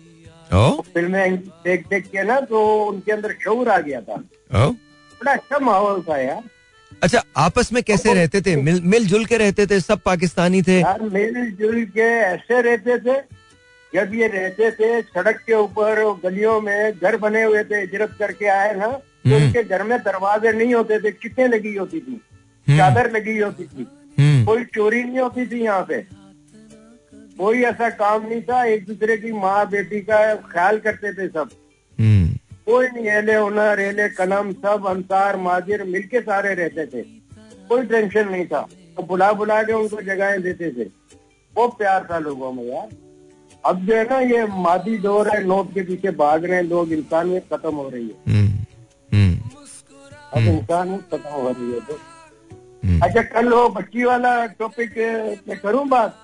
ओ? 0.53 0.81
फ़िल्में 0.93 1.37
देख 1.37 1.87
देख 1.89 2.05
के 2.05 2.23
ना 2.23 2.39
तो 2.41 2.63
उनके 2.85 3.11
अंदर 3.11 3.35
शौर 3.43 3.69
आ 3.69 3.77
गया 3.79 4.01
था। 4.01 4.15
बड़ा 4.53 5.31
अच्छा 5.31 5.59
माहौल 5.59 6.01
था 6.01 6.17
यार। 6.17 6.41
अच्छा 7.03 7.23
आपस 7.37 7.71
में 7.73 7.81
कैसे 7.83 8.13
रहते 8.13 8.41
थे? 8.41 8.55
मिल 8.55 8.81
मिलजुल 8.81 9.25
के 9.25 9.37
रहते 9.37 9.65
थे? 9.67 9.79
सब 9.79 9.99
पाकिस्तानी 10.05 10.61
थे? 10.61 10.79
यार 10.79 11.01
मिलजुल 11.01 11.83
के 11.85 12.09
ऐसे 12.17 12.61
रहते 12.61 12.97
थे 12.99 13.19
जब 13.93 14.13
ये 14.15 14.27
रहते 14.27 14.71
थे 14.71 15.01
सड़क 15.01 15.39
के 15.47 15.53
ऊपर 15.53 16.03
गलियों 16.23 16.59
में 16.61 16.91
घर 16.93 17.17
बने 17.17 17.43
हुए 17.43 17.63
थे 17.63 17.79
हिजरत 17.79 18.15
करके 18.19 18.47
आए 18.47 18.73
ना 18.75 18.87
तो। 19.29 19.35
उनके 19.35 19.63
घर 19.63 19.83
में 19.83 19.99
दरवाजे 19.99 20.51
नहीं 20.51 20.75
होते 20.75 20.99
थे 20.99 21.11
किटें 21.11 21.47
लगी 21.47 21.75
होती 21.75 21.99
थी? 21.99 22.21
हम्म। 22.67 22.77
चादर 22.77 23.11
लगी 23.11 23.39
होती 23.39 23.63
थी। 23.63 23.87
हम्म। 24.19 24.45
कोई 24.45 24.63
चोरी 24.63 25.03
नहीं 25.03 25.19
होती 25.19 25.47
थी 25.47 25.63
यहाँ 25.63 25.85
पे। 25.89 26.05
कोई 27.37 27.63
ऐसा 27.63 27.89
काम 27.89 28.27
नहीं 28.27 28.41
था 28.41 28.65
एक 28.65 28.85
दूसरे 28.85 29.17
की 29.17 29.31
माँ 29.31 29.69
बेटी 29.69 30.01
का 30.01 30.35
ख्याल 30.35 30.79
करते 30.79 31.13
थे 31.13 31.27
सब। 31.27 31.49
कोई 32.65 32.87
नहीं 32.87 33.05
एले 33.05 33.35
हुनर 33.35 33.79
एले 33.79 34.09
कलम 34.09 34.51
सब 34.51 34.83
अंसार 34.87 35.37
माजिर 35.37 35.83
मिलके 35.83 36.21
सारे 36.21 36.53
रहते 36.53 36.85
थे। 36.85 37.01
कोई 37.69 37.85
टेंशन 37.85 38.29
नहीं 38.29 38.45
था। 38.45 38.67
तो 38.97 39.03
बुला 39.03 39.33
बुला 39.33 39.63
के 39.63 39.73
उनको 39.73 40.01
जगहें 40.01 40.41
देते 40.41 40.71
थे। 40.71 40.83
वो 41.55 41.67
प्यार 41.67 42.07
था 42.11 42.19
लोगों 42.19 42.51
में 42.51 42.63
यार। 42.63 42.89
अब 43.65 43.85
जो 43.85 43.95
है 43.95 44.03
ना 44.03 44.19
ये 44.19 44.45
मादी 44.45 44.97
दौर 44.97 45.29
है 45.29 45.47
नोट 45.47 45.73
के 45.73 45.81
पीछे 45.81 46.11
भाग 46.11 46.45
रहे 46.45 46.55
हैं 46.55 46.63
लोग 46.63 46.91
इंसानियत 46.91 47.45
खत्म 47.53 47.75
हो 47.75 47.89
रही 47.89 48.07
है। 48.07 48.60
अब 50.35 50.47
इंसानियत 50.47 51.01
खत्म 51.13 51.29
हो 51.33 51.49
रही 51.49 51.71
है 51.71 51.79
तो। 51.79 51.99
हम्म। 52.83 52.99
अच्छा 53.05 53.21
कल 53.21 53.49
वो 53.53 53.67
बच्ची 53.69 54.03
वाला 54.03 54.45
टॉपिक 54.59 54.93
पे 55.47 55.55
करूँ 55.55 55.87
बात? 55.89 56.17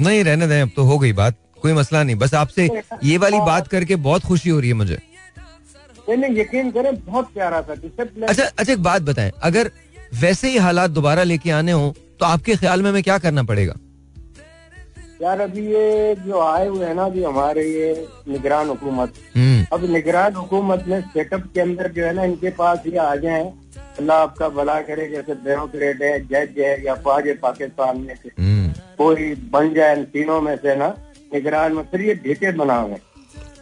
नहीं 0.00 0.22
रहने 0.24 0.46
दें 0.48 0.60
अब 0.62 0.70
तो 0.76 0.84
हो 0.84 0.98
गई 0.98 1.12
बात 1.20 1.36
कोई 1.62 1.72
मसला 1.72 2.02
नहीं। 2.02 2.16
बस 2.16 2.34
आपसे 2.34 2.68
ये 3.04 3.16
वाली 3.18 3.38
बात 3.46 3.68
करके 3.68 3.96
बहुत 4.08 4.24
खुशी 4.24 4.50
हो 4.50 4.58
रही 4.60 4.68
है 4.68 4.74
मुझे। 4.74 4.98
नहीं 6.08 6.36
यकीन 6.38 6.70
करें 6.70 6.94
बहुत 7.04 7.32
प्यारा 7.34 7.60
था 7.62 7.74
डिसिप्लिन 7.74 8.26
अच्छा 8.28 8.44
अच्छा 8.44 8.72
एक 8.72 8.82
बात 8.82 9.02
बताएँ 9.02 9.32
अगर 9.42 9.70
वैसे 10.20 10.48
ही 10.50 10.58
हालात 10.58 10.90
दोबारा 10.90 11.22
लेके 11.22 11.50
आने 11.50 11.72
हो 11.72 11.94
तो 12.20 12.26
आपके 12.26 12.56
ख्याल 12.56 12.82
में 12.82 12.90
हमें 12.90 13.02
क्या 13.02 13.16
करना 13.18 13.42
पड़ेगा? 13.42 13.74
यार 15.22 15.40
अभी 15.40 15.66
ये 15.66 16.14
जो 16.16 16.40
आए 16.40 16.66
हुए 16.66 16.86
हैं 16.86 16.94
ना 16.94 17.04
अभी 17.04 17.22
हमारे 17.24 17.62
ये 17.64 18.06
निगरान 18.28 18.68
हुकूमत। 18.68 19.12
हम्म। 19.36 19.64
अब 19.72 19.84
निगरान 19.90 20.34
हुकूमत 20.34 20.84
में 20.88 21.00
सेटअप 21.12 21.44
के 21.54 21.60
अंदर 21.60 21.90
जो 21.92 22.04
है 22.04 22.12
ना 22.14 22.24
इनके 22.24 22.50
पास 22.58 22.82
ये 22.86 22.96
आ 22.98 23.14
जाए 23.16 23.44
अल्लाह 23.98 24.18
आपका 24.18 24.48
भला 24.56 24.80
करे 24.82 25.06
जैसे 25.08 25.34
ब्यूरोक्रेट 25.44 26.02
है 26.02 26.18
जज 26.26 26.58
है 26.58 26.84
या 26.84 26.94
फौज 27.04 27.26
है 27.26 27.34
पाकिस्तान 27.38 28.00
में 28.00 28.14
से। 28.14 28.30
हम्म। 28.38 28.72
कोई 28.98 29.34
बन 29.52 29.72
जाए 29.74 29.96
इन 29.96 30.04
तीनों 30.12 30.40
में 30.40 30.56
से 30.56 30.76
ना 30.76 30.88
निगरान 31.34 31.72
में 31.72 31.82
फिर 31.90 32.00
ये 32.02 32.14
डेटे 32.22 32.52
बनावे 32.52 33.00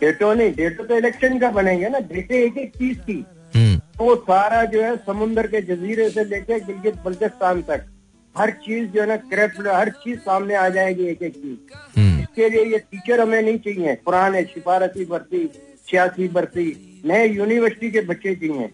डेटो 0.01 0.33
नहीं 0.35 0.53
डेटो 0.55 0.85
तो 0.85 0.97
इलेक्शन 0.97 1.39
का 1.39 1.51
बनेंगे 1.53 1.89
ना 1.89 1.99
डेटे 2.13 2.45
एक 2.45 2.59
एक 2.59 2.77
चीज़ 2.77 2.99
की। 3.01 3.25
हम्म। 3.55 3.79
तो 3.99 4.05
वो 4.05 4.15
सारा 4.29 4.65
जो 4.65 4.83
है 4.83 4.97
समुन्द्र 5.07 5.47
के 5.47 5.61
जजीरे 5.63 6.11
से 6.11 6.25
लेके 6.25 6.61
गिलगित 6.61 7.03
बल्तिस्तान 7.05 7.63
तक। 7.63 7.87
हर 8.39 8.51
चीज़ 8.65 8.89
जो 8.91 9.01
है 9.01 9.07
ना 9.07 9.17
क्रैप्ट 9.17 9.67
हर 9.67 9.89
चीज़ 9.89 10.19
सामने 10.19 10.55
आ 10.55 10.69
जाएगी 10.69 11.07
एक 11.07 11.23
एक 11.23 11.35
चीज़। 11.35 11.99
हम्म। 11.99 12.21
इसके 12.21 12.49
लिए 12.49 12.65
ये 12.65 12.79
टीचर 12.79 13.21
हमें 13.21 13.43
नहीं 13.43 13.59
चाहिए। 13.59 13.95
पुराने 13.95 14.43
सिफारती 14.45 15.05
भर्ती 15.05 15.47
छियासी 15.89 16.29
भर्ती 16.29 16.67
नए 17.07 17.27
यूनिवर्सिटी 17.27 17.91
के 17.91 18.01
बच्चे 18.01 18.35
चाहिए। 18.35 18.71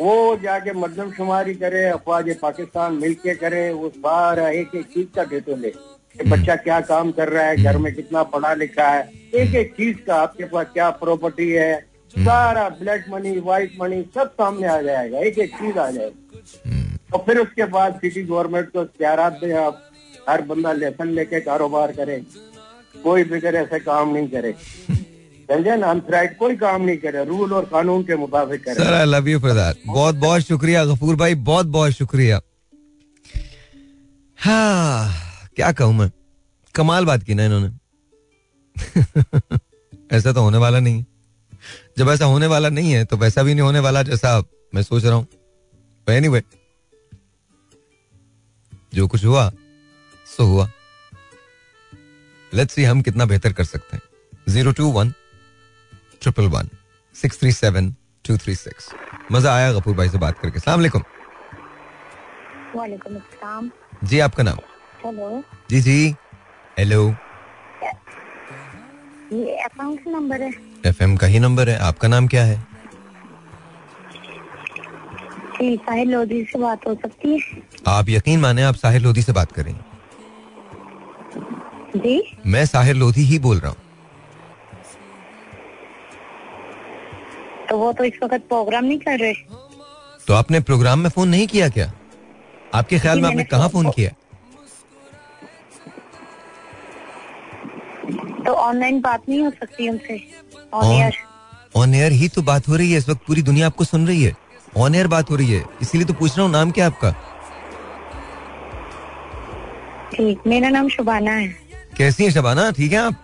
वो 0.00 0.36
जाके 0.36 0.72
मरदम 0.72 1.10
शुमारी 1.12 1.54
करे 1.54 1.84
अफवाज 1.84 2.36
पाकिस्तान 2.36 2.94
मिलके 2.94 3.34
करे 3.34 3.70
वो 3.72 3.88
सारा 3.88 4.48
एक 4.50 4.74
एक 4.74 4.86
चीज़ 4.86 5.08
का 5.16 5.24
डेटो 5.24 5.56
ले। 5.56 5.70
कि 5.70 6.28
बच्चा 6.30 6.54
क्या 6.56 6.80
काम 6.80 7.10
कर 7.12 7.28
रहा 7.28 7.44
है 7.46 7.62
घर 7.62 7.76
में 7.78 7.94
कितना 7.94 8.22
पढ़ा 8.22 8.52
लिखा 8.54 8.88
है 8.88 9.10
एक 9.34 9.54
एक 9.54 9.72
चीज़ 9.72 9.96
का 9.96 10.16
आपके 10.16 10.44
पास 10.44 10.66
क्या 10.72 10.90
प्रॉपर्टी 11.00 11.50
है 11.50 11.74
सारा 12.16 12.68
ब्लैक 12.80 13.04
मनी 13.10 13.38
व्हाइट 13.38 13.72
मनी 13.80 14.02
सब 14.14 14.30
सामने 14.32 14.66
आ 14.66 14.80
जाएगा 14.82 15.18
एक 15.18 15.38
एक 15.38 15.54
चीज़ 15.54 15.78
आ 15.78 15.90
जाएगी। 15.90 16.83
और 17.14 17.22
फिर 17.26 17.38
उसके 17.38 17.64
बाद 17.64 17.98
सिटी 18.00 18.22
गवर्नमेंट 18.22 18.68
को 18.72 18.82
इख्तियार 18.82 19.30
दें 19.30 19.52
आप 19.54 19.82
हर 20.28 20.42
बंदा 20.42 20.72
लेसन 20.72 21.08
लेके 21.08 21.40
कारोबार 21.40 21.92
करे। 21.92 22.22
कोई 23.02 23.24
फ़िक्र 23.24 23.54
ऐसे 23.54 23.78
काम 23.80 24.12
नहीं 24.12 24.28
करे। 24.28 24.52
समझे 25.48 25.76
ना? 25.76 25.90
अनथराइट 25.90 26.36
कोई 26.38 26.56
काम 26.56 26.82
नहीं 26.82 26.96
करे। 26.98 27.24
रूल 27.24 27.52
और 27.52 27.64
कानून 27.64 28.02
के 28.02 28.16
मुताबिक 28.16 28.64
करे। 28.64 28.74
Sir 28.74 28.92
I 28.94 29.04
love 29.04 29.28
you 29.28 29.40
for 29.40 29.74
बहुत 29.86 30.14
बहुत 30.14 30.42
शुक्रिया, 30.42 30.84
गफूर 30.84 31.16
भाई। 31.16 31.34
बहुत 31.34 31.66
बहुत 31.66 31.92
शुक्रिया। 31.92 32.40
हाँ 34.38 35.12
क्या 35.56 35.72
कहूँ 35.72 35.94
मैं? 35.94 36.10
कमाल 36.74 37.04
बात 37.04 37.22
की 37.22 37.34
ना 37.34 37.44
इन्होंने। 37.44 37.70
ऐसा 40.12 40.32
तो 40.32 40.40
होने 40.40 40.58
वाला 40.58 40.78
नहीं 40.80 41.04
जब 41.98 42.08
ऐसा 42.10 42.24
होने 42.24 42.46
वाला 42.46 42.68
नहीं 42.68 42.92
है 42.92 43.04
तो 43.04 43.16
वैसा 43.16 43.42
भी 43.42 43.54
नहीं 43.54 43.62
होने 43.62 43.80
वाला 43.80 44.02
जैसा 44.02 44.42
मैं 44.74 44.82
सोच 44.82 45.04
रहा 45.04 45.14
हूँ। 45.14 45.26
हूँ 46.06 46.14
एनीवे 46.16 46.42
जो 48.94 49.06
कुछ 49.08 49.24
हुआ 49.24 49.50
सो 50.26 50.44
हुआ। 50.44 50.68
लेट्स 52.52 52.74
सी 52.74 52.84
हम 52.84 53.00
कितना 53.02 53.24
बेहतर 53.24 53.52
कर 53.52 53.64
सकते 53.64 53.96
हैं। 53.96 54.02
Zero 54.48 54.72
two 54.72 54.90
one 54.92 55.12
triple 56.22 56.48
one 56.48 56.68
six 57.14 57.38
three 57.40 57.52
seven 57.52 57.94
two 58.24 58.36
three 58.38 58.54
six 58.56 58.90
मज़ा 59.32 59.54
आया 59.54 59.72
गफूर 59.72 59.94
भाई 59.96 60.08
से 60.08 60.18
बात 60.18 60.38
करके। 60.38 60.58
सलाम 60.60 60.80
वालेकुम। 62.74 63.70
जी 64.04 64.18
आपका 64.20 64.42
नाम? 64.42 64.58
हेलो। 65.04 65.42
जी 65.70 65.80
जी। 65.80 66.14
हेलो। 66.78 67.02
ये 69.32 69.54
है। 70.42 70.50
एफएम 70.86 71.16
का 71.16 71.26
ही 71.26 71.38
नंबर 71.38 71.68
है। 71.68 71.76
आपका 71.80 72.08
नाम 72.08 72.26
क्या 72.28 72.44
है? 72.44 72.56
जी 75.64 75.76
साहिल 75.76 76.10
लोधी 76.10 76.44
से 76.44 76.58
बात 76.58 76.86
हो 76.86 76.94
सकती 76.94 77.32
है? 77.32 77.62
आप 77.86 78.08
यकीन 78.08 78.40
माने 78.40 78.62
आप 78.62 78.74
साहिर 78.74 79.00
लोधी 79.00 79.22
से 79.22 79.32
बात 79.32 79.52
कर। 79.52 79.64
रही 79.64 79.74
जी? 81.96 82.38
मैं 82.46 82.66
साहिर 82.66 82.94
लोधी 82.94 83.20
ही 83.20 83.38
बोल 83.38 83.58
रहा 83.58 83.68
हूँ। 83.68 83.76
तो 87.70 87.78
वो 87.78 87.92
तो 87.92 88.04
इस 88.04 88.12
वक्त 88.22 88.34
प्रोग्राम 88.34 88.84
नहीं 88.84 88.98
कर 88.98 89.18
रहे। 89.18 89.34
तो 90.26 90.34
आपने 90.34 90.60
प्रोग्राम 90.60 90.98
में 90.98 91.10
फ़ोन 91.10 91.28
नहीं 91.28 91.46
किया 91.46 91.68
क्या? 91.68 91.92
आपके 92.74 92.98
ख्याल 92.98 93.20
में 93.20 93.28
आपने 93.28 93.44
कहा 93.44 93.68
फोन- 93.68 93.72
फ़ोन 93.72 93.90
किया? 93.90 94.10
तो 98.46 98.52
ऑनलाइन 98.52 99.00
बात 99.00 99.22
नहीं 99.28 99.40
हो 99.40 99.50
सकती 99.50 99.88
उनसे? 99.88 100.30
ऑन 100.74 100.92
एयर 100.92 101.14
ऑन 101.76 101.94
एयर 101.94 102.12
ही 102.12 102.28
तो 102.28 102.42
बात 102.42 102.68
हो 102.68 102.76
रही 102.76 102.92
है 102.92 102.98
इस 102.98 103.08
वक्त 103.08 103.20
पूरी 103.26 103.42
दुनिया 103.42 103.66
आपको 103.66 103.84
सुन 103.84 104.06
रही 104.06 104.22
है। 104.22 104.43
ऑन 104.76 104.94
एयर 104.94 105.06
बात 105.06 105.30
हो 105.30 105.36
रही 105.36 105.52
है। 105.52 105.64
इसीलिए 105.82 106.06
तो 106.06 106.14
पूछ 106.14 106.36
रहा 106.36 106.44
हूँ 106.44 106.52
नाम 106.52 106.70
क्या 106.70 106.86
आपका? 106.86 107.10
ठीक 110.14 110.46
मेरा 110.46 110.68
नाम 110.68 110.88
शुबाना 110.88 111.32
है। 111.32 111.48
कैसी 111.96 112.24
है 112.24 112.30
शबाना? 112.30 112.70
ठीक 112.70 112.92
है 112.92 112.98
आप? 112.98 113.20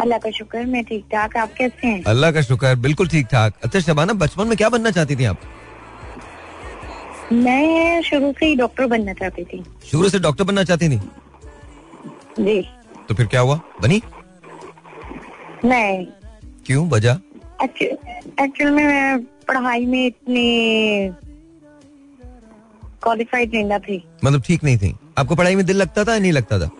अल्लाह 0.00 0.18
का 0.18 0.30
शुक्र 0.30 0.64
मैं 0.66 0.84
ठीक 0.84 1.04
ठाक। 1.12 1.36
आप 1.36 1.52
कैसे 1.58 1.86
हैं? 1.86 2.02
अल्लाह 2.04 2.32
का 2.32 2.40
शुक्र 2.42 2.74
बिल्कुल 2.76 3.08
ठीक 3.08 3.26
ठाक। 3.26 3.54
अच्छा 3.64 3.80
शबाना 3.80 4.12
बचपन 4.22 4.48
में 4.48 4.56
क्या 4.56 4.68
बनना 4.68 4.90
चाहती 4.90 5.16
थी 5.16 5.24
आप? 5.24 5.40
मैं 7.32 8.02
शुरू 8.02 8.32
से 8.40 8.46
ही 8.46 8.56
डॉक्टर 8.56 8.86
बनना 8.86 9.12
चाहती 9.12 9.44
थी। 9.44 9.62
शुरू 9.90 10.08
से 10.08 10.18
डॉक्टर 10.18 10.44
बनना 10.44 10.64
चाहती 10.64 10.88
थी? 10.88 11.00
जी। 12.40 12.60
तो 13.08 13.14
फिर 13.14 13.26
क्या 13.26 13.40
हुआ? 13.40 13.60
बनी? 13.82 14.02
नहीं। 15.64 16.06
क्यों? 16.66 16.88
वजह? 16.90 17.18
एक्चुअल 17.64 18.70
में 18.70 18.86
मैं 18.86 19.18
पढ़ाई 19.48 19.86
में 19.86 20.06
इतनी 20.06 20.48
क्वालिफाइड 23.02 23.54
नहीं 23.54 23.64
ना 23.64 23.78
थी। 23.78 24.02
मतलब 24.24 24.42
ठीक 24.42 24.64
नहीं 24.64 24.78
थी। 24.78 24.94
आपको 25.18 25.34
पढ़ाई 25.34 25.54
में 25.54 25.64
दिल 25.66 25.76
लगता 25.76 26.04
था 26.04 26.14
या 26.14 26.20
नहीं 26.20 26.32
लगता 26.32 26.58
था? 26.58 26.70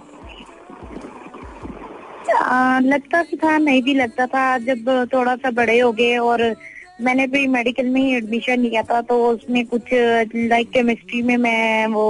आ, 2.35 2.79
लगता 2.81 3.23
भी 3.23 3.37
था 3.37 3.57
नहीं 3.59 3.83
भी 3.83 3.95
लगता 3.95 4.27
था। 4.27 4.47
जब 4.59 4.89
थोड़ा 5.13 5.35
सा 5.37 5.51
बड़े 5.51 5.79
हो 5.79 5.93
गए 5.93 6.17
और 6.19 6.55
मैंने 7.01 7.27
भी 7.27 7.47
मेडिकल 7.47 7.87
में 7.87 8.01
ही 8.01 8.15
एडमिशन 8.17 8.61
लिया 8.61 8.83
था 8.83 9.01
तो 9.03 9.15
उसमें 9.29 9.65
कुछ 9.67 9.93
लाइक 10.35 10.71
केमिस्ट्री 10.71 11.23
में 11.23 11.37
मैं 11.37 11.87
वो 11.87 12.07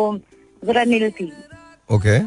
जरा 0.62 0.84
नील 0.84 1.10
थी। 1.10 1.32
ओके 1.90 2.18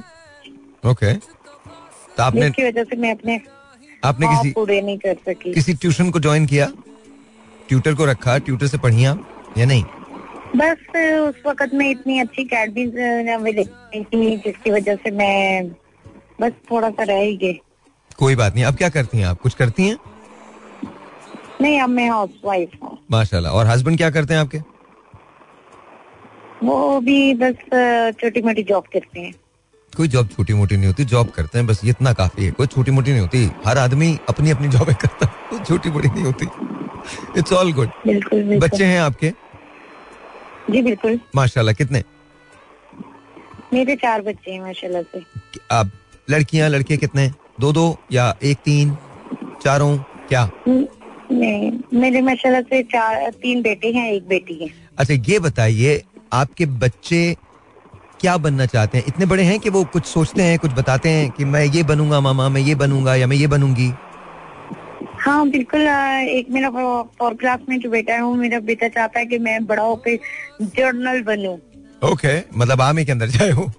ओके 0.90 1.14
तो 1.14 2.24
आपने 2.24 2.42
जिसकी 2.42 2.64
वजह 2.64 2.84
से 2.84 2.96
मैं 2.96 3.12
अपने 3.12 3.40
आपने 4.06 4.28
किसी 4.28 4.52
पूरे 4.52 4.82
नहीं 4.82 4.98
कर 4.98 5.16
सकी। 5.28 5.54
किसी 5.54 5.74
ट्यूशन 5.74 6.10
को 6.12 6.20
ज्वाइन 6.20 6.46
किया? 6.46 6.72
ट्यूटर 7.70 7.94
को 7.94 8.06
रखा? 8.06 8.38
ट्यूटर 8.38 8.68
से 8.68 8.78
पढ़ी 8.78 9.06
आप 9.06 9.54
या 9.58 9.66
नहीं? 9.66 9.84
बस 10.56 10.96
उस 11.20 11.42
वक्त 11.46 11.74
में 11.74 11.90
इतनी 11.90 12.20
अच्छी 12.20 12.44
अकेडमी 12.44 13.54
थी 14.04 14.36
जिसकी 14.38 14.72
वजह 14.72 14.96
से 14.96 15.12
मैं 15.12 15.70
बस 16.42 16.52
थोड़ा 16.72 16.90
सा 16.90 17.04
रह 17.04 17.20
ही 17.20 17.36
गए 17.38 17.60
कोई 18.18 18.36
बात 18.36 18.56
नहीं। 18.56 18.64
अब 18.66 18.76
क्या 18.76 18.90
करती 18.90 19.18
हैं 19.18 19.26
आप? 19.26 19.40
कुछ 19.42 19.54
करती 19.54 19.88
हैं? 19.88 19.98
नहीं 21.62 21.80
अब 21.82 21.90
मैं 21.90 22.10
हाउस 22.10 22.40
वाइफ 22.46 22.72
हूँ। 22.84 22.98
माशाल्लाह। 23.12 23.54
और 23.54 23.68
हस्बैंड 23.68 23.98
क्या 23.98 24.10
करते 24.10 24.34
हैं 24.34 24.42
आपके? 24.42 24.60
वो 26.64 27.00
भी 27.00 27.34
बस 27.34 27.56
छोटी 28.22 28.42
मोटी 28.42 28.64
जॉब 28.64 28.84
करते 28.94 29.20
हैं। 29.20 29.34
कोई 29.98 30.08
जॉब 30.08 30.28
छोटी 30.30 30.54
मोटी 30.54 30.76
नहीं 30.78 30.88
होती 30.88 31.06
जॉब 31.06 31.30
करते 31.36 31.58
हैं 31.58 31.68
बस 31.68 31.82
ये 31.84 31.90
इतना 31.90 32.14
काफ़ी 32.14 32.46
है 32.46 32.52
कोई 32.52 32.68
छोटी 32.68 32.92
मोटी 32.92 33.12
नहीं 33.12 33.22
होती। 33.22 33.50
हर 33.66 33.78
आदमी 33.78 34.18
अपनी 34.30 34.52
अपनी 34.52 34.68
जॉब 34.70 34.92
करता 34.94 35.26
है 35.26 35.32
कोई 35.50 35.60
छोटी 35.60 35.90
मोटी 35.90 36.10
नहीं 36.10 36.24
होती। 36.24 36.46
इट्स 37.40 37.54
ऑल 37.54 37.72
गुड 37.74 37.90
बच्चे 38.60 38.86
हैं 38.86 39.00
आपके? 39.02 39.34
जी 40.72 40.82
बिल्कुल। 40.82 41.20
माशाल्लाह 41.36 41.76
कितने? 41.76 42.04
मेरे 43.74 43.96
चार 43.96 44.22
बच्चे 44.22 44.52
हैं 44.52 44.62
माशाल्लाह 44.62 45.02
से। 45.04 45.24
आप 45.72 45.92
लड़कियाँ 46.30 46.70
लड़के 46.70 46.98
कितने 46.98 47.32
दो 47.60 47.72
दो 47.74 47.86
या 48.12 48.36
एक 48.44 48.58
तीन 48.66 48.96
चारों? 49.64 49.98
क्या? 49.98 50.42
हम्म, 50.68 50.86
नहीं 51.32 51.72
मेरे 51.94 52.22
माशाल्लाह 52.22 52.62
से 52.62 52.82
चार 52.92 53.30
तीन 53.42 53.62
बेटे 53.62 53.92
हैं 53.92 54.12
एक 54.12 54.28
बेटी 54.28 54.56
है। 54.62 54.70
अच्छा 55.00 55.14
ये 55.14 55.40
बताइए 55.40 56.02
आपके 56.34 56.66
बच्चे 56.78 57.36
क्या 58.22 58.36
बनना 58.38 58.66
चाहते 58.66 58.98
हैं? 58.98 59.06
इतने 59.08 59.26
बड़े 59.26 59.44
हैं 59.44 59.60
कि 59.60 59.70
वो 59.70 59.84
कुछ 59.94 60.06
सोचते 60.06 60.44
हैं 60.44 60.58
कुछ 60.60 60.72
बताते 60.74 61.10
हैं 61.10 61.30
कि 61.32 61.46
मैं 61.46 61.64
ये 61.66 61.84
बनूँगा 61.84 62.20
मामा 62.22 62.48
मैं 62.50 62.62
ये 62.62 62.76
बनूँगा 62.76 63.16
या 63.16 63.28
मैं 63.28 63.38
ये 63.38 63.48
बनूँगी। 63.48 63.92
हाँ 65.20 65.50
बिल्कुल 65.50 65.82
एक 65.82 66.50
मेरा 66.52 66.70
फोर 67.20 67.34
क्लास 67.36 67.60
में 67.70 67.80
जो 67.80 67.90
बेटा 67.90 68.14
है 68.14 68.22
वो 68.22 68.34
मेरा 68.36 68.60
बेटा 68.70 68.88
चाहता 68.88 69.20
है 69.20 69.26
कि 69.26 69.38
मैं 69.40 69.66
बड़ा 69.66 69.84
होकर 69.84 70.18
जर्नल 70.78 71.22
बनूं। 71.24 71.58
ओके 72.02 72.38
मतलब 72.58 72.82
आर्मी 72.82 73.06
के 73.06 73.12
अंदर 73.12 73.28
जाए 73.30 73.52
हो 73.52 73.70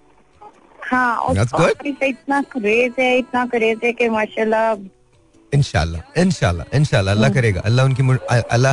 हाँ 0.91 1.17
और 1.17 1.39
इतना 1.87 2.41
क्रेज 2.53 2.93
है 2.99 3.17
इतना 3.19 3.45
क्रेज 3.47 3.81
है 3.85 3.93
कि 3.93 4.09
माशाल्लाह 4.09 4.75
इनशाला 5.55 5.99
इनशाला 6.19 6.65
इनशाला 6.75 7.11
अल्लाह 7.11 7.31
करेगा। 7.33 7.61
अल्लाह 7.65 7.87
उनकी 7.87 8.03
अल्लाह 8.51 8.73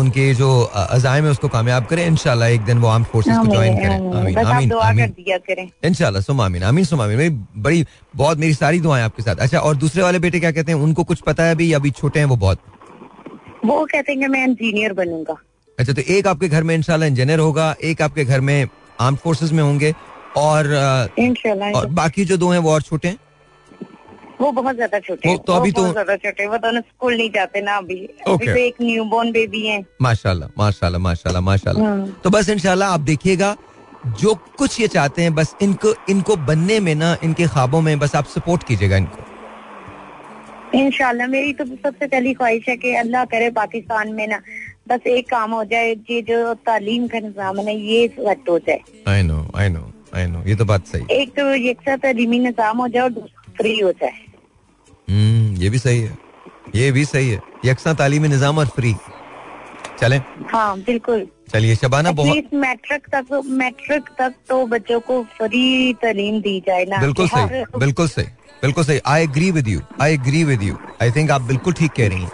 उनके 0.00 0.34
जो 0.34 0.48
अजायम 0.74 1.24
है 1.24 1.30
उसको 1.30 1.48
कामयाब 1.48 1.84
करे 1.86 2.04
इनशाला 2.06 2.46
एक 2.46 2.62
दिन 2.64 2.78
वो 2.78 2.88
आर्म 2.88 3.04
फोर्सेस 3.12 3.36
को 3.36 3.46
ज्वाइन 3.46 3.76
करें। 3.76 3.94
आमीन। 4.18 4.38
आमीन 4.38 4.72
आमीन 4.72 5.70
इनशाला 5.84 6.20
सुम 6.20 6.40
आमीन 6.40 6.62
आमीन 6.62 6.84
सुम 6.84 7.02
आमीन। 7.02 7.16
मेरी 7.18 7.30
बड़ी 7.58 7.84
बहुत 8.16 8.38
मेरी 8.38 8.54
सारी 8.54 8.80
दुआएँ 8.80 9.02
आपके 9.04 9.22
साथ। 9.22 9.36
अच्छा 9.36 9.58
और 9.58 9.76
दूसरे 9.76 10.02
वाले 10.02 10.18
बेटे 10.18 10.40
क्या 10.40 10.50
कहते 10.52 10.72
हैं? 10.72 10.78
उनको 10.78 11.04
कुछ 11.04 11.20
पता 11.26 11.44
है 11.44 11.54
अभी 11.54 11.72
अभी 11.72 11.90
छोटे 11.90 12.18
हैं 12.18 12.26
वो 12.26 12.36
बहुत? 12.36 12.58
वो 13.66 13.84
कहते 13.84 14.12
हैं 14.12 14.28
मैं 14.28 14.44
इंजीनियर 14.46 14.92
बनूँगा। 14.94 15.36
अच्छा 15.78 15.92
तो 15.92 16.02
एक 16.08 16.26
आपके 16.26 16.48
घर 16.48 16.62
में 16.62 16.74
इनशाला 16.74 17.06
इंजीनियर 17.06 17.38
होगा 17.38 17.74
एक 17.84 18.02
आपके 18.02 18.24
घर 18.24 18.40
में 18.40 18.68
आर्म 19.00 19.16
फोर्सेस 19.16 19.52
में 19.52 19.62
होंगे 19.62 19.94
और 20.36 20.66
और 21.74 21.86
बाकी 21.94 22.24
जो 22.24 22.36
दो 22.36 22.48
हैं 22.50 22.58
वो 22.58 22.72
और 22.72 22.82
छोटे 22.82 23.08
हैं? 23.08 23.18
वो 24.40 24.50
बहुत 24.52 24.74
ज़्यादा 24.76 24.98
छोटे 24.98 25.28
वो 25.28 25.36
तो 25.46 25.52
अभी 25.52 25.70
तो- 25.72 25.82
बहुत 25.82 25.92
ज़्यादा 25.92 26.16
छोटे 26.16 26.46
वो 26.46 26.56
दोनों 26.58 26.80
स्कूल 26.80 27.16
नहीं 27.16 27.30
जाते 27.30 27.60
ना 27.60 27.76
अभी। 27.76 27.98
अभी. 28.26 28.46
तो 28.46 28.56
एक 28.56 28.74
न्यूबॉर्न 28.82 29.32
बेबी 29.32 29.66
है। 29.66 29.80
माशाल्लाह 30.02 30.48
माशाल्लाह 30.58 31.00
माशाल्लाह 31.02 31.42
माशाल्लाह। 31.42 31.86
हाँ। 31.86 32.20
तो 32.24 32.30
बस 32.30 32.48
इंशाल्लाह 32.48 32.92
आप 32.94 33.00
देखिएगा 33.08 33.56
जो 34.20 34.34
कुछ 34.58 34.80
ये 34.80 34.88
चाहते 34.88 35.22
हैं 35.22 35.34
बस 35.34 35.54
इनको 35.62 35.94
इनको 36.10 36.36
बनने 36.50 36.78
में 36.80 36.94
ना 36.94 37.16
इनके 37.24 37.46
ख्वाबों 37.46 37.80
में 37.80 37.98
बस 37.98 38.14
आप 38.16 38.26
सपोर्ट 38.34 38.62
कीजिएगा 38.68 38.96
इनको। 38.96 39.26
इंशाल्लाह 40.78 41.26
मेरी 41.26 41.52
तो 41.52 41.64
सबसे 41.64 42.06
पहली 42.06 42.32
ख्वाहिश 42.34 42.68
है 42.68 42.76
कि 42.76 42.94
अल्लाह 42.94 43.24
करे 43.34 43.50
पाकिस्तान 43.58 44.12
में 44.14 44.26
ना 44.28 44.40
बस 44.88 45.06
एक 45.06 45.28
काम 45.30 45.50
हो 45.52 45.64
जाए 45.64 45.92
ये 46.10 46.20
जो 46.22 46.54
तालीम 46.68 47.06
का 47.08 47.20
निज़ाम 47.20 47.58
है 47.58 47.64
ना 47.64 47.70
ये 47.70 48.06
सेट 48.08 48.48
हो 48.48 48.58
जाए। 48.68 48.80
I 49.08 49.22
know 49.22 49.46
I 49.56 49.68
know 49.68 49.82
I 50.14 50.26
know 50.26 50.42
ये 50.46 50.54
तो 50.56 50.64
बात 50.64 50.86
सही 50.86 51.20
एक 51.20 51.34
तो 51.36 51.54
यकसा 51.66 51.96
तालीमी 52.06 52.38
निज़ाम 52.38 52.76
हो 52.78 52.88
जाए 52.88 53.02
और 53.02 53.10
दूसरा 53.10 53.52
फ्री 53.58 53.78
हो 53.78 53.92
जाए। 53.92 54.16
ये 55.58 55.70
भी 55.70 55.78
सही 55.78 56.00
है। 56.00 56.16
ये 56.74 56.90
भी 56.92 57.04
सही 57.04 57.30
है। 57.30 57.40
यकसा 57.64 57.94
तालीमी 57.94 58.28
निज़ाम 58.28 58.58
और 58.58 58.66
फ्री। 58.76 58.94
चले। 60.00 60.16
हाँ 60.52 60.78
बिल्कुल। 60.80 61.26
चलिए 61.52 61.74
शबाना 61.76 62.10
बहुत 62.12 62.54
मैट्रिक 62.54 63.06
तक 63.14 63.40
मैट्रिक 63.46 64.08
तक 64.18 64.34
तो 64.48 64.64
बच्चों 64.66 64.98
को 65.00 65.22
फ्री 65.36 65.92
तालीम 66.02 66.40
दी 66.40 66.58
जाए 66.66 66.84
ना। 66.84 66.98
बिल्कुल 67.00 67.28
सही। 67.28 67.62
बिल्कुल 67.78 68.08
सही। 68.08 68.26
बिल्कुल 68.62 68.84
सही। 68.84 69.00
I 69.06 69.22
agree 69.22 69.50
with 69.50 69.68
you 69.68 69.80
I 70.02 70.14
agree 70.14 70.44
with 70.44 70.62
you 70.62 70.76
I 71.02 71.10
think 71.16 71.30
आप 71.30 71.42
बिल्कुल 71.42 71.72
ठीक 71.72 71.92
कह 71.92 72.08
रही 72.08 72.22
हैं। 72.22 72.30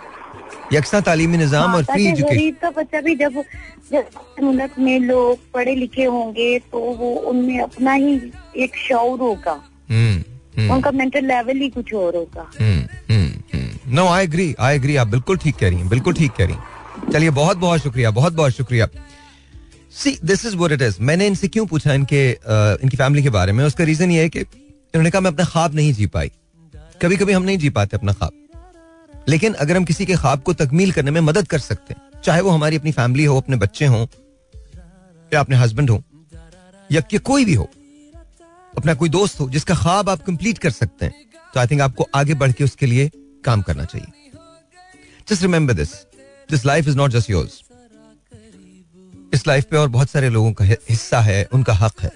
यकसा 0.72 1.00
तालीमी 1.00 1.36
निज़ाम 1.36 1.68
हाँ, 1.68 1.76
और 1.76 1.84
फ्री 1.84 2.06
एजुकेशन 2.06 2.34
गरीब 2.34 2.56
का 2.62 2.70
बच्चा 2.76 3.00
भी 3.00 3.14
जब 3.16 3.42
जब 3.92 4.04
मुल्क 4.42 4.78
में 4.78 4.98
लोग 5.00 5.38
पढ़े 5.54 5.74
लिखे 5.74 6.04
होंगे 6.04 6.58
तो 6.72 6.78
वो 6.78 7.14
उनमें 7.30 7.60
अपना 7.62 7.92
ही 7.92 8.20
एक 8.56 8.76
शौर 8.78 9.18
होगा। 9.20 9.60
हम्म। 9.90 10.22
उनका 10.58 10.90
मेंटल 10.90 11.24
लेवल 11.26 11.56
ही 11.56 11.68
कुछ 11.68 11.92
और 11.94 12.16
होगा 12.16 12.50
no 13.88 14.06
I 14.08 14.24
agree 14.24 14.54
I 14.60 14.76
agree 14.76 14.96
आप 14.96 15.06
बिल्कुल 15.06 15.36
ठीक 15.36 15.56
कह 15.56 15.68
रही 15.68 15.78
हैं 15.78 15.88
बिल्कुल 15.88 16.14
ठीक 16.14 16.32
कह 16.32 16.44
रही 16.44 16.54
हैं। 16.54 17.10
चलिए 17.12 17.30
बहुत 17.30 17.56
बहुत 17.56 17.80
शुक्रिया 17.80 18.10
बहुत 18.10 18.32
बहुत 18.32 18.52
शुक्रिया। 18.52 18.88
See 19.94 20.18
this 20.24 20.44
is 20.46 20.56
what 20.56 20.72
it 20.72 20.82
is 20.82 20.96
मैंने 21.00 21.26
इनसे 21.26 21.48
क्यों 21.48 21.66
पूछा 21.66 21.92
इनके 21.92 22.22
uh, 22.34 22.82
इनकी 22.82 22.96
फैमिली 22.96 23.22
के 23.22 23.30
बारे 23.30 23.52
में? 23.52 23.64
उसका 23.64 23.84
रीजन 23.84 24.10
ये 24.10 24.22
है 24.22 24.28
कि 24.28 24.40
इन्होंने 24.40 25.10
कहा 25.10 25.20
मैं 25.20 25.30
अपना 25.30 25.44
ख्वाब 25.44 25.74
नहीं 25.74 25.92
जी 25.92 26.06
पाई। 26.06 26.30
कभी 27.02 27.16
कभी 27.16 27.32
हम 27.32 27.42
नहीं 27.42 27.58
जी 27.58 27.70
पाते 27.70 27.96
अपना 27.96 28.12
ख्वाब। 28.12 28.32
लेकिन 29.28 29.52
अगर 29.54 29.76
हम 29.76 29.84
किसी 29.84 30.06
के 30.06 30.14
ख्वाब 30.14 30.40
को 30.40 30.52
तकमील 30.54 30.92
करने 30.92 31.10
में 31.10 31.20
मदद 31.20 31.46
कर 31.48 31.58
सकते 31.58 31.94
हैं 31.94 32.20
चाहे 32.24 32.40
वो 32.40 32.50
हमारी 32.50 32.76
अपनी 32.76 32.92
फैमिली 32.92 33.24
हो 33.24 33.36
अपने 33.40 33.56
बच्चे 33.56 33.86
हों 33.86 34.06
या 35.32 35.40
अपने 35.40 35.56
हस्बैंड 35.56 35.90
हो 35.90 36.02
या 36.92 37.00
कोई 37.18 37.44
भी 37.44 37.54
हो 37.54 37.68
अपना 38.76 38.94
कोई 38.94 39.08
दोस्त 39.10 39.40
हो 39.40 39.48
जिसका 39.50 39.74
ख्वाब 39.74 40.08
आप 40.10 40.22
कंप्लीट 40.24 40.58
कर 40.58 40.70
सकते 40.72 41.04
हैं 41.04 41.14
तो 41.54 41.60
आई 41.60 41.66
थिंक 41.66 41.80
आपको 41.80 42.08
आगे 42.14 42.34
बढ़ 42.34 42.52
के 42.52 42.64
उसके 42.64 42.86
लिए 42.86 43.10
काम 43.44 43.62
करना 43.62 43.84
चाहिए। 43.84 44.32
Just 45.28 45.42
remember 45.42 45.74
this 45.74 45.92
this 46.50 46.64
life 46.66 46.88
is 46.88 46.96
not 46.96 47.10
just 47.10 47.30
yours 47.30 47.62
इस 49.34 49.46
लाइफ 49.46 49.64
पे 49.70 49.76
और 49.76 49.88
बहुत 49.88 50.10
सारे 50.10 50.28
लोगों 50.30 50.52
का 50.52 50.64
हिस्सा 50.64 51.20
है, 51.20 51.44
उनका 51.52 51.72
हक 51.74 52.00
है। 52.00 52.10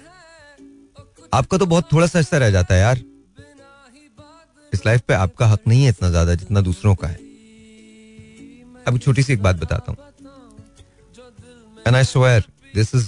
आपका 1.33 1.57
तो 1.57 1.65
बहुत 1.65 1.91
थोड़ा 1.93 2.07
सा 2.07 2.19
हिस्सा 2.19 2.37
रह 2.37 2.51
जाता 2.51 2.73
है 2.75 2.81
यार। 2.81 3.01
इस 4.73 4.85
लाइफ 4.85 5.01
पे 5.07 5.13
आपका 5.13 5.47
हक 5.47 5.67
नहीं 5.67 5.83
है 5.83 5.89
इतना 5.89 6.09
ज़्यादा 6.09 6.35
जितना 6.35 6.61
दूसरों 6.61 6.93
का 6.95 7.07
है। 7.07 7.17
अब 8.87 8.99
छोटी 8.99 9.23
सी 9.23 9.33
एक 9.33 9.41
बात 9.41 9.55
बताता 9.55 9.91
हूँ। 9.91 9.97
And 11.87 11.95
I 11.95 12.03
swear 12.05 12.45
this 12.75 12.95
is 12.95 13.07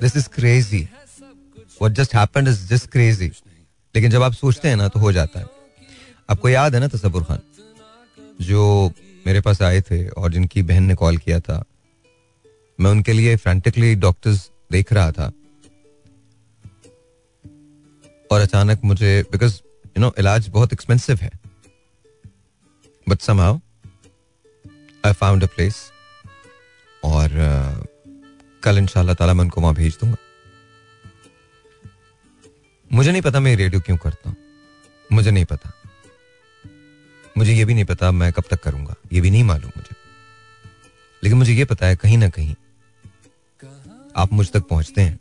this 0.00 0.16
is 0.16 0.28
crazy 0.28 0.86
what 1.80 1.92
just 1.92 2.14
happened 2.14 2.48
is 2.48 2.66
just 2.68 2.90
crazy 2.90 3.30
लेकिन 3.94 4.10
जब 4.10 4.22
आप 4.22 4.32
सोचते 4.32 4.68
हैं 4.68 4.76
ना 4.76 4.88
तो 4.88 5.00
हो 5.00 5.12
जाता 5.12 5.40
है। 5.40 5.46
आपको 6.30 6.48
याद 6.48 6.74
है 6.74 6.80
ना 6.80 6.88
तसब्बुर 6.88 7.24
खान? 7.24 7.38
जो 8.40 8.92
मेरे 9.26 9.40
पास 9.40 9.62
आए 9.62 9.80
थे 9.80 10.08
और 10.08 10.32
जिनकी 10.32 10.62
बहन 10.62 10.82
ने 10.82 10.94
कॉल 10.94 11.16
किया 11.16 11.40
था। 11.40 11.64
मैं 12.80 12.90
उनके 12.90 13.12
लिए 13.12 13.36
फ्रेंटिकली 13.36 13.94
डॉक्टर्स 13.94 14.50
देख 14.72 14.92
रहा 14.92 15.12
था। 15.12 15.32
और 18.32 18.40
अचानक 18.40 18.80
मुझे 18.84 19.22
बिकॉज़ 19.32 19.60
यू 19.86 20.00
नो 20.00 20.12
इलाज 20.18 20.48
बहुत 20.48 20.72
एक्सपेंसिव 20.72 21.18
है। 21.22 21.30
But 23.08 23.20
somehow 23.20 23.58
I 25.06 25.12
found 25.12 25.44
a 25.44 25.46
place 25.46 25.76
और 27.04 27.28
uh, 27.28 27.86
कल 28.62 28.78
इंशाल्लाह 28.78 29.14
ताला 29.14 29.34
मैं 29.34 29.44
उनको 29.44 29.60
वहाँ 29.60 29.74
भेज 29.74 29.98
दूँगा। 30.00 30.16
मुझे 32.92 33.12
नहीं 33.12 33.22
पता 33.22 33.40
मैं 33.40 33.56
रेडियो 33.56 33.80
क्यों 33.80 33.96
करता 33.96 34.28
हूँ। 34.28 34.36
मुझे 35.12 35.30
नहीं 35.30 35.44
पता। 35.44 35.72
मुझे 37.38 37.54
ये 37.54 37.64
भी 37.64 37.74
नहीं 37.74 37.84
पता 37.84 38.10
मैं 38.12 38.32
कब 38.32 38.44
तक 38.50 38.62
करूँगा। 38.62 38.94
ये 39.12 39.20
भी 39.20 39.30
नहीं 39.30 39.44
मालूम 39.44 39.70
मुझे। 39.76 39.96
लेकिन 41.24 41.38
मुझे 41.38 41.52
ये 41.52 41.64
पता 41.64 41.86
है 41.86 41.96
कहीं 41.96 42.18
ना 42.18 42.28
कहीं 42.28 42.54
आप 44.16 44.32
मुझ 44.32 44.50
तक 44.52 44.62
पहुँचते 44.62 45.02
हैं। 45.02 45.18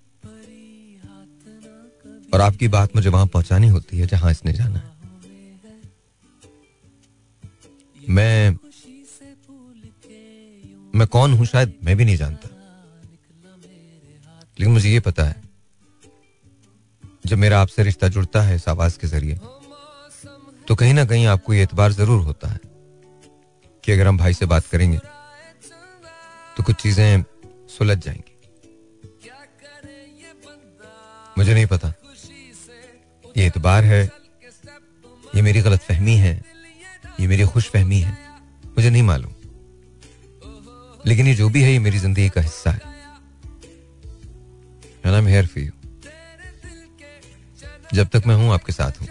और 2.34 2.41
आपकी 2.41 2.68
बात 2.68 2.95
मुझे 2.95 3.09
वहाँ 3.09 3.28
पहुंचानी 3.28 3.68
होती 3.68 3.97
है 3.97 4.07
जहाँ 4.07 4.32
इसने 4.32 4.53
जाना 4.53 4.80
है। 4.80 4.95
मैं 8.09 8.57
मैं 10.95 11.07
कौन 11.07 11.34
हूँ 11.34 11.45
शायद 11.45 11.74
मैं 11.84 11.97
भी 11.97 12.05
नहीं 12.05 12.18
जानता। 12.18 12.49
लेकिन 14.59 14.74
मुझे 14.74 14.89
ये 14.89 14.99
पता 14.99 15.24
है 15.24 15.46
जब 17.28 17.38
मेरा 17.38 17.59
आपसे 17.61 17.84
रिश्ता 17.84 18.07
जुड़ता 18.07 18.41
है 18.41 18.55
इस 18.55 18.67
आवाज़ 18.69 18.97
के 18.99 19.07
ज़रिए 19.07 19.36
तो 20.67 20.75
कहीं 20.75 20.93
ना 20.93 21.05
कहीं 21.05 21.25
आपको 21.28 21.53
ये 21.53 21.63
एतबार 21.63 21.91
ज़रूर 21.93 22.21
होता 22.25 22.47
है 22.47 22.59
कि 23.84 23.91
अगर 23.91 24.07
हम 24.07 24.17
भाई 24.17 24.34
से 24.34 24.45
बात 24.45 24.65
करेंगे 24.71 24.97
तो 26.57 26.63
कुछ 26.63 26.75
चीज़ें 26.82 27.23
सुलझ 27.69 27.97
जाएँगी। 27.97 28.34
मुझे 31.38 31.53
नहीं 31.53 31.65
पता, 31.65 31.93
ये 33.38 33.45
एतबार 33.45 33.84
है, 33.84 34.03
ये 35.36 35.41
मेरी 35.41 35.61
गलत 35.61 35.82
फहमी 35.82 36.15
है, 36.17 36.34
ये 37.19 37.28
मेरी 37.28 37.45
खुश 37.47 37.69
फहमी 37.71 37.99
है, 37.99 38.17
मुझे 38.78 38.89
नहीं 38.89 39.03
मालूम। 39.03 39.34
लेकिन 41.05 41.28
ये 41.28 41.34
जो 41.36 41.49
भी 41.49 41.61
है, 41.63 41.71
ये 41.71 41.80
मेरी 41.80 41.99
ज़िंदगी 41.99 42.30
का 42.30 42.41
हिस्सा 42.41 42.71
है। 42.71 42.95
Here 45.28 45.47
for 45.47 45.59
you. 45.59 45.76
जब 47.93 48.07
तक 48.07 48.23
मैं 48.27 48.35
हूँ 48.35 48.53
आपके 48.53 48.71
साथ 48.71 49.01
हूँ। 49.01 49.07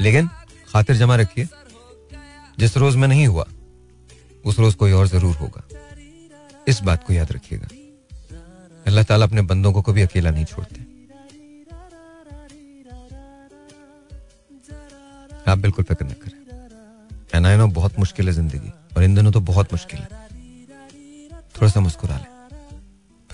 लेकिन 0.00 0.28
खातिर 0.68 0.96
जमा 0.96 1.16
रखिए। 1.16 1.48
जिस 2.58 2.76
रोज 2.76 2.96
मैं 2.96 3.08
नहीं 3.08 3.26
हुआ, 3.26 3.46
उस 4.44 4.58
रोज 4.58 4.74
कोई 4.74 4.92
और 4.92 5.06
ज़रूर 5.08 5.36
होगा। 5.36 5.62
इस 6.68 6.82
बात 6.82 7.04
को 7.06 7.12
याद 7.12 7.32
रखिएगा। 7.32 7.68
अल्लाह 8.86 9.04
ताला 9.04 9.26
अपने 9.26 9.42
बंदों 9.42 9.72
को 9.72 9.82
कभी 9.82 10.02
अकेला 10.02 10.30
नहीं 10.30 10.44
छोड़ते। 10.44 10.80
आप 15.48 15.58
बिल्कुल 15.58 15.84
फ़िक्र 15.84 16.04
न 16.04 16.14
करें। 16.22 16.38
एंड 17.34 17.46
आई 17.46 17.56
नो 17.56 17.66
बहुत 17.70 17.98
मुश्किल 17.98 18.26
है 18.28 18.32
ज़िंदगी, 18.32 18.70
और 18.96 19.04
इन 19.04 19.14
दिनों 19.14 19.32
तो 19.32 19.40
बहुत 19.42 19.72
मुश्किल 19.72 20.00
है। 20.00 20.08
थोड़ा 21.56 21.68
सा 21.68 21.80
मुस्कुरा 21.80 22.16
लें। 22.16 22.33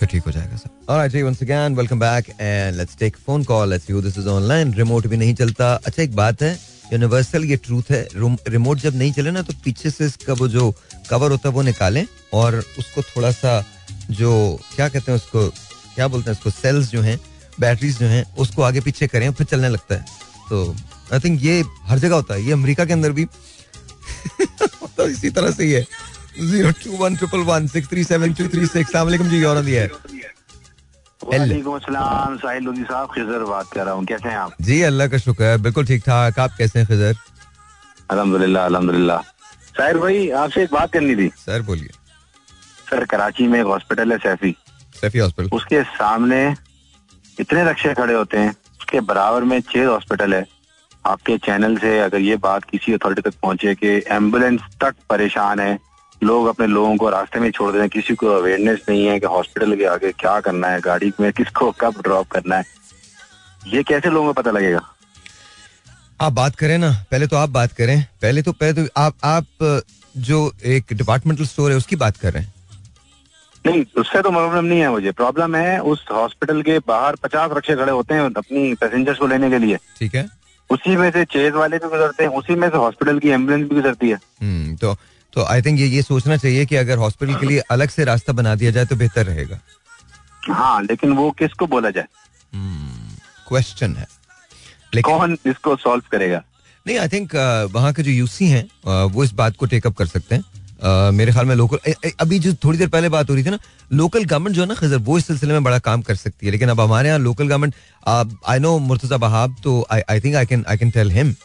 फिर 0.01 0.09
ठीक 0.09 0.23
हो 0.25 0.31
जाएगा 0.31 0.55
सब। 0.57 0.69
Alright 0.89 1.11
ji 1.11 1.21
once 1.21 1.41
again 1.43 1.75
welcome 1.75 1.99
back 1.99 2.29
and 2.29 2.75
let's 2.75 2.95
take 2.99 3.17
phone 3.25 3.43
call 3.43 3.69
let's 3.69 3.85
see 3.87 4.01
this 4.01 4.17
is 4.17 4.27
online 4.29 4.73
remote 4.73 5.07
भी 5.07 5.17
नहीं 5.17 5.33
चलता। 5.35 5.73
अच्छा 5.75 6.01
एक 6.03 6.15
बात 6.15 6.41
है 6.41 6.51
यूनिवर्सल 6.93 7.43
ये 7.45 7.55
ट्रूथ 7.57 7.91
है। 7.91 8.07
रिमोट 8.47 8.77
जब 8.79 8.95
नहीं 8.95 9.11
चले 9.13 9.31
ना 9.31 9.41
तो 9.41 9.53
पीछे 9.63 9.89
से 9.89 10.05
इसका 10.05 10.33
वो 10.33 10.47
जो 10.47 10.71
कवर 11.09 11.31
होता 11.31 11.49
है, 11.49 11.55
वो 11.55 11.61
निकालें 11.61 12.05
और 12.33 12.55
उसको 12.79 13.01
थोड़ा 13.01 13.31
सा 13.31 13.63
जो, 14.11 14.59
क्या 14.75 14.87
कहते 14.89 15.11
हैं 15.11 15.17
उसको, 15.17 15.47
क्या 15.95 16.07
बोलते 16.07 16.31
हैं 16.31 16.37
उसको 16.37 16.49
सेल्स 16.51 16.89
जो 16.91 17.01
हैं 17.01 17.19
बैटरीज 17.59 17.99
जो 17.99 18.05
हैं, 18.07 18.23
उसको 18.35 18.61
आगे 18.61 18.81
पीछे 18.81 19.07
करें 19.07 19.31
फिर 19.31 19.47
चलने 19.47 19.69
लगता 19.69 19.95
है। 19.95 20.05
तो 20.49 20.75
आई 21.13 21.19
थिंक 21.19 21.41
ये 21.43 21.63
हर 21.83 21.99
जगह 21.99 22.15
होता 22.15 22.33
है। 22.33 22.45
ये 22.45 22.51
अमेरिका 22.51 22.85
के 22.85 22.93
अंदर 22.93 23.11
भी 23.11 23.25
तो 24.97 25.07
इसी 25.07 25.29
तरह 25.29 25.51
से 25.51 25.63
ही 25.63 25.71
है। 25.71 25.85
Zero 26.39 26.71
two 26.83 26.97
one 26.97 27.15
triple 27.15 27.39
one 27.45 27.67
six 27.67 27.89
three 27.89 28.03
seven 28.03 28.33
two 28.33 28.47
three 28.47 28.65
six. 28.67 28.91
जी 28.91 29.43
और 29.45 29.57
वालेकुम 31.21 31.75
अस्सलाम 31.75 32.37
साहिल 32.37 32.83
साहब 32.83 33.09
खिजर 33.15 33.43
बात 33.45 33.67
कर 33.73 33.85
रहा 33.85 34.03
कैसे 34.09 34.29
हैं 34.29 34.37
आप? 34.37 34.53
जी 34.61 34.81
अल्लाह 34.83 35.07
का 35.07 35.17
शुक्र 35.17 35.43
है 35.43 35.57
बिल्कुल 35.61 35.85
ठीक 35.85 36.01
ठाक। 36.05 36.39
आप 36.39 36.55
कैसे 36.57 36.79
हैं 36.79 36.87
खिजर? 36.87 37.15
अल्हम्दुलिल्लाह 38.11 39.21
साहिर 39.77 39.97
भाई 39.97 40.29
आपसे 40.37 40.63
एक 40.63 40.71
बात 40.73 40.91
करनी 40.93 41.15
थी। 41.15 41.27
सर 41.37 41.61
बोलिए। 41.67 41.89
सर 42.89 43.05
कराची 43.11 43.47
में 43.47 43.59
एक 43.59 43.65
हॉस्पिटल 43.65 44.11
है 44.11 44.17
सैफी। 44.19 44.55
सैफी 44.95 45.19
हॉस्पिटल 45.19 45.55
उसके 45.57 45.83
सामने 45.91 46.41
इतने 47.37 47.63
रक्षे 47.65 47.93
खड़े 47.93 48.13
होते 48.13 48.37
हैं 48.37 48.49
उसके 48.79 48.99
बराबर 49.11 49.43
में 49.43 49.59
छह 49.61 49.85
हॉस्पिटल 49.85 50.33
है। 50.33 50.45
आपके 51.05 51.37
चैनल 51.45 51.77
से 51.77 51.99
अगर 51.99 52.19
ये 52.21 52.35
बात 52.41 52.63
किसी 52.71 52.93
अथॉरिटी 52.93 53.29
तक 53.29 53.37
पहुँचे 53.41 53.75
कि 53.75 53.95
एंबुलेंस 54.09 54.59
तक 54.81 54.95
परेशान 55.09 55.59
है 55.59 55.73
लोग 56.21 56.47
अपने 56.47 56.67
लोगों 56.67 56.95
को 56.97 57.09
रास्ते 57.09 57.39
में 57.39 57.49
छोड़ 57.51 57.71
देते 57.71 57.81
हैं। 57.81 57.89
किसी 57.89 58.15
को 58.15 58.27
अवेयरनेस 58.29 58.79
नहीं 58.89 59.05
है 59.05 59.19
कि 59.19 59.25
हॉस्पिटल 59.27 59.75
के 59.75 59.85
आगे 59.85 60.11
क्या 60.13 60.39
करना 60.39 60.67
है 60.67 60.79
गाड़ी 60.81 61.11
में 61.19 61.31
किसको 61.33 61.71
कब 61.81 62.01
ड्रॉप 62.01 62.27
करना 62.29 62.57
है। 62.57 62.65
ये 63.67 63.83
कैसे 63.83 64.09
लोगों 64.09 64.27
को 64.27 64.41
पता 64.41 64.51
लगेगा? 64.51 64.81
आप 66.21 66.33
बात 66.33 66.55
करें 66.55 66.77
ना 66.77 66.91
पहले 67.11 67.27
तो 67.27 67.37
आप 67.37 67.49
बात 67.49 67.71
करें 67.73 68.01
पहले 68.21 68.41
तो 68.41 68.51
पहले 68.53 68.83
तो 68.83 68.89
आप 68.97 69.15
आप 69.25 69.83
जो 70.19 70.39
एक 70.65 70.93
डिपार्टमेंटल 70.93 71.45
स्टोर 71.45 71.71
है 71.71 71.77
उसकी 71.77 71.95
बात 71.95 72.17
कर 72.17 72.33
रहे 72.33 72.43
हैं। 72.43 72.53
नहीं 73.65 73.83
उससे 73.97 74.21
तो 74.21 74.29
प्रॉब्लम 74.31 74.65
नहीं 74.65 74.79
है 74.79 74.89
मुझे। 74.89 75.11
प्रॉब्लम 75.11 75.55
है 75.55 75.79
उस 75.83 76.05
हॉस्पिटल 76.11 76.61
के 76.61 76.77
बाहर 76.87 77.15
पचास 77.15 77.51
रक्षे 77.53 77.75
खड़े 77.75 77.91
होते 77.91 78.13
हैं 78.13 78.21
अपनी 78.21 78.73
पैसेंजर्स 78.73 79.17
को 79.17 79.27
लेने 79.27 79.49
के 79.49 79.57
लिए। 79.57 79.77
ठीक 79.99 80.15
है। 80.15 80.25
उसी 80.69 80.95
में 80.97 81.09
से 81.11 81.23
चेज 81.27 81.53
वाले 81.53 81.77
भी 81.77 81.89
गुजरते 81.89 82.23
हैं 82.23 82.31
उसी 82.31 82.55
में 82.55 82.69
से 82.69 82.77
हॉस्पिटल 82.77 83.19
की 83.19 83.29
एंबुलेंस 83.29 83.67
भी 83.69 83.75
गुजरती 83.75 84.09
है। 84.09 84.19
हम्म 84.41 84.75
तो 84.75 84.95
तो 85.33 85.43
आई 85.43 85.61
थिंक 85.61 85.79
ये 85.79 85.87
ये 85.87 86.01
सोचना 86.01 86.37
चाहिए 86.37 86.65
कि 86.65 86.75
अगर 86.75 86.97
हॉस्पिटल 86.97 87.35
के 87.35 87.45
लिए 87.45 87.59
अलग 87.71 87.89
से 87.89 88.03
रास्ता 88.05 88.33
बना 88.33 88.55
दिया 88.55 88.71
जाए 88.71 88.85
तो 88.85 88.95
बेहतर 88.95 89.25
रहेगा। 89.25 89.59
हाँ 90.49 90.81
लेकिन 90.83 91.13
वो 91.13 91.29
किसको 91.39 91.67
बोला 91.67 91.89
जाए? 91.89 92.07
क्वेश्चन 93.47 93.95
है। 93.95 94.07
लेकिन 94.93 95.17
कौन 95.17 95.37
इसको 95.47 95.75
सॉल्व 95.77 96.03
करेगा? 96.11 96.41
नहीं 96.85 96.97
आई 96.99 97.07
थिंक 97.07 97.35
वहाँ 97.73 97.93
के 97.93 98.03
जो 98.03 98.11
यूसी 98.11 98.47
हैं 98.47 98.63
uh, 98.65 99.13
वो 99.13 99.23
इस 99.23 99.31
बात 99.33 99.55
को 99.57 99.65
टेकअप 99.65 99.95
कर 99.97 100.05
सकते 100.07 100.35
हैं। 100.35 100.43
Uh, 100.81 101.13
मेरे 101.13 101.31
ख्याल 101.31 101.45
में 101.45 101.55
लोकल 101.55 101.93
अभी 102.19 102.37
जो 102.39 102.53
थोड़ी 102.63 102.77
देर 102.77 102.87
पहले 102.89 103.09
बात 103.09 103.29
हो 103.29 103.35
रही 103.35 103.43
थी 103.45 103.49
ना 103.49 103.57
लोकल 103.93 104.23
गवर्नमेंट 104.23 104.55
जो 104.55 104.61
है 104.61 104.67
ना 104.67 104.75
खजर 104.75 104.97
वो 104.99 105.17
इस 105.17 105.27
सिलसिले 105.27 105.53
में 105.53 105.63
बड़ा 105.63 105.79
काम 105.79 106.01
कर 106.01 106.15
सकती 106.15 106.45
है। 106.45 106.51
लेकिन 106.51 106.69
अब 106.69 106.81
हमारे 106.81 107.09
यहाँ 107.09 107.19
local 107.19 107.47
government 107.47 107.75
I 108.47 108.59
know 108.59 108.77
Murtaza 108.79 109.17
Wahab 109.17 109.55
तो 109.63 109.85
I 109.91 110.19
think 110.19 110.35
I 110.35 110.45
can 110.45 110.65
I 110.69 110.77
can 110.77 110.91
tell 110.91 111.11
him 111.11 111.35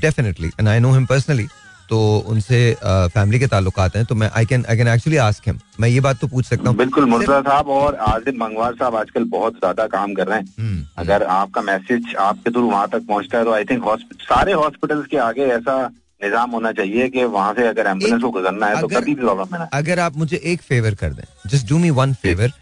definitely 0.00 0.48
and 0.48 0.68
I 0.68 0.80
know 0.80 0.92
him 0.92 1.06
personally 1.06 1.46
तो 1.90 1.98
उनसे 2.28 2.58
फैमिली 2.84 3.38
के 3.38 3.46
ताल्लुकात 3.46 3.96
हैं 3.96 4.04
तो 4.04 4.14
मैं 4.14 4.30
I 4.36 4.46
can 4.46 4.64
I 4.70 4.76
can 4.76 4.88
actually 4.88 5.16
ask 5.24 5.46
him 5.46 5.58
मैं 5.80 5.88
ये 5.88 6.00
बात 6.00 6.18
तो 6.20 6.26
पूछ 6.28 6.46
सकता 6.46 6.68
हूँ। 6.68 6.76
बिल्कुल 6.76 7.04
मुर्तजा 7.10 7.40
साहब 7.42 7.68
और 7.70 7.94
आजिम 8.06 8.42
मंगवार 8.42 8.74
साहब 8.74 8.96
आजकल 8.96 9.24
बहुत 9.30 9.54
ज़्यादा 9.54 9.86
काम 9.88 10.14
कर 10.14 10.26
रहे 10.26 10.38
हैं। 10.38 10.54
हम्म, 10.58 10.84
अगर 10.98 11.22
आपका 11.22 11.60
मैसेज 11.62 12.14
आपके 12.20 12.50
थ्रू 12.50 12.70
वहाँ 12.70 12.88
तक 12.92 13.06
पहुँचता 13.08 13.38
है 13.38 13.44
तो 13.44 13.52
आई 13.52 13.64
थिंक 13.64 13.84
सारे 14.22 14.52
हॉस्पिटल 14.54 15.02
के 15.10 15.16
आगे 15.20 15.46
ऐसा 15.54 15.86
निज़ाम 16.22 16.50
होना 16.50 16.72
चाहिए 16.72 17.08
कि 17.08 17.24
वहाँ 17.32 17.52
से 17.54 17.66
अगर 17.68 17.86
एंबुलेंस 17.86 18.22
को 18.22 18.30
गुजरना 18.30 18.66
है 18.66 18.80
तो 18.80 18.88
कभी 18.88 19.14
भी 19.14 19.20
प्रॉब्लम 19.22 19.54
है 19.54 19.68
अगर 19.74 20.00
आप 20.00 20.16
मुझे 20.16 20.40
एक 20.44 20.62
फेवर 20.62 20.94
कर 21.00 21.12
दें 21.12 21.24
just 21.46 21.68
do 21.68 21.78
me 21.78 21.90
one 21.98 22.14
favour 22.22 22.52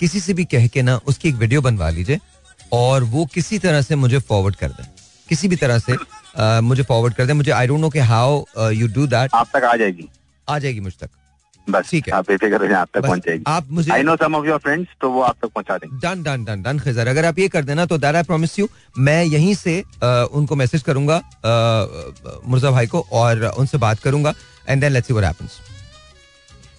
किसी 0.00 0.20
से 0.20 0.34
भी 0.34 0.44
कह 0.46 0.66
के 0.68 0.82
ना 0.82 0.98
उसकी 1.08 1.28
एक 1.28 1.34
वीडियो 1.36 1.62
बनवा 1.62 1.88
लीजिए 1.90 2.18
और 2.72 3.04
वो 3.10 3.24
किसी 3.34 3.58
तरह 3.58 3.82
से 3.82 3.96
मुझे 3.96 4.18
फॉरवर्ड 4.20 4.56
कर 4.56 4.68
दें। 4.68 4.84
किसी 5.28 5.48
भी 5.48 5.56
तरह 5.56 5.78
से 5.78 5.96
अ, 6.38 6.60
मुझे 6.62 6.82
फॉरवर्ड 6.82 7.14
कर 7.14 7.26
दें 7.26 7.34
मुझे 7.34 7.50
आई 7.50 7.66
डोंट 7.66 7.80
नो 7.80 7.88
कि 7.90 7.98
हाउ 8.12 8.44
यू 8.72 8.88
डू 8.94 9.06
दैट 9.06 9.34
आप 9.34 9.48
तक 9.54 9.64
आ 9.64 9.76
जाएगी। 9.76 10.08
आ 10.48 10.58
जाएगी 10.58 10.80
मुझ 10.80 10.92
तक। 11.00 11.08
बस 11.66 11.88
ठीक 11.90 12.08
है। 12.08 12.12
आप 12.14 12.28
बेफिक्र 12.28 12.58
रहें 12.60 12.74
आप 12.76 12.88
तक 12.94 13.02
पहुँच 13.02 13.24
जाएगी। 13.26 13.42
आप 13.48 13.68
मुझे 13.70 13.90
I 13.92 14.02
know 14.02 14.14
some 14.16 14.34
of 14.34 14.46
your 14.46 14.58
friends 14.64 14.88
तो 15.00 15.10
वो 15.10 15.20
आप 15.22 15.36
तक 15.42 15.48
पहुँचा 15.54 15.76
देंगे। 15.76 15.96
Done 16.02 16.22
done 16.22 16.44
done 16.44 16.62
done 16.62 16.78
Khizar 16.78 17.08
अगर 17.08 17.24
आप 17.24 17.38
ये 17.38 17.48
कर 17.54 17.64
देना 17.64 17.86
तो 17.86 17.98
दैट 17.98 18.14
आई 18.16 18.22
प्रॉमिस 18.22 18.58
यू 18.58 18.68
मैं 18.98 19.22
यहीं 19.24 19.54
से 19.54 19.78
अ, 19.80 20.06
उनको 20.32 20.56
मैसेज 20.56 20.82
करूँगा 20.82 21.20
मुर्जा 22.46 22.70
भाई 22.70 22.86
को 22.86 23.06
और 23.22 23.44
उनसे 23.46 23.78
बात 23.78 24.00
करूँगा 24.00 24.34
and 24.68 24.80
then 24.80 24.92
let's 24.92 25.08
see 25.08 25.14
what 25.14 25.26
happens 25.26 25.58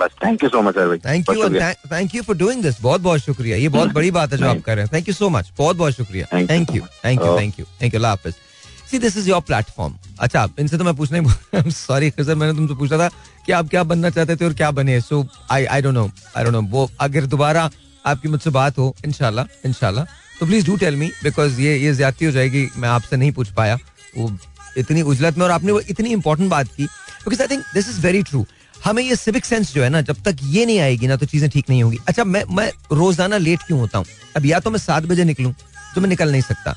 बस 0.02 0.10
thank 0.26 0.44
you 0.44 0.50
so 0.50 0.62
much 0.62 0.76
sir 0.76 0.88
भाई। 0.88 0.98
Thank 1.06 1.30
you. 1.30 1.50
Thank 1.92 2.16
you 2.16 2.22
for 2.24 2.36
doing 2.38 2.62
this 2.64 2.82
बहुत 2.82 3.02
बहुत 3.02 3.20
शुक्रिया। 3.20 3.58
ये 3.58 3.70
बहुत 3.70 3.94
बड़ी 3.94 4.12
बात 4.12 4.34
है 4.34 4.38
जो 4.38 4.50
आप 4.50 4.62
कर 4.66 4.76
रहे 4.76 4.86
हैं। 4.86 4.92
थैंक 4.94 5.08
यू 5.08 5.14
सो 5.14 5.30
मच 5.30 5.52
बहुत 5.58 5.76
बहुत 5.76 5.94
शुक्रिया। 5.94 6.26
Thank 6.34 6.76
you 6.76 6.82
thank 7.06 7.22
you. 7.22 7.38
Thank 7.38 7.60
you 7.60 7.66
thank 7.82 7.96
you 7.96 8.04
Hafiz. 8.04 8.36
See 8.92 9.00
this 9.00 9.18
is 9.18 9.30
your 9.30 9.42
platform 9.42 9.98
अच्छा 10.20 10.48
इनसे 10.60 10.78
तो 10.78 10.84
मैं 10.84 10.96
पूछना 10.96 11.18
ही 11.18 11.72
सॉरी 11.72 12.10
खजर 12.10 12.36
मैंने 12.36 12.54
तुमसे 12.58 12.76
पूछा 12.76 12.98
था 12.98 13.10
कि 13.46 13.52
आप 13.52 13.70
क्या 13.70 13.84
बनना 13.84 14.10
चाहते 14.10 14.36
थे 14.36 14.46
और 14.46 14.54
क्या 14.54 14.72
बने। 14.72 15.00
So 15.02 15.26
I 15.52 15.66
I 15.66 15.82
don't 15.82 15.94
know 15.96 16.10
I 16.38 16.44
don't 16.44 16.54
know 16.54 16.62
वो 16.70 16.90
अगर 17.00 17.26
दोबारा 17.26 17.70
आपकी 18.06 18.30
मुझसे 18.30 18.50
बात 18.50 18.78
हो, 18.78 18.96
इनशाला 19.06 19.46
इनशाला 19.66 20.06
तो 20.40 20.46
please 20.46 20.66
do 20.66 20.76
tell 20.78 20.96
me 20.96 21.08
because 21.24 21.60
ये 21.62 21.78
ये 21.78 21.94
ज्यादती 21.96 22.26
हो 22.26 22.32
जाएगी, 22.32 22.68
मैं 22.78 22.90
आपसे 22.90 23.18
नहीं 23.18 23.32
पूछ 23.32 23.50
पाया। 23.54 23.78
वो 24.18 24.38
इतनी 24.78 25.02
उजलत 25.04 25.38
में 25.38 25.46
और 25.46 25.52
आपने 25.52 25.72
वो 25.72 25.80
इतनी 25.90 26.10
इंपॉर्टेंट 26.12 26.50
बात 26.50 26.68
की। 26.68 26.86
Because 26.86 27.42
I 27.42 27.48
think 27.48 27.64
this 27.74 27.90
is 27.90 28.00
very 28.02 28.24
true 28.24 28.46
हमें 28.86 29.02
ये 29.04 29.16
सिविक 29.16 29.46
सेंस 29.46 29.74
जो 29.74 29.84
है 29.84 29.90
ना, 29.90 30.02
जब 30.02 30.22
तक 30.26 30.38
ये 30.44 30.66
नहीं 30.66 30.80
आएगी 30.80 31.08
ना 31.08 31.16
तो 31.16 31.26
चीज़ें 31.26 31.50
ठीक 31.50 31.70
नहीं 31.70 31.84
होगी। 31.84 32.00
अच्छा 32.08 32.24
मैं 32.24 32.44
मैं 32.52 32.72
रोज़ाना 32.94 33.38
लेट 33.38 33.62
क्यों 33.68 33.80
होता 33.80 33.98
हूँ? 33.98 34.06
अब 34.38 34.46
या 34.46 34.60
तो 34.60 34.72
मैं 34.72 34.80
सात 34.80 35.06
बजे 35.06 35.24
निकलूं 35.24 35.52
तो 35.96 36.02
मैं 36.02 36.10
निकल 36.10 36.32
नहीं 36.32 36.42
सकता। 36.42 36.76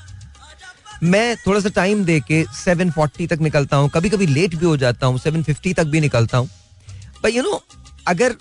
मैं 1.02 1.36
थोड़ा 1.46 1.60
सा 1.60 1.68
टाइम 1.74 2.04
दे 2.04 2.18
के 2.20 2.44
सेवन 2.54 2.90
फोर्टी 2.90 3.26
तक 3.26 3.40
निकलता 3.40 3.76
हूँ 3.76 3.88
कभी 3.94 4.08
कभी 4.10 4.26
लेट 4.26 4.54
भी 4.54 4.66
हो 4.66 4.76
जाता 4.76 5.06
हूँ 5.06 5.18
सेवन 5.18 5.42
फिफ्टी 5.42 5.72
तक 5.74 5.84
भी 5.84 6.00
निकलता 6.00 6.38
हूँ। 6.38 6.48
पर 7.22 7.28
यू 7.28 7.42
नो 7.42 7.62
अगर 8.08 8.32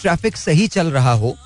ट्रैफ़िक 0.00 0.36
सही 0.36 0.66
चल 0.68 0.90
रहा 0.90 1.12
हो 1.12 1.36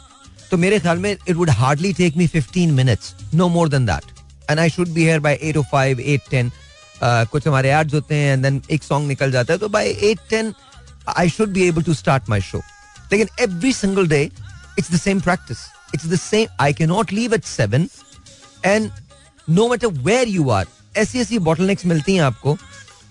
तो 0.51 0.57
मेरे 0.57 0.79
ख्याल 0.81 0.99
में 0.99 1.11
it 1.13 1.35
would 1.37 1.51
hardly 1.51 1.93
take 1.93 2.17
me 2.17 2.27
fifteen 2.27 2.73
minutes 2.75 3.15
no 3.35 3.49
more 3.49 3.69
than 3.69 3.87
that 3.87 4.51
and 4.51 4.61
I 4.61 4.71
should 4.71 4.89
be 4.89 5.05
here 5.05 5.21
by 5.21 5.39
eight 5.43 5.57
o 5.57 5.63
five 5.73 6.01
eight 6.01 6.29
ten 6.31 6.51
कुछ 7.03 7.47
हमारे 7.49 7.71
एड्स 7.73 7.95
होते 7.95 8.15
हैं 8.15 8.33
एंड 8.33 8.43
देन 8.43 8.63
एक 8.71 8.83
सॉन्ग 8.83 9.09
निकल 9.09 9.33
जाता 9.33 9.53
है 9.53 9.59
तो 9.59 9.69
by 9.69 9.89
eight 9.89 10.19
ten 10.31 10.53
I 11.17 11.31
should 11.31 11.49
be 11.53 11.67
able 11.69 11.83
to 11.83 11.95
start 11.95 12.29
my 12.31 12.41
show 12.41 12.63
लेकिन 13.13 13.29
every 13.41 13.73
single 13.73 14.09
day 14.09 14.23
it's 14.79 14.93
the 14.93 15.01
same 15.01 15.21
practice 15.21 15.59
it's 15.95 16.07
the 16.07 16.19
same 16.21 16.47
I 16.61 16.73
can 16.73 16.89
not 16.89 17.13
leave 17.13 17.35
at 17.35 17.45
seven 17.47 17.89
and 18.65 18.91
no 19.51 19.69
matter 19.69 19.87
where 20.05 20.29
you 20.29 20.49
are 20.51 20.67
ऐसी 20.97 21.21
ऐसी 21.21 21.39
bottle 21.41 21.77
मिलती 21.87 22.15
हैं 22.15 22.23
आपको। 22.23 22.57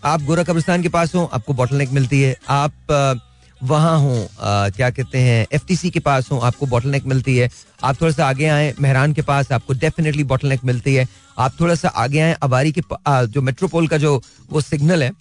आप 0.05 0.21
गोरा 0.23 0.43
कब्रिस्तान 0.43 0.81
के 0.81 0.89
पास 0.89 1.15
हो, 1.15 1.23
आपको 1.33 1.53
बॉटल 1.53 1.87
मिलती 1.91 2.21
है। 2.21 2.35
आप 2.49 3.19
वहाँ 3.61 3.97
हो 3.99 4.27
क्या 4.37 4.89
कहते 4.89 5.17
हैं 5.17 5.45
एफटीसी 5.53 5.89
के 5.89 5.99
पास 5.99 6.29
हो, 6.31 6.37
आपको 6.39 6.65
बॉटल 6.65 7.01
मिलती 7.05 7.37
है। 7.37 7.49
आप 7.83 8.01
थोड़ा 8.01 8.11
सा 8.11 8.25
आगे 8.25 8.45
आए, 8.47 8.73
मेहरान 8.79 9.13
के 9.13 9.21
पास, 9.21 9.51
आपको 9.51 9.73
डेफिनेटली 9.73 10.23
बॉटल 10.23 10.47
नेक 10.47 10.63
मिलती 10.65 10.95
है। 10.95 11.07
आप 11.37 11.59
थोड़ा 11.59 11.75
सा 11.75 11.87
आगे 11.87 12.19
आए 12.19 12.37
अबारी 12.43 12.71
के 12.71 12.81
जो 13.27 13.41
मेट्रोपोल 13.41 13.87
का 13.87 13.97
जो 13.97 14.21
वो 14.51 14.61
सिग्नल 14.61 15.03
है 15.03 15.11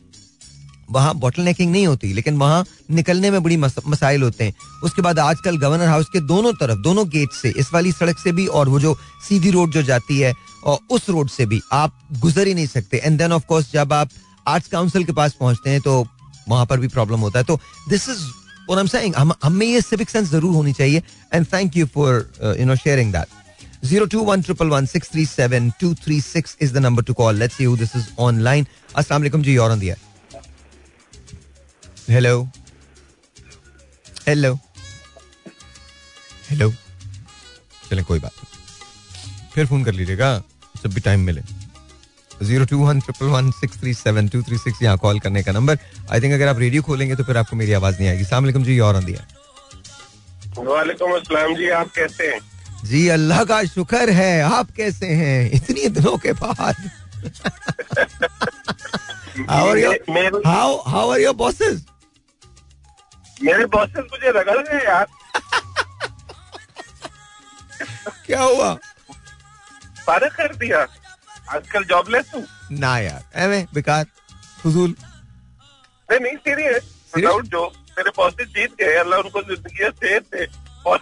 वहाँ 0.91 1.15
बॉटल 1.17 1.43
नेकिंग 1.43 1.71
नहीं 1.73 1.87
होती, 1.87 2.13
लेकिन 2.13 2.37
वहाँ 2.39 2.65
निकलने 2.91 3.31
में 3.31 3.43
बड़ी 3.43 3.57
मसाइल 3.57 4.23
होते 4.23 4.45
हैं। 4.45 4.55
उसके 4.85 5.03
बाद 5.03 5.19
आजकल 5.19 5.57
गवर्नर 5.59 5.89
हाउस 5.89 6.07
के 6.13 6.21
दोनों 6.23 6.53
तरफ़, 6.55 6.79
दोनों 6.81 7.09
गेट 7.09 7.33
से, 7.33 7.49
इस 7.51 7.73
वाली 7.75 7.93
सड़क 7.93 8.19
से 8.19 8.33
भी 8.33 8.47
और 8.49 8.69
वो 8.69 8.81
जो 8.81 8.97
सीधी 9.29 9.51
रोड 9.51 9.73
जो 9.73 9.83
जाती 9.85 10.19
है, 10.21 10.33
और 10.65 10.79
उस 10.91 11.09
रोड 11.11 11.29
से 11.31 11.47
भी 11.47 11.61
आप 11.73 11.93
गुजर 12.21 12.47
ही 12.47 12.55
नहीं 12.55 12.67
सकते। 12.67 12.97
एंड 12.97 13.19
देन 13.19 13.33
ऑफ़ 13.33 13.47
कोर्स 13.49 13.73
जब 13.73 13.93
आप 13.93 14.11
आर्ट्स 14.47 14.69
काउंसिल 14.69 15.05
के 15.05 15.13
पास 15.13 15.35
पहुँचते 15.41 15.71
हैं 15.71 15.81
तो 15.81 16.05
वहाँ 16.49 16.67
पर 16.67 16.81
भी 16.81 16.89
प्रॉब्लम 16.89 17.21
होता 17.21 17.39
है। 17.39 17.45
तो 17.45 17.61
दिस 17.89 18.09
इज़ 18.09 18.23
और 18.71 18.79
I'm 18.79 19.17
हम, 19.17 19.33
हमें 19.45 19.67
ये 19.67 19.81
सिविक 19.81 20.11
सेंस 20.11 20.29
ज़रूर 20.31 20.55
होनी 20.55 20.73
चाहिए। 20.73 21.03
And 21.35 21.47
thank 21.53 21.77
you 21.77 21.87
for 21.87 22.57
you 22.59 22.67
know 22.67 22.77
sharing 22.77 23.13
that 23.13 23.85
zero 23.85 24.07
two 24.07 24.23
one 24.25 24.43
triple 24.43 24.69
one 24.69 24.87
six 24.87 25.11
three 25.11 25.25
seven 25.27 25.71
two 25.81 25.93
three 25.95 26.21
six 26.21 26.57
is 26.63 26.75
the 26.75 26.79
number 26.79 27.03
to 27.03 27.15
call 27.15 27.37
let's 27.37 27.61
who 27.61 27.77
this 27.77 27.97
is 27.97 28.07
online 28.19 28.67
अस्सलाम 28.97 29.21
वालेकुम 29.21 29.43
जी 29.43 29.57
और 29.57 29.77
दिया 29.77 29.95
hello 32.11 32.49
hello 34.27 34.53
hello 36.51 36.71
चलें 37.91 38.05
कोई 38.05 38.19
बात 38.19 38.33
नहीं। 38.37 38.47
फिर 39.55 39.67
phone 39.67 39.85
कर 39.85 39.93
लीजिएगा 39.93 40.43
जब 40.83 40.95
भी 40.95 41.01
टाइम 41.01 41.21
मिले। 41.27 41.41
Zero 42.43 42.65
two 42.65 42.79
one 42.85 43.01
triple 43.01 43.27
one 43.33 43.51
six 43.51 43.81
three 43.81 43.95
seven 43.95 44.29
two 44.29 44.43
three 44.43 44.59
six 44.59 44.83
यहाँ 44.83 44.99
कॉल 44.99 45.19
करने 45.21 45.43
का 45.43 45.53
नंबर। 45.53 45.79
आई 46.13 46.21
थिंक 46.21 46.35
अगर 46.35 46.49
आप 46.49 46.59
रेडियो 46.59 46.83
खोलेंगे 46.83 47.17
तो 47.17 47.25
फिर 47.25 47.37
आपको 47.37 47.57
मेरी 47.57 47.73
आवाज़ 47.73 47.99
नहीं 47.99 48.09
आएगी। 48.09 48.25
सलाम 48.25 48.65
जी 48.65 48.79
और 48.89 49.03
दिया 49.05 49.27
वालेकुम 50.59 51.13
अस्सलाम 51.17 51.55
जी 51.57 51.69
आप 51.81 51.91
कैसे 51.97 52.31
हैं? 52.31 52.41
जी 52.85 53.09
अल्लाह 53.09 53.45
का 53.45 53.63
शुक्र 53.65 54.11
है। 54.11 54.41
आप 54.43 54.71
कैसे 54.77 55.07
हैं? 55.07 55.51
इतनी 55.61 55.89
दिनों 55.89 56.17
के 56.19 56.33
बाद। 56.41 56.91
हाउ 59.49 59.75
मेरे 59.75 60.29
how 60.45 60.83
how 60.93 61.03
are 61.11 61.19
your 61.21 61.35
bosses? 61.41 61.77
मेरे 63.43 63.65
बॉसेस 63.73 64.05
मुझे 64.13 64.31
रगड़ 64.39 64.61
गए 64.69 64.85
यार। 64.85 65.07
क्या 68.27 68.43
हुआ? 68.43 68.73
फारग 70.07 70.33
कर 70.37 70.55
दिया। 70.57 70.87
आजकल 71.57 71.85
जॉबलेस 71.91 72.31
हूँ। 72.35 72.45
ना 72.81 72.99
यार। 72.99 73.23
एवे 73.45 73.67
बेकार। 73.75 74.05
फजूल। 74.63 74.95
नहीं 76.11 76.21
नहीं 76.21 76.37
सीरियस 76.37 76.95
विदाउट 77.17 77.45
जो 77.55 77.67
मेरे 77.99 78.11
बॉसेस 78.17 78.49
जीत 78.57 78.75
गए। 78.81 78.95
अल्लाह 78.99 79.21
उनको 79.21 79.43
ज़िंदगी 79.43 79.85
सेहत 79.85 80.25
दे। 80.35 80.47
और 80.87 80.99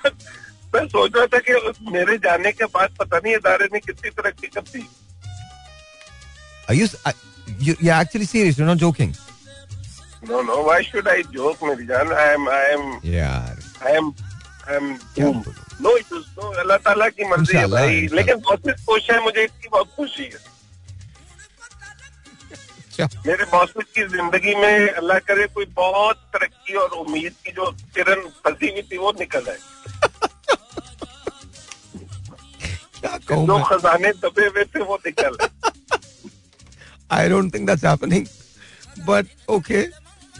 मैं 0.75 0.87
सोच 0.89 1.17
रहा 1.17 1.27
था 1.33 1.39
कि 1.49 1.53
मेरे 1.93 2.17
जाने 2.25 2.53
के 2.53 2.65
बाद 2.77 2.97
पता 3.01 3.19
नहीं 3.19 3.35
इदारे 3.35 3.69
ने 3.73 3.81
कितनी 3.81 4.11
तरक्की 4.11 4.47
कर 4.55 4.61
दी 4.73 4.89
are 6.69 6.75
you 6.75 6.87
you 7.67 7.75
you're 7.81 7.97
actually 7.97 8.27
serious? 8.29 8.57
You're 8.59 8.69
not 8.69 8.79
joking. 8.79 9.11
No 10.25 10.41
no 10.43 10.63
why 10.65 10.83
should 10.85 11.09
I 11.09 11.23
joke 11.35 11.63
मेरी 11.65 11.87
जान 11.87 12.13
आई 12.13 12.33
एम 12.35 12.49
आई 12.51 13.13
यार 13.15 13.63
आई 13.87 13.93
एम 13.97 14.13
आई 14.69 14.77
एम 14.77 14.95
क्या 15.15 15.27
बोलूँ? 15.27 15.55
नो 15.83 16.51
अल्लाह 16.61 16.77
ताला 16.87 17.09
की 17.09 17.25
मर्ज़ी 17.31 17.57
है 17.59 17.67
भाई 17.77 18.07
लेकिन 18.13 18.37
बॉसेस 18.49 18.85
खुश 18.87 19.11
है 19.11 19.23
मुझे 19.25 19.45
इसकी 19.45 19.69
बहुत 19.73 19.93
खुशी 19.97 20.25
है 20.25 20.45
मेरे 23.27 23.45
बॉसेस 23.53 23.85
की 23.95 24.03
ज़िंदगी 24.09 24.55
में 24.61 24.89
अल्लाह 24.91 25.19
करे 25.31 25.47
कोई 25.55 25.65
बहुत 25.77 26.17
तरक्की 26.35 26.75
और 26.83 26.91
उम्मीद 27.01 27.33
की 27.45 27.53
जो 27.59 27.71
किरण 27.95 28.21
फंसी 28.45 28.71
हुई 28.71 28.83
थी 28.93 28.97
वो 28.99 29.13
निकल 29.19 29.49
आए 29.51 29.59
जो 33.29 33.59
खजाने 33.65 34.11
दबे 34.25 34.47
हुए 34.47 34.65
थे 34.75 34.83
वो 34.91 34.97
निकल 35.07 35.37
I 37.13 37.29
don't 37.29 37.55
think 37.55 37.67
that's 37.67 37.85
happening 37.85 38.27
but 39.09 39.27
okay 39.57 39.83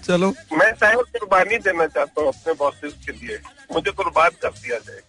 चलो। 0.05 0.29
मैं 0.53 0.73
शायद 0.81 0.99
कुर्बानी 1.17 1.59
देना 1.59 1.87
चाहता 1.87 2.21
हूँ 2.21 2.29
अपने 2.29 2.53
बॉसेस 2.61 2.93
के 3.07 3.13
लिए। 3.13 3.39
मुझे 3.73 3.91
कुर्बान 3.93 4.31
कर 4.43 4.51
दिया 4.51 4.79
जाए। 4.79 5.01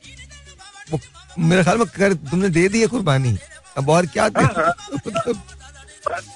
मेरे 1.39 1.63
ख्याल 1.63 1.77
में 1.77 1.87
कर 1.97 2.13
तुमने 2.29 2.49
दे 2.49 2.67
दी 2.69 2.81
है 2.81 2.87
कुर्बानी। 2.87 3.37
अब 3.77 3.89
और 3.89 4.05
क्या 4.13 4.27
दे 4.29 4.43
हाँ, 4.43 4.73
मतलब 4.93 5.41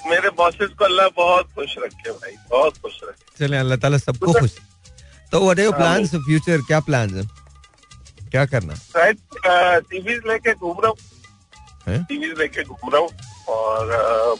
मेरे 0.07 0.29
बॉसेस 0.37 0.69
को 0.79 0.85
अल्लाह 0.85 1.07
बहुत 1.17 1.45
खुश 1.55 1.75
रखे 1.83 2.11
भाई 2.11 2.35
बहुत 2.49 2.77
खुश 2.77 2.99
रखे। 3.03 3.37
चले 3.37 3.57
अल्लाह 3.57 3.77
ताला 3.77 3.97
सबको 3.97 4.33
खुश 4.39 4.57
तो 5.31 5.39
what 5.39 5.59
are 5.59 5.65
your 5.65 5.75
plans 5.75 6.15
future 6.15 6.61
क्या 6.67 6.79
प्लान्स 6.87 7.13
हैं? 7.13 7.27
क्या 8.31 8.45
करना? 8.45 8.75
शायद 8.75 9.17
टीवीज 9.89 10.21
लेके 10.27 10.53
घूम 10.53 10.77
रहा 10.83 10.89
हूँ। 10.89 10.97
टीवी 12.05 12.27
लेके 12.39 12.63
घूम 12.63 12.89
रहा 12.93 13.01
हूँ 13.01 13.09
और 13.47 14.35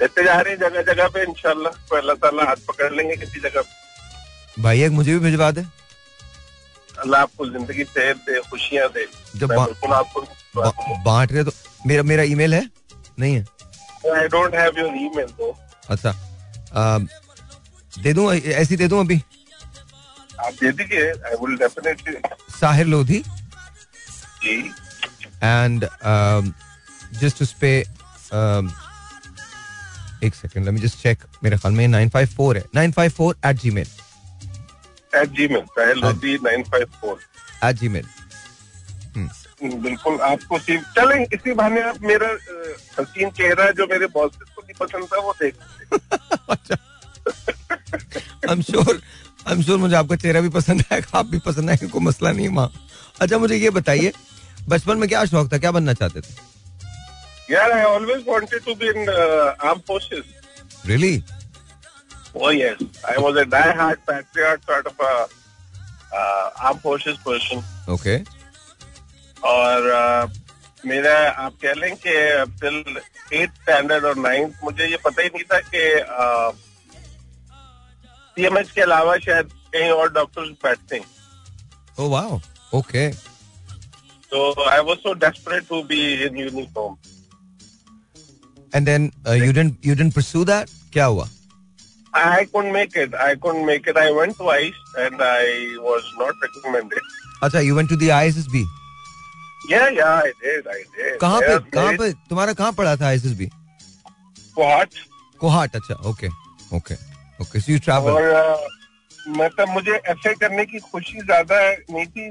लेते 0.00 0.24
जा 0.24 0.40
रहे 0.40 0.52
हैं 0.52 0.60
जगह 0.60 0.82
जगह 0.92 1.08
पे 1.14 1.22
इंशाल्लाह 1.22 1.72
तो 1.88 1.96
अल्लाह 1.96 2.16
ताला 2.22 2.44
हाथ 2.48 2.56
पकड़ 2.68 2.92
लेंगे 2.94 3.16
किसी 3.16 3.40
जगह 3.40 3.60
पे। 3.60 4.62
भाई 4.62 4.82
एक 4.82 4.92
मुझे 4.92 5.12
भी 5.12 5.18
भिजवा 5.20 5.50
दे। 5.50 5.64
अल्लाह 6.94 7.20
आपको 7.22 7.46
ज़िंदगी 7.46 7.84
सेहत 7.84 8.16
दे 8.28 8.40
खुशियाँ 8.50 8.88
दे। 8.94 9.06
जब 9.36 9.48
बिल्कुल 9.48 9.92
आपको 9.92 10.20
बांट 11.04 11.32
रहे 11.32 11.44
तो 11.44 11.52
मेरा 11.86 12.02
मेरा 12.02 12.22
ईमेल 12.34 12.54
है? 12.54 12.62
नहीं 13.18 13.34
है? 13.34 13.44
I 14.16 14.28
don't 14.28 14.54
have 14.54 14.78
your 14.78 14.94
email 14.96 15.26
दो 15.38 15.56
अच्छा। 15.90 16.10
आ, 16.74 16.98
दे 17.92 18.12
दूँ 18.14 18.32
ऐसी 18.34 18.76
दे 18.76 18.88
दूँ 18.88 19.00
अभी? 19.00 19.20
आप 20.46 20.52
दे 20.60 20.70
दीजिए 20.72 21.10
I 21.10 21.34
will 21.42 21.56
definitely 21.58 22.16
Sahir 22.60 22.86
Lodhi. 22.86 23.22
Ji. 24.42 24.56
And 25.42 25.86
just 27.20 27.42
उस 27.42 27.52
पे 27.60 27.70
एक 30.24 30.34
second 30.34 30.64
let 30.64 30.74
me 30.74 30.80
just 30.80 31.02
check 31.02 31.18
मेरे 31.44 31.56
ख्याल 31.56 31.74
में 31.74 31.86
954 31.88 32.56
है। 32.56 32.62
954 32.76 33.32
at 33.46 33.60
gmail 33.64 33.88
एट 35.14 35.28
जी 35.38 35.48
में 35.48 35.60
Sahil 35.66 35.98
Lodhi 35.98 36.34
nine 36.44 36.62
five 36.62 36.86
four 37.00 37.18
at 37.64 37.82
gmail 37.82 38.06
बिल्कुल 39.62 40.20
आपको 40.20 40.58
सिर्फ़ 40.58 40.84
चलें 40.96 41.20
इसी 41.22 41.52
बहाने 41.52 41.80
आप 41.82 41.96
मेरा 42.02 42.28
हसीन 42.98 43.30
चेहरा 43.30 43.70
जो 43.78 43.86
मेरे 43.90 44.06
बॉसेस 44.06 44.48
को 44.56 44.62
नहीं 44.62 44.74
पसंद 44.80 45.04
था 45.12 45.18
वो 45.20 45.34
देख 45.42 45.54
I 48.48 48.52
am 48.52 48.62
sure 48.62 49.00
I 49.48 49.54
am 49.54 49.62
sure 49.62 49.78
मुझे 49.78 49.96
आपका 49.96 50.16
चेहरा 50.16 50.40
भी 50.40 50.48
पसंद 50.58 50.84
आएगा 50.92 51.18
आप 51.18 51.26
भी 51.26 51.38
पसंद 51.46 51.70
आएगा 51.70 51.86
कोई 51.86 52.02
मसला 52.04 52.32
नहीं 52.32 52.46
है 52.46 52.52
माँ 52.52 52.70
अच्छा 53.20 53.38
मुझे 53.38 53.56
ये 53.56 53.70
बताइए 53.80 54.12
बचपन 54.68 54.98
में 54.98 55.08
क्या 55.08 55.24
शौक 55.24 55.52
था? 55.52 55.58
क्या 55.58 55.70
बनना 55.70 55.92
चाहते 55.92 56.20
थे? 56.20 56.47
यार 57.51 57.71
I 57.71 57.83
always 57.83 58.23
wanted 58.27 58.63
to 58.65 58.75
be 58.75 58.89
in 58.89 59.09
arm 59.09 59.79
forces 59.87 60.23
really 60.87 61.15
Oh 62.35 62.49
yes, 62.49 62.79
I 63.09 63.19
was 63.23 63.35
a 63.39 63.41
die-hard 63.45 63.99
patriot 64.05 64.63
sort 64.69 64.87
of 64.87 65.01
a 65.07 65.09
uh, 66.19 66.49
armed 66.69 66.79
forces 66.85 67.17
person. 67.25 67.59
Okay 67.95 68.15
और 69.49 69.89
uh, 69.97 70.29
मेरा 70.85 71.13
आप 71.43 71.53
कह 71.61 71.73
लें 71.73 71.95
कि 72.05 72.13
टिल 72.61 72.97
एट 73.33 73.51
स्टैंडर्ड 73.61 74.05
और 74.05 74.17
नाइन्थ 74.17 74.63
मुझे 74.63 74.87
ये 74.91 74.97
पता 75.05 75.21
ही 75.21 75.29
नहीं 75.35 75.43
था 75.51 75.59
कि 75.69 75.83
सीएमएच 78.37 78.71
के 78.71 78.81
अलावा 78.81 79.17
शायद 79.25 79.51
कहीं 79.73 79.89
और 79.91 80.11
डॉक्टर्स 80.13 80.49
बैठते 80.63 80.95
हैं 80.95 81.05
ओ 81.99 82.09
वाओ 82.09 82.39
ओके 82.79 83.07
तो 84.31 84.69
I 84.69 84.79
was 84.89 84.97
so 84.97 85.13
desperate 85.25 85.67
to 85.69 85.83
be 85.93 86.01
in 86.25 86.37
uniform 86.37 86.95
And 88.74 88.86
then 88.86 89.10
you 89.28 89.52
didn't 89.52 89.86
you 89.86 89.94
didn't 89.94 90.14
pursue 90.14 90.44
that 90.44 90.68
क्या 90.92 91.04
हुआ 91.06 91.28
I 92.14 92.44
couldn't 92.52 92.72
make 92.74 92.94
it. 93.00 93.14
I 93.22 93.32
couldn't 93.42 93.66
make 93.66 93.88
it. 93.90 93.98
I 94.02 94.10
went 94.14 94.36
twice 94.36 94.78
and 95.02 95.20
I 95.24 95.42
was 95.88 96.06
not 96.20 96.44
recommended. 96.44 97.10
अच्छा 97.42 97.60
you 97.60 97.74
went 97.76 97.88
to 97.88 97.96
the 97.96 98.10
ISSB 98.10 98.64
Yeah, 99.70 99.88
yeah, 99.94 100.10
I 100.24 100.30
did. 100.42 100.68
I 100.74 100.78
did. 100.96 101.18
कहाँ 101.20 101.40
पे 101.40 101.58
कहाँ 101.70 101.92
पे 101.98 102.12
तुम्हारा 102.28 102.52
कहाँ 102.60 102.72
पड़ा 102.72 102.94
था 102.96 103.06
आईएसएसबी 103.06 103.46
कोहाट 104.56 104.94
कोहाट 105.40 105.76
अच्छा 105.76 105.94
okay 106.10 106.28
okay 106.76 106.94
okay 107.42 107.60
so 107.60 107.72
you 107.72 107.78
travel 107.84 108.12
और 108.12 108.66
मतलब 109.42 109.68
मुझे 109.68 109.92
ऐसे 110.14 110.34
करने 110.34 110.64
की 110.66 110.78
खुशी 110.92 111.20
ज़्यादा 111.20 111.60
नहीं 111.90 112.06
थी 112.06 112.28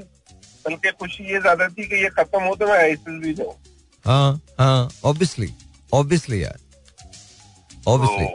बल्कि 0.66 0.90
खुशी 1.00 1.24
ये 1.32 1.40
ज़्यादा 1.40 1.68
थी 1.68 1.88
कि 1.88 2.02
ये 2.02 2.08
खत्म 2.18 2.42
हो 2.44 2.54
तो 2.54 2.66
मैं 2.66 2.78
आईसीएस 2.78 3.22
भी 3.22 3.34
जाऊँ 3.34 3.54
हाँ 4.04 4.40
हाँ 4.60 4.88
ऑब्वियसली 5.12 5.52
ऑब्वियसली 5.92 6.42
यार 6.42 6.58
ऑब्वियसली 7.88 8.26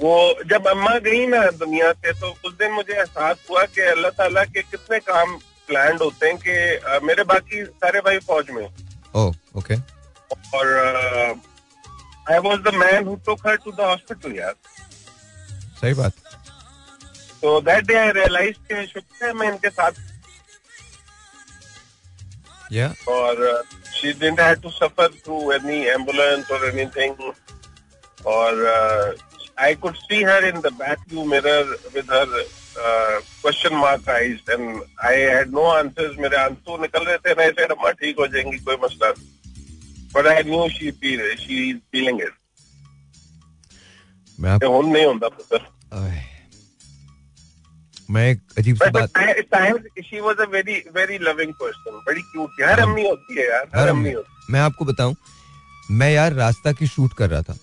वो 0.00 0.14
जब 0.50 0.66
अम्मा 0.68 0.94
गई 1.04 1.26
ना 1.26 1.40
दुनिया 1.60 1.92
से 1.92 2.12
तो 2.20 2.28
उस 2.46 2.52
दिन 2.58 2.72
मुझे 2.72 2.94
एहसास 2.94 3.36
हुआ 3.50 3.64
कि 3.74 3.80
अल्लाह 3.90 4.10
ताला 4.18 4.44
के 4.44 4.62
कितने 4.62 4.98
काम 5.06 5.36
प्लान 5.68 5.96
होते 6.02 6.26
हैं 6.26 6.36
कि 6.38 6.54
मेरे 7.06 7.24
बाकी 7.30 7.64
सारे 7.64 8.00
भाई 8.00 8.18
फौज 8.26 8.50
में। 8.50 8.66
ओह 9.14 9.58
ओके 9.58 9.76
और 10.58 10.66
I 12.30 12.38
was 12.46 12.60
the 12.62 12.74
man 12.74 13.06
who 13.06 13.14
took 13.26 13.46
her 13.46 13.56
to 13.64 13.70
the 13.72 13.80
hospital 13.80 14.36
यार। 14.38 14.54
सही 15.80 15.94
बात। 15.94 16.12
तो 17.42 17.60
दैट 17.60 17.84
डे 17.86 17.94
आई 17.98 18.10
रियलाइज़ 18.12 18.58
के 18.70 18.86
शुक्र 18.86 19.26
है 19.26 19.32
मैं 19.32 19.48
इनके 19.48 19.70
साथ। 19.70 19.92
या 22.72 22.88
yeah. 22.88 23.08
और 23.08 23.62
she 24.00 24.12
didn't 24.12 24.40
have 24.40 24.54
to 24.62 24.70
suffer 24.70 25.08
through 25.24 25.36
any 25.52 25.78
ambulance 25.86 26.50
और 26.52 26.68
एनीथिंग 26.68 27.14
और 28.26 28.52
I 29.58 29.74
could 29.74 29.94
see 29.96 30.22
her 30.24 30.44
in 30.44 30.60
the 30.60 30.72
back 30.80 30.98
view 31.12 31.24
mirror 31.30 31.76
with 31.94 32.12
her 32.12 32.26
question 32.78 33.74
mark 33.76 34.08
eyes 34.10 34.50
and 34.50 34.82
I 35.04 35.20
had 35.20 35.50
no 35.54 35.64
answers 35.70 36.18
मेरे 36.18 36.36
आँसू 36.36 36.76
निकल 36.82 37.04
रहे 37.04 37.16
थे 37.18 37.34
ना 37.34 37.42
ऐसे 37.42 37.64
अम्मा 37.64 37.90
ठीक 38.02 38.18
हो 38.18 38.26
जाएँगी 38.26 38.58
कोई 38.64 38.76
मसला 38.84 39.08
नहीं. 39.08 39.26
But 40.14 40.26
I 40.26 40.42
knew 40.42 40.68
she 40.68 40.90
she 41.36 41.68
is 41.70 41.76
feeling 41.92 42.20
it 42.22 42.32
मैं 44.38 44.50
आप 44.50 44.64
नहीं 44.64 45.04
होता 45.04 45.28
पुत्र। 45.28 45.58
मैं 48.10 48.36
अजीब 48.58 48.76
सी 48.76 48.90
बात 48.90 49.10
she 50.00 50.20
was 50.20 50.40
very 50.52 50.74
very 50.94 51.18
loving 51.20 51.52
person 51.54 52.00
बड़ी 52.06 52.20
क्यूट 52.22 52.62
हर 52.62 52.80
अम्मी 52.80 53.08
होती 53.08 53.34
है 53.34 53.46
यार 53.46 53.66
हर 53.74 53.80
हर 53.80 53.88
अम्मी। 53.88 54.00
अम्मी। 54.00 54.12
होती 54.12 54.52
मैं 54.52 54.60
आपको 54.60 54.84
बताऊँ 54.84 55.14
मैं 55.90 56.10
यार 56.12 56.32
रास्ता 56.34 56.72
की 56.72 56.86
शूट 56.86 57.12
कर 57.14 57.30
रहा 57.30 57.42
था 57.42 57.56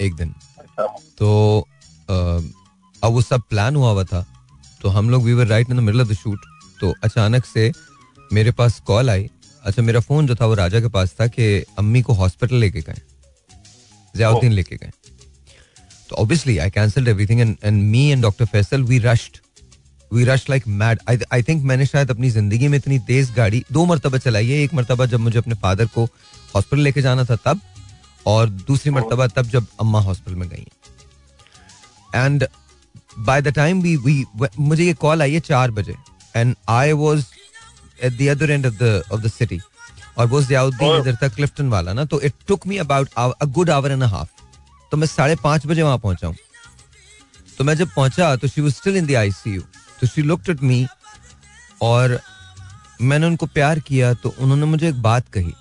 एक 0.00 0.14
दिन। 0.14 0.34
अच्छा। 0.58 0.86
तो 1.18 1.68
अब 2.08 3.12
वो 3.12 3.20
सब 3.22 3.42
प्लान 3.50 3.76
हुआ 3.76 3.90
हुआ 3.90 4.04
था। 4.04 4.24
तो 4.82 4.88
हम 4.88 5.10
लोग 5.10 5.22
we 5.24 5.32
were 5.32 5.46
right 5.46 5.70
in 5.70 5.76
the 5.76 5.80
middle 5.80 6.00
of 6.00 6.08
the 6.08 6.14
shoot 6.14 6.40
तो 6.80 6.94
अचानक 7.04 7.44
से 7.44 7.70
मेरे 8.30 8.50
पास 8.52 8.80
कॉल 8.86 9.10
आई। 9.10 9.30
अच्छा 9.64 9.82
मेरा 9.82 10.00
फ़ोन 10.00 10.26
जो 10.26 10.34
था 10.34 10.46
वो 10.46 10.54
राजा 10.54 10.80
के 10.80 10.88
पास 10.88 11.14
था 11.20 11.26
कि 11.28 11.64
अम्मी 11.78 12.02
को 12.02 12.12
हॉस्पिटल 12.12 12.56
लेके 12.56 12.80
गए। 12.80 13.00
जयाउद्दीन 14.14 14.52
लेके 14.52 14.76
गए। 14.76 14.90
तो 16.10 16.16
obviously 16.16 16.58
I 16.58 16.70
cancelled 16.70 17.08
everything 17.08 17.40
and 17.40 17.56
and 17.64 17.82
me 17.82 18.10
and 18.10 18.22
doctor 18.22 18.44
Faisal 18.46 18.82
we 18.82 18.98
rushed 19.00 19.38
we 20.12 20.24
rush 20.24 20.48
like 20.50 20.66
mad 20.68 21.00
I 21.08 21.42
think 21.42 21.62
मैंने 21.64 21.86
शायद 21.86 22.10
अपनी 22.10 22.30
ज़िंदगी 22.30 22.68
में 22.68 22.78
इतनी 22.78 22.98
तेज 23.06 23.30
गाड़ी 23.36 23.64
दो 23.72 23.84
मरतबा 23.86 24.18
चलाई 24.18 24.48
है। 24.48 24.62
एक 24.62 24.74
मरतबा 24.74 25.06
जब 25.06 25.20
मुझे 25.20 25.38
अपने 25.38 25.54
फादर 25.62 25.86
को 25.94 26.04
हॉस्पिटल 26.54 26.82
लेके 26.82 27.02
जाना 27.02 27.24
था 27.24 27.36
तब 27.44 27.60
और 28.26 28.48
दूसरी 28.48 28.90
मरतबा 28.92 29.26
तब 29.26 29.48
जब 29.50 29.66
अम्मा 29.80 30.00
हॉस्पिटल 30.00 30.36
में 30.36 30.48
गई 30.48 30.66
and 32.14 32.46
by 33.18 33.42
the 33.42 33.48
time 33.54 33.80
we 33.82 33.96
we 33.98 34.24
मुझे 34.58 34.84
ये 34.84 34.94
कॉल 34.94 35.22
आई 35.22 35.34
है 35.34 35.40
चार 35.42 35.70
बजे। 35.70 35.94
And 36.36 36.54
I 36.68 36.92
was 36.94 37.24
at 38.02 38.18
the 38.18 38.28
other 38.30 38.50
end 38.50 38.66
of 38.66 38.74
the 38.74 39.02
of 39.12 39.20
the 39.20 39.30
city 39.30 39.60
और 40.18 40.26
वो 40.26 40.42
जियाउद्दीन 40.42 40.96
इधर 41.00 41.14
तक 41.20 41.34
क्लिफ्टन 41.34 41.68
वाला 41.68 41.92
ना 41.92 42.04
तो 42.04 42.20
it 42.20 42.34
took 42.48 42.66
me 42.66 42.76
about 42.78 43.08
a 43.18 43.44
good 43.44 43.70
hour 43.70 43.92
and 43.92 44.02
half 44.04 44.42
तो 44.92 44.96
मैं 44.96 45.06
साढ़े 45.06 45.36
पाँच 45.44 45.66
बजे 45.66 45.82
वहाँ 45.82 45.98
पहुँचा 45.98 46.26
हूँ। 46.26 46.36
तो 47.58 47.64
मैं 47.64 47.74
जब 47.76 47.88
पहुँचा 47.96 48.34
तो 48.36 48.48
she 48.48 48.60
was 48.60 48.72
still 48.72 48.96
in 48.96 49.06
the 49.06 49.14
ICU 49.16 49.62
तो 50.04 50.08
शी 50.08 50.22
लुक्ड 50.22 50.48
एट 50.50 50.62
मी 50.62 50.86
और 51.82 52.18
मैंने 53.00 53.26
उनको 53.26 53.46
प्यार 53.46 53.78
किया 53.80 54.12
तो 54.14 54.34
उन्होंने 54.38 54.66
मुझे 54.66 54.88
एक 54.88 55.00
बात 55.02 55.28
कही। 55.32 55.52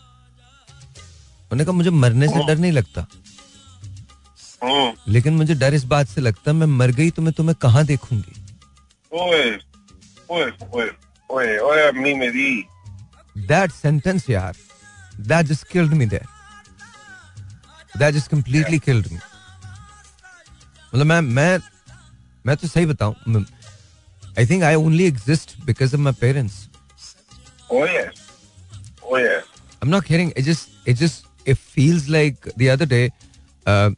उन्होंने 1.51 1.65
कहा 1.65 1.73
मुझे 1.73 1.89
मरने 1.89 2.27
से 2.27 2.45
डर 2.47 2.57
नहीं 2.57 2.71
लगता। 2.71 3.05
हम्म। 4.63 5.13
लेकिन 5.13 5.33
मुझे 5.33 5.55
डर 5.55 5.73
इस 5.73 5.83
बात 5.93 6.07
से 6.07 6.21
लगता 6.21 6.53
मैं 6.53 6.67
मर 6.67 6.91
गई 6.99 7.09
तो 7.11 7.21
मैं 7.21 7.33
तुम्हें 7.33 7.55
कहाँ 7.61 7.85
देखूँगी? 7.85 8.33
ओए 9.11 9.49
ओए 10.31 10.51
ओए 10.73 10.89
ओए 11.29 11.57
ओए 11.59 11.87
अम्मी 11.87 12.13
मेरी। 12.13 12.51
दैट 13.47 13.71
सेंटेंस 13.71 14.29
यार 14.29 14.55
that 15.17 15.45
just 15.45 15.67
killed 15.71 15.93
me 15.93 16.05
there 16.05 16.27
that 17.97 18.13
just 18.15 18.31
completely 18.31 18.79
killed 18.79 19.07
me 19.11 19.17
मतलब 20.93 21.05
मैं 21.05 21.21
मैं 21.21 21.59
मैं 22.45 22.55
तो 22.57 22.67
सही 22.67 22.85
बताऊँ 22.85 23.15
I 24.39 24.45
think 24.49 24.63
I 24.63 24.75
only 24.75 25.05
exist 25.07 25.55
because 25.65 25.95
of 25.95 26.01
my 26.01 26.13
parents 26.21 26.67
ओए 27.71 28.05
ओए 29.11 29.41
I'm 29.85 29.89
not 29.93 30.05
kidding. 30.07 30.29
It 30.39 30.45
just, 30.47 30.69
it 30.91 30.99
just, 30.99 31.25
it 31.53 31.57
feels 31.77 32.05
like 32.15 32.45
the 32.59 32.67
other 32.73 32.85
day, 32.91 32.99
uh, 33.71 33.89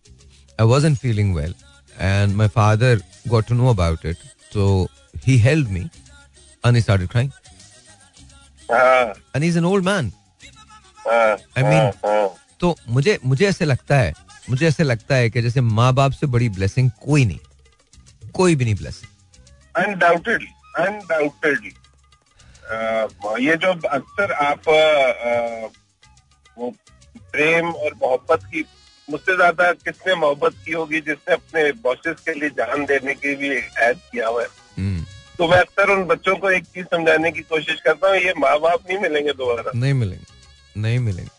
I 0.60 0.66
wasn't 0.72 0.98
feeling 1.02 1.34
well, 1.36 1.52
and 2.08 2.36
my 2.40 2.48
father 2.56 2.90
got 3.34 3.46
to 3.52 3.58
know 3.60 3.68
about 3.74 4.08
it. 4.12 4.24
So 4.56 4.66
he 5.28 5.36
held 5.44 5.70
me, 5.76 5.84
and 6.64 6.80
he 6.80 6.82
started 6.86 7.12
crying. 7.12 7.30
हाँ 8.72 9.14
And 9.36 9.48
he's 9.48 9.60
an 9.62 9.68
old 9.74 9.86
man. 9.90 10.10
हाँ 11.06 11.38
I 11.56 11.68
mean- 11.70 11.94
हाँ 12.06 12.26
तो 12.60 12.76
मुझे 12.98 13.18
मुझे 13.26 13.48
ऐसे 13.48 13.66
लगता 13.66 13.98
है 13.98 14.14
मुझे 14.50 14.68
ऐसे 14.68 14.84
लगता 14.84 15.16
है 15.16 15.30
कि 15.30 15.42
जैसे 15.42 15.62
माँ 15.62 15.94
बाप 16.02 16.12
से 16.22 16.28
बड़ी 16.38 16.50
ब्लेसिंग 16.58 16.90
कोई 17.06 17.26
नहीं 17.26 17.40
कोई 18.42 18.56
भी 18.56 18.66
नहीं 18.66 18.76
ब्लेसिंग 18.76 19.10
अनडाउटेडली 19.78 20.51
अनडाउटेडली 20.86 21.73
ये 23.45 23.55
जो 23.63 23.71
अक्सर 23.89 24.32
आप 24.34 24.69
अ, 24.69 25.69
वो 26.57 26.69
प्रेम 27.32 27.69
और 27.69 27.93
मोहब्बत 28.03 28.43
की 28.53 28.63
मुझसे 29.07 29.36
ज़्यादा 29.36 29.71
किसने 29.86 30.15
मोहब्बत 30.15 30.53
की 30.65 30.71
होगी 30.71 30.99
जिसने 31.07 31.34
अपने 31.34 31.71
बॉसेस 31.84 32.21
के 32.28 32.34
लिए 32.39 32.49
जान 32.59 32.86
देने 32.86 33.13
के 33.13 33.36
भी 33.36 33.49
ऐड 33.57 33.97
किया 34.11 34.28
हुआ 34.28 34.41
है? 34.41 34.47
तो 35.38 35.47
मैं 35.47 35.57
अक्सर 35.59 35.89
उन 35.91 36.03
बच्चों 36.07 36.36
को 36.36 36.49
एक 36.51 36.63
चीज़ 36.76 36.86
समझाने 36.93 37.32
की 37.32 37.41
कोशिश 37.49 37.82
करता 37.86 38.09
हूँ 38.09 38.17
ये 38.17 38.34
माँ 38.38 38.57
बाप 38.59 38.88
नहीं 38.89 38.97
मिलेंगे 38.99 39.34
दोबारा। 39.34 39.71
नहीं 39.76 39.93
मिलेंगे 39.93 40.82
नहीं 40.82 40.99
मिलेंगे। 40.99 41.30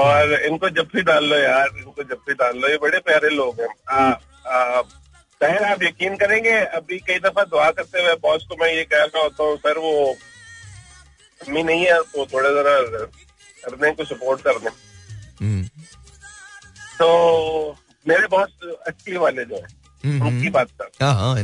और 0.00 0.32
इनको 0.46 0.68
जब 0.70 0.88
भी 0.94 1.02
डाल 1.02 1.24
लो 1.30 1.36
यार 1.38 1.68
इनको 1.78 2.02
जब 2.02 2.18
भी 2.28 2.34
डाल 2.42 2.58
लो 2.58 2.68
ये 2.68 2.76
बड़े 2.82 2.98
प्यारे 3.08 3.28
लोग 3.36 3.60
हैं। 3.60 3.68
आ, 5.42 5.46
आप 5.72 5.82
यकीन 5.82 6.16
करेंगे 6.16 6.50
अभी 6.78 6.98
कई 7.06 7.18
दफ़ा 7.26 7.42
दुआ 7.52 7.70
करते 7.78 8.02
हुए 8.02 8.14
बॉस 8.22 8.44
को 8.48 8.56
मैं 8.60 8.72
ये 8.74 8.84
कह 8.92 9.04
रहा 9.04 9.22
होता 9.22 9.44
हूँ 9.44 9.56
सर 9.66 9.78
वो 9.78 9.92
अम्मी 11.40 11.62
नहीं 11.62 11.84
है 11.86 12.00
तो 12.14 12.26
थोड़ा 12.32 12.50
जरा 12.62 12.78
कर 13.64 13.76
दें 13.82 13.94
कुछ 13.96 14.08
सपोर्ट 14.08 14.40
कर 14.42 14.58
दें. 14.58 14.70
हम्म, 15.40 15.62
तो 16.98 17.76
मेरे 18.06 18.26
बॉस 18.30 18.48
एक्चुअली 18.88 19.16
वाले 19.18 19.44
जो 19.44 19.56
है 19.56 19.62
हम्म, 20.04 20.26
उनकी 20.26 20.36
हम्म। 20.36 20.50
बात 20.52 20.68
कर। 20.80 21.04
हाँ 21.04 21.14
हाँ 21.14 21.34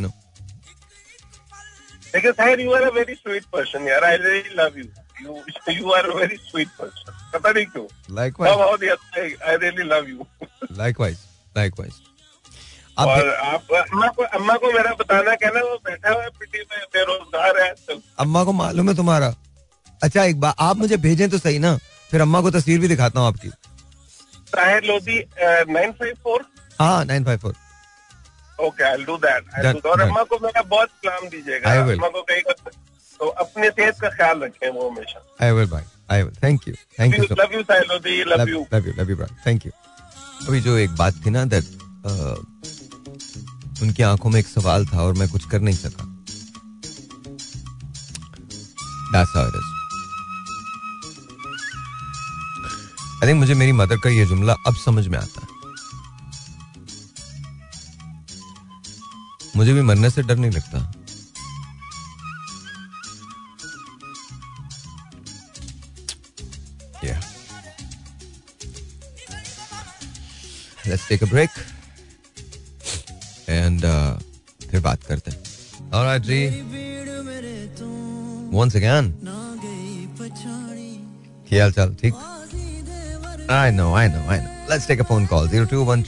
लेकिन 2.15 2.33
Sahir 2.33 2.61
you 2.61 2.73
are 2.75 2.83
a 2.83 2.91
very 2.91 3.15
sweet 3.15 3.45
person 3.53 3.89
यार 3.89 4.05
I 4.05 4.17
really 4.17 4.55
love 4.59 4.79
you 4.79 4.85
you 5.23 5.73
you 5.75 5.91
are 5.93 6.11
a 6.11 6.15
very 6.15 6.37
sweet 6.37 6.69
person 6.79 7.13
पता 7.35 7.51
नहीं 7.51 7.67
क्यों। 7.67 7.87
Likewise 8.17 8.55
Somehow 8.55 9.43
I 9.49 9.57
really 9.57 9.83
love 9.89 10.09
you 10.09 10.27
likewise 10.79 11.19
likewise 11.57 11.93
अब 11.93 12.18
और 12.99 13.29
आप 13.31 13.73
अम्मा 13.75 14.07
को 14.09 14.23
अम्मा 14.39 14.55
को 14.57 14.73
मेरा 14.73 14.93
बताना 15.01 15.35
कहना 15.35 15.61
वो 15.61 15.77
बैठा 15.87 16.13
हुआ 16.13 16.29
पिटी 16.39 16.59
में 16.61 16.79
बेरोजगार 16.95 17.61
है 17.61 17.69
आजकल 17.71 18.01
अम्मा 18.21 18.43
को 18.45 18.53
मालूम 18.53 18.89
है 18.89 18.95
तुम्हारा? 18.97 19.35
अच्छा 20.03 20.25
एक 20.25 20.41
बार 20.41 20.55
आप 20.61 20.77
मुझे 20.77 20.97
भेजें 20.99 21.29
तो 21.31 21.39
सही 21.39 21.59
ना? 21.59 21.77
फिर 22.11 22.21
अम्मा 22.21 22.41
को 22.41 22.51
तस्वीर 22.51 22.81
भी 22.81 22.89
दिखाता 22.89 23.21
हूँ 23.21 23.29
आपकी। 23.29 23.49
Tahir 24.53 24.85
Lodhi 24.85 25.19
nine 25.73 25.93
five 25.93 26.15
four 26.25 26.45
हाँ 26.81 27.05
nine 27.05 27.25
five 27.25 27.39
four 27.39 27.55
okay 28.59 28.85
I 28.85 29.05
do 29.05 29.17
that 29.19 29.87
और 29.87 30.01
अम्मा 30.01 30.23
को 30.23 30.39
मेरा 30.43 30.63
बहुत 30.63 30.89
सलाम 30.89 31.29
दीजिएगा। 31.29 31.81
अम्मा 31.83 32.09
को 32.09 32.23
कहीं 32.23 32.43
तो 33.21 33.27
अपने 33.43 33.69
सेहत 33.71 34.01
का 34.01 34.09
ख्याल 34.09 34.41
रखें 34.43 34.69
वो 34.69 34.89
हमेशा। 34.89 35.21
आई 35.45 35.53
विल 35.53 35.67
भाई 35.71 35.83
I 36.11 36.23
will 36.23 36.35
thank 36.43 36.69
you 36.69 36.75
thank 36.99 37.15
you 37.15 37.25
love 37.41 37.55
you 37.55 37.61
Lodhi 37.61 38.23
love 38.25 38.49
you 38.49 38.67
love 38.75 38.87
you 38.87 38.93
love 38.99 39.11
you 39.11 39.27
thank 39.47 39.67
you 39.67 39.73
अभी 40.49 40.61
जो 40.61 40.77
एक 40.79 40.91
बात 40.97 41.15
थी 41.27 41.31
ना 41.31 41.45
दैट 41.55 41.65
उनकी 43.83 44.03
आँखों 44.03 44.31
में 44.31 44.41
एक 44.41 44.47
सवाल 44.47 44.87
था 44.87 45.03
और 45.03 45.15
मैं 45.15 45.29
कुछ 45.29 45.45
कर 45.45 45.61
नहीं 45.61 45.75
सका. 45.75 46.15
I 53.23 53.27
think 53.27 53.35
मुझे 53.35 53.55
मेरी 53.55 53.73
मदर 53.73 53.97
का 53.97 54.11
ये 54.11 54.27
जुमला 54.27 54.53
अब 54.67 54.77
समझ 54.77 55.07
में 55.07 55.19
आता 55.19 55.41
है 55.41 55.57
मुझे 59.57 59.73
भी 59.73 59.83
मरने 59.83 60.11
से 60.11 60.23
डर 60.23 60.37
नहीं 60.37 60.51
लगता 60.51 60.93
Yeah. 67.05 67.21
Let's 70.87 71.07
take 71.09 71.23
a 71.23 71.27
break. 71.27 71.78
And 73.79 73.87
uh, 73.87 74.23
फिर 74.71 74.81
बात 74.81 75.03
करते 75.09 75.31
हैं। 75.31 75.39
Right, 75.93 76.23
जी 76.27 76.39
Once 78.53 78.75
again. 78.75 79.11
क्या 81.49 81.63
हाल 81.63 81.73
चाल 81.73 81.95
ठीक? 82.01 82.15
I 83.51 83.71
know, 83.71 83.91
I 83.95 84.09
know, 84.15 84.23
I 84.29 84.39
know. 84.41 84.51
Let's 84.71 84.87
take 84.87 85.01
a 85.01 85.07
phone 85.11 85.27
call. 85.29 85.47
021 85.49 86.03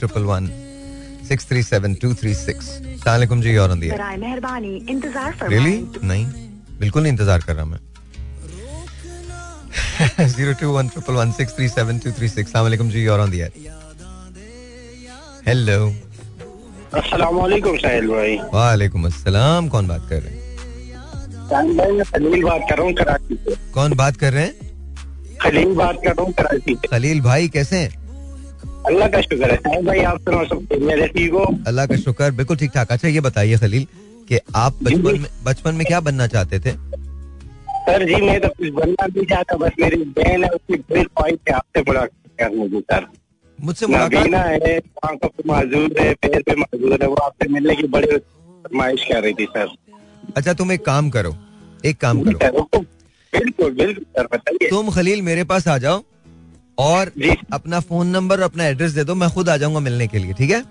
637 1.29 2.67
सलाम 3.03 3.41
जी 3.41 3.55
और 3.57 3.75
मेहरबानी 3.75 4.75
इंतज़ार 4.89 5.31
फरमाएँ 5.39 5.59
Really? 5.59 6.03
नहीं 6.03 6.25
बिल्कुल 6.79 7.01
नहीं 7.03 7.13
इंतज़ार 7.13 7.39
कर 7.47 7.55
रहा 7.55 7.65
मैं 7.65 7.79
zero 10.27 10.53
two 10.59 10.71
one 10.73 10.87
triple 10.89 11.13
one 11.13 11.31
six 11.31 11.55
three 11.55 11.67
seven 11.69 11.99
two 11.99 12.11
three 12.11 12.27
six 12.29 12.53
जी 12.91 13.07
और 13.07 13.29
हेलो 15.47 15.77
वालेकुम 16.93 17.77
साहिल 17.77 18.07
भाई 18.07 18.35
वालेकुम 18.53 19.05
अस्सलाम 19.05 19.67
कौन 19.69 19.87
बात 19.87 20.07
कर 20.09 20.21
रहे 20.21 20.33
हैं? 20.33 20.39
साहिल 21.49 21.77
भाई 21.77 21.91
मैं 21.91 22.05
खलील 22.05 22.43
बात 22.43 22.65
कर 22.69 22.77
रहा 22.77 22.85
हूँ 22.85 22.93
कराची 22.93 23.35
से। 23.35 23.55
कौन 23.73 23.93
बात 23.95 24.17
कर 24.17 24.33
रहे 24.33 24.43
हैं? 24.43 24.53
खलील 25.41 25.73
बात 25.75 25.99
कर 26.03 26.09
रहा 26.09 26.23
हूँ 26.23 26.33
कराची 26.33 26.75
से। 26.75 26.87
खलील 26.87 27.21
भाई 27.21 27.47
कैसे 27.49 27.77
हैं? 27.77 27.89
अल्लाह 28.87 29.07
का 29.07 29.21
शुक्र 29.21 29.51
है। 29.51 29.81
भाई 29.83 29.99
आप 30.11 30.19
सुनाओ 30.19 30.45
सब 30.45 30.67
मेरे 30.81 31.07
ठीक 31.07 31.31
हो? 31.33 31.45
अल्लाह 31.67 31.85
का 31.85 31.95
शुक्र 31.97 32.31
बिल्कुल 32.39 32.57
ठीक 32.57 32.71
ठाक। 32.75 32.91
अच्छा 32.91 33.07
ये 33.07 33.21
बताइए 33.21 33.57
खलील 33.57 33.87
कि 34.29 34.39
आप 34.55 34.83
बचपन 34.83 35.19
में 35.19 35.29
बचपन 35.45 35.75
में 35.75 35.85
क्या 35.87 35.99
बनना 36.09 36.27
चाहते 36.27 36.59
थे? 36.59 36.71
सर 37.85 38.05
जी 38.07 38.21
मैं 38.21 38.39
तो 38.41 38.47
कुछ 38.49 38.69
बनना 38.73 39.05
नहीं 39.05 39.25
चाहता 39.25 39.55
बस 39.57 39.71
मेरी 39.79 40.03
बहन 40.19 40.43
है 40.43 40.49
उसकी 40.49 40.75
बड़ी 40.91 41.03
ख्वाहिश 41.03 41.39
है 41.49 41.53
आपसे 41.55 41.83
करने 41.83 42.67
की 42.69 42.79
सर। 42.91 43.07
मुझसे 43.61 43.87
मुलाकात 43.87 44.27
है 44.63 44.77
आँखों 45.05 45.27
पे 45.29 45.43
माजूर 45.47 45.99
है 45.99 46.13
पैर 46.15 46.41
पे 46.41 46.55
माजूर 46.55 46.97
है 47.01 47.07
वो 47.07 47.15
आपसे 47.23 47.47
मिलने 47.53 47.75
की 47.75 47.87
बड़ी 47.87 48.07
फरमाइश 48.07 49.05
कर 49.11 49.21
रही 49.23 49.33
थी 49.33 49.45
सर। 49.55 49.75
अच्छा 50.37 50.53
तुम 50.53 50.71
एक 50.71 50.85
काम 50.85 51.09
करो 51.09 51.35
एक 51.85 51.97
काम 52.01 52.21
करो। 52.23 52.79
बिल्कुल 53.33 53.71
बिल्कुल 53.71 54.03
सर 54.17 54.27
बताइए। 54.33 54.69
तुम 54.69 54.89
खलील 54.91 55.21
मेरे 55.21 55.43
पास 55.51 55.67
आ 55.67 55.77
जाओ 55.77 56.03
और 56.77 57.11
अपना 57.53 57.79
फ़ोन 57.79 58.07
नंबर 58.07 58.37
और 58.37 58.43
अपना 58.43 58.65
एड्रेस 58.67 58.91
दे 58.91 59.03
दो 59.03 59.15
मैं 59.15 59.29
खुद 59.29 59.49
आ 59.49 59.57
जाऊँगा 59.57 59.79
मिलने 59.79 60.07
के 60.07 60.19
लिए 60.19 60.33
ठीक 60.33 60.51
है? 60.51 60.61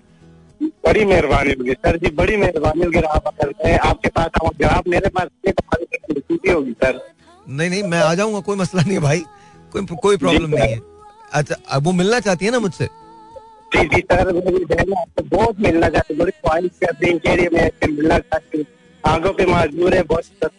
बड़ी 0.87 1.05
मेहरबानी 1.05 1.53
होगी 1.59 1.73
सर 1.75 1.97
जी 1.97 2.11
बड़ी 2.17 2.37
मेहरबानी 2.37 2.85
होगी 2.85 2.99
आप 2.99 3.27
अगर 3.29 3.79
आपके 3.79 4.09
पास 4.09 4.31
आप 4.71 4.89
मेरे 4.89 5.09
पास 5.09 5.29
तो 5.47 6.53
होगी 6.53 6.73
सर। 6.73 7.01
नहीं 7.49 7.71
नहीं 7.71 7.83
मैं 7.83 8.01
आ 8.01 8.15
जाऊँगा 8.15 8.41
कोई 8.41 8.57
मसला 8.57 8.83
नहीं 8.83 8.95
है 8.95 9.01
भाई 9.03 9.25
कोई 9.73 9.87
कोई 10.03 10.17
प्रॉब्लम 10.17 10.51
नहीं 10.51 10.69
है। 10.69 10.79
अच्छा 11.33 11.55
अब 11.71 11.85
वो 11.85 11.93
मिलना 11.93 12.21
चाहती 12.21 12.45
है 12.45 12.51
ना 12.51 12.59
मुझसे? 12.59 12.89
जी 13.73 13.85
जी 13.89 14.01
सर 14.03 14.33
मेरी 14.33 14.65
बहन 14.65 14.93
आपसे 14.93 15.23
बहुत 15.29 15.61
मिलना 15.61 15.89
चाहती 15.89 16.15
है 16.15 16.19
बड़ी 16.21 16.33
ख्वाहिश 16.33 16.71
करती 16.81 17.07
है 17.07 17.19
कह 17.19 17.35
रही 17.35 17.49
मैं 17.55 17.65
आपसे 17.65 17.91
मिलना 17.93 18.19
चाहती 18.19 18.59
हूँ। 18.59 18.67
आँखों 19.05 19.33
पे 19.33 19.47
माजूर 19.47 19.95
है 19.95 20.03
बहुत 20.05 20.25
सर। 20.25 20.51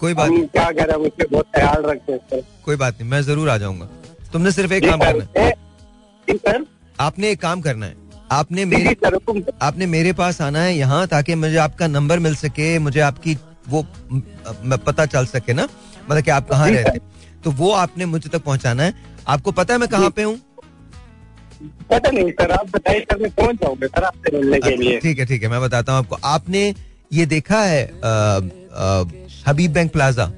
कोई 0.00 0.14
बात 0.14 0.28
हम 0.28 0.46
क्या 0.48 0.70
करें 0.72 0.94
उससे 0.96 1.26
बहुत 1.26 1.46
ख्याल 1.54 1.82
रखते 1.82 2.12
हैं 2.12 2.18
सर। 2.30 2.42
कोई 2.64 2.76
बात 2.76 3.00
नहीं 3.00 3.10
मैं 3.10 3.22
ज़रूर 3.22 3.48
आ 3.50 3.56
जाऊँगा। 3.58 3.88
तुमने 4.32 4.52
सिर्फ़ 4.52 4.72
एक 4.72 4.84
काम 4.84 5.00
करना 5.00 5.40
है। 5.40 5.50
सर। 6.28 6.64
आपने 7.00 7.30
एक 7.30 7.40
काम 7.40 7.60
करना 7.60 7.86
है। 7.86 7.96
आपने 8.32 8.64
मेरे। 8.64 8.96
आपने 9.62 9.86
मेरे 9.86 10.12
पास 10.12 10.40
आना 10.42 10.62
है 10.62 10.76
यहाँ 10.76 11.06
ताकि 11.06 11.34
मुझे 11.34 11.56
आपका 11.58 11.86
नंबर 11.88 12.18
मिल 12.18 12.34
सके 12.36 12.78
मुझे 12.78 13.00
आपकी 13.00 13.36
वो 13.68 13.86
पता 14.78 15.06
चल 15.06 15.26
सके 15.26 15.52
ना 15.52 15.68
मतलब 16.10 16.22
कि 16.22 16.30
आप 16.30 16.48
कहाँ 16.48 16.68
रहते 16.70 16.90
हैं। 16.90 17.40
तो 17.44 17.50
वो 17.52 17.70
आपने 17.74 18.06
मुझे 18.06 18.28
तक 18.30 18.42
पहुंचाना 18.44 18.82
है। 18.82 19.07
आपको 19.28 19.52
पता 19.52 19.74
है 19.74 19.80
मैं 19.80 19.88
कहाँ 19.88 20.10
पे 20.10 20.22
हूँ? 20.22 20.38
पता 21.90 22.10
नहीं 22.10 22.30
सर 22.30 22.50
आप 22.52 22.66
बताइए 22.70 23.00
सर 23.00 23.18
मैं 23.22 23.30
पहुँच 23.30 23.56
जाऊँगा 23.62 23.86
सर 23.86 24.04
आपसे 24.04 24.36
मिलने 24.36 24.58
के 24.60 24.74
लिए। 24.76 24.98
ठीक 25.00 25.18
है 25.18 25.24
ठीक 25.26 25.42
है 25.42 25.48
मैं 25.48 25.60
बताता 25.60 25.92
हूँ 25.92 25.98
आपको। 25.98 26.16
आपने 26.24 26.62
ये 27.12 27.26
देखा 27.26 27.62
है 27.62 27.82
हबीब 29.46 29.72
बैंक 29.72 29.92
प्लाजा? 29.92 30.30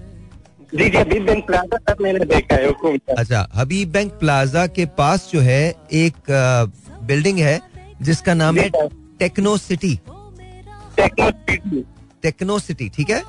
जी 0.74 0.88
जी 0.90 0.96
अभी 0.98 1.18
बैंक 1.20 1.46
प्लाजा 1.46 1.76
सर 1.78 2.02
मैंने 2.02 2.24
देखा 2.24 2.56
है 2.56 2.96
अच्छा 3.18 3.46
हबीब 3.54 3.90
बैंक 3.92 4.12
प्लाजा 4.20 4.66
के 4.78 4.84
पास 4.98 5.28
जो 5.32 5.40
है 5.40 5.62
एक 6.02 6.30
अ, 6.30 6.64
बिल्डिंग 7.06 7.38
है 7.38 7.60
जिसका 8.02 8.34
नाम 8.34 8.58
है 8.58 8.68
Techno 9.18 9.56
City. 9.56 9.94
Techno 10.96 11.30
City. 11.30 11.84
Techno 12.22 12.58
City 12.58 12.88
ठीक 12.96 13.10
है? 13.10 13.22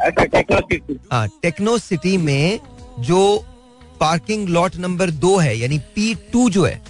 अच्छा 0.00 0.24
टेक्नो 0.24 0.58
सिटी। 0.60 0.98
हाँ 1.12 1.26
टेक्नो 1.42 1.76
सिटी 1.78 2.16
में 2.18 2.60
जो 3.00 3.20
पार्किंग 4.02 4.48
लॉट 4.48 4.76
नंबर 4.76 5.10
दो 5.24 5.36
है 5.38 5.56
यानी 5.58 5.78
पी 5.94 6.14
टू 6.32 6.48
जो 6.50 6.64
है 6.64 6.80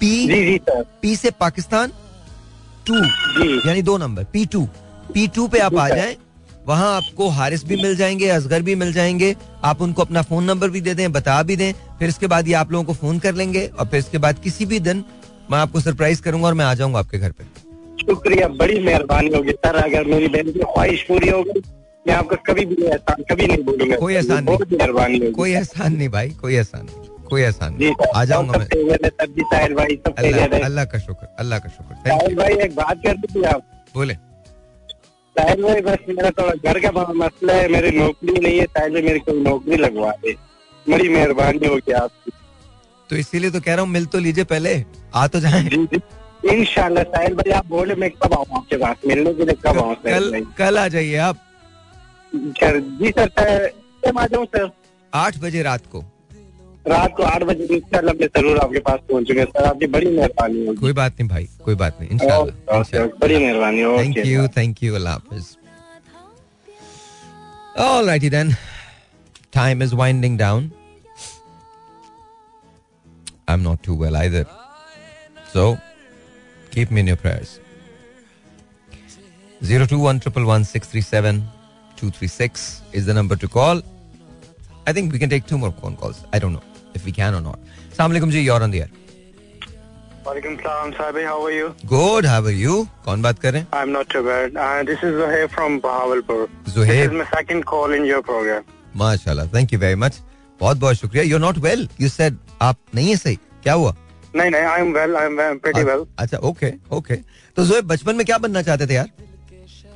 पी 0.00 0.10
जी 0.26 0.44
जी 0.44 0.58
पी 1.02 1.16
से 1.16 1.30
पाकिस्तान 1.40 1.92
टू 2.86 2.94
यानी 3.68 3.82
दो 3.82 3.96
number 3.98 4.24
P 4.32 4.44
two 4.46 4.68
P 5.14 5.26
two 5.34 5.46
पे 5.48 5.58
आप 5.58 5.76
आ 5.76 5.88
जाए 5.88 6.16
वहाँ 6.66 6.94
आपको 6.96 7.28
हारिस 7.28 7.64
भी 7.64 7.76
मिल 7.76 7.94
जाएँगे 7.96 8.28
असगर 8.28 8.62
भी 8.62 8.74
मिल 8.74 8.92
जाएँगे। 8.92 9.34
आप 9.64 9.82
उनको 9.82 10.02
अपना 10.02 10.22
फ़ोन 10.22 10.44
नंबर 10.44 10.70
भी 10.70 10.80
दे 10.80 10.94
दें 10.94 11.12
बता 11.12 11.42
भी 11.42 11.56
दें 11.56 11.72
फिर 11.98 12.08
इसके 12.08 12.26
बाद 12.26 12.48
ये 12.48 12.54
आप 12.54 12.72
लोगों 12.72 12.84
को 12.84 12.92
फ़ोन 12.94 13.18
कर 13.18 13.34
लेंगे 13.34 13.66
और 13.68 13.86
फिर 13.86 13.98
इसके 13.98 14.18
बाद 14.18 14.38
किसी 14.38 14.66
भी 14.66 14.80
दिन 14.80 15.04
मैं 15.50 15.58
आपको 15.58 15.80
सरप्राइज़ 15.80 16.22
करूँगा 16.22 16.46
और 16.46 16.54
मैं 16.54 16.64
आ 16.64 16.74
जाऊँगा 16.74 16.98
आपके 16.98 17.18
घर 17.18 17.32
पे। 17.32 17.44
शुक्रिया 18.02 18.48
बड़ी 18.58 18.78
मेहरबानी 18.80 19.30
होगी 19.36 19.52
सर। 19.52 19.76
अगर 19.76 20.04
मेरी 20.04 20.28
बहन 20.28 20.50
की 20.52 20.60
ख्वाहिश 20.64 21.02
पूरी 21.02 21.28
होगी 21.28 21.60
मैं 22.06 22.14
आपको 22.14 22.36
कभी 22.46 22.64
भी 22.66 22.82
एहसान 22.84 23.22
कभी 23.30 23.46
नहीं 23.46 23.62
बोलूँगा। 23.64 23.96
कोई। 23.96 24.14
एहसान 24.14 24.44
नहीं। 24.44 24.56
बहुत 24.56 24.72
मेहरबानी 24.72 25.18
कोई 25.32 25.52
एहसान 25.52 25.96
नहीं 25.96 26.08
भाई 26.08 26.28
कोई 26.42 26.54
एहसान 26.54 26.84
नहीं 26.86 27.08
कोई 27.28 27.42
एहसान 27.42 27.74
नहीं। 27.74 27.94
आ 28.14 28.24
जाऊँगा 28.24 28.58
मैं। 28.58 28.66
अल्लाह 28.66 30.64
अल्लाह 30.64 30.84
का 30.84 30.98
शुक्र 30.98 31.28
अल्लाह 31.38 31.58
का 31.58 31.68
शुक्र। 31.68 31.94
साहिल 32.08 32.34
भाई 32.36 32.54
एक 32.64 32.74
बात 32.76 33.02
कर 33.06 33.16
दी 33.16 33.34
थी 33.34 33.42
आप? 33.44 33.62
बोले। 33.94 34.14
साहिल 35.36 35.62
भाई 35.62 35.80
बस 35.80 36.04
मेरा 36.08 36.30
थोड़ा 36.38 36.52
घर 36.64 36.80
का 36.80 36.90
बड़ा 36.90 37.12
मसला 37.24 37.54
है 37.54 37.68
मेरी 37.68 37.90
नौकरी 37.98 38.38
नहीं 38.40 38.58
है 38.58 38.66
साहिल 38.66 38.92
भाई 38.92 39.02
मेरी 39.02 39.18
कोई 39.20 39.40
नौकरी 39.42 39.76
लगवा 39.76 40.10
दे। 40.22 40.36
बड़ी 40.86 41.08
मेहरबानी 41.08 41.66
होगी 41.66 41.92
आपकी। 41.92 42.32
तो 43.10 43.16
इसीलिए 43.16 43.50
तो 43.50 43.60
कह 43.60 43.74
रहा 43.74 43.82
हूँ 43.82 43.90
मिल 43.90 44.06
तो 44.06 44.18
लीजिए 44.18 44.44
पहले 44.44 44.82
आ 45.14 45.26
तो 45.26 45.40
जाए। 45.40 45.64
इंशाल्लाह 46.52 47.04
साहिल 47.04 47.34
भाई 47.34 47.52
आप 47.52 47.66
बोले 47.66 47.94
मैं 47.94 48.10
कब 48.12 48.34
आऊँ 48.34 48.46
आपके 48.56 48.76
पास? 48.76 48.96
मिलने 49.06 49.32
के 49.34 49.44
लिए 49.44 49.56
कब 49.66 49.78
आऊँ 49.78 49.94
कल 50.04 50.44
कल 50.58 50.78
आ 50.78 50.86
जाइए 50.88 51.16
आप। 51.28 51.42
सर 52.34 52.80
जी 53.00 53.10
सर 53.18 53.28
कब 54.04 54.18
आ 54.18 54.26
जाऊँ 54.26 54.46
सर 54.46 54.70
आठ 55.12 55.38
बजे 55.42 55.62
रात 55.62 55.86
को 55.92 56.04
रात 56.88 57.14
को 57.16 57.22
आठ 57.22 57.42
बजे 57.42 57.64
इंशाल्लाह 57.74 58.14
मैं 58.14 58.26
ज़रूर 58.36 58.58
आपके 58.58 58.78
पास 58.88 59.00
पहुंचूँगा 59.10 59.44
सर 59.44 59.64
आपकी 59.68 59.86
बड़ी 59.94 60.10
मेहरबानी 60.16 60.66
होगी 60.66 60.80
कोई 60.80 60.92
बात 61.00 61.20
नहीं 61.20 61.28
भाई 61.28 61.48
कोई 61.64 61.74
बात 61.84 62.00
नहीं 62.00 62.10
इंशाल्लाह 62.10 63.06
बड़ी 63.22 63.36
मेहरबानी 63.36 63.82
थैंक 63.98 64.26
यू 64.26 64.48
थैंक 64.56 64.82
यू 64.82 64.94
अल्लाह 64.94 65.14
हाफिज 65.14 65.54
Alrighty 67.84 68.28
then. 68.30 68.56
Time 69.52 69.82
is 69.82 69.94
winding 69.94 70.36
down. 70.38 70.72
I'm 73.48 73.62
not 73.62 73.82
too 73.82 73.94
well 73.94 74.16
either. 74.16 74.46
So, 75.48 75.78
keep 76.70 76.90
me 76.90 77.00
in 77.00 77.06
your 77.06 77.16
prayers. 77.16 77.60
021 79.62 80.20
is 82.93 83.05
the 83.05 83.13
number 83.13 83.35
to 83.35 83.47
call. 83.47 83.81
I 84.87 84.93
think 84.93 85.13
we 85.13 85.19
can 85.19 85.29
take 85.29 85.45
two 85.45 85.57
more 85.57 85.71
phone 85.71 85.95
calls. 85.95 86.23
I 86.33 86.39
don't 86.39 86.53
know 86.53 86.63
if 86.93 87.05
we 87.05 87.11
can 87.11 87.35
or 87.35 87.41
not. 87.41 87.59
Assalamu 87.91 88.17
alaikum 88.17 88.31
ji, 88.31 88.41
you're 88.41 88.61
on 88.61 88.71
the 88.71 88.81
air. 88.81 88.89
Walaikum 90.25 90.61
salam, 90.61 90.93
Sabi. 90.93 91.23
How 91.23 91.43
are 91.43 91.51
you? 91.51 91.75
Good, 91.87 92.25
how 92.25 92.41
are 92.43 92.51
you? 92.51 92.87
कौन 93.05 93.21
बात 93.21 93.39
कर 93.39 93.53
रहे 93.53 93.61
हैं? 93.61 93.67
I'm 93.73 93.91
not 93.91 94.09
too 94.09 94.23
bad. 94.23 94.55
Uh, 94.55 94.83
this 94.83 95.03
is 95.03 95.15
Zuhair 95.19 95.49
from 95.49 95.79
Bahawalpur. 95.81 96.47
Zuhair. 96.65 96.87
This 96.87 97.11
is 97.11 97.17
my 97.21 97.25
second 97.35 97.65
call 97.65 97.91
in 97.91 98.05
your 98.05 98.21
program. 98.21 98.63
माशाल्लाह, 98.97 99.51
thank 99.51 99.71
you 99.71 99.79
very 99.79 99.95
much. 99.95 100.21
बहुत 100.59 100.77
बहुत 100.77 100.95
शुक्रिया. 100.95 101.23
You're 101.23 101.39
not 101.39 101.57
well. 101.57 101.87
You 101.97 102.09
said 102.09 102.37
आप 102.61 102.77
नहीं 102.95 103.09
है 103.09 103.17
सही. 103.17 103.39
क्या 103.63 103.73
हुआ? 103.73 103.95
नहीं 104.35 104.51
नहीं 104.51 104.63
I'm 104.63 104.93
well. 104.93 105.17
I'm 105.17 105.35
well, 105.37 105.57
pretty 105.65 105.83
well. 105.89 106.05
अच्छा, 106.19 106.37
okay, 106.37 106.73
okay. 106.91 107.23
तो 107.55 107.65
जोए 107.65 107.81
बचपन 107.81 108.15
में 108.15 108.25
क्या 108.25 108.37
बनना 108.37 108.61
चाहते 108.61 108.87
थे 108.87 108.93
यार? 108.93 109.09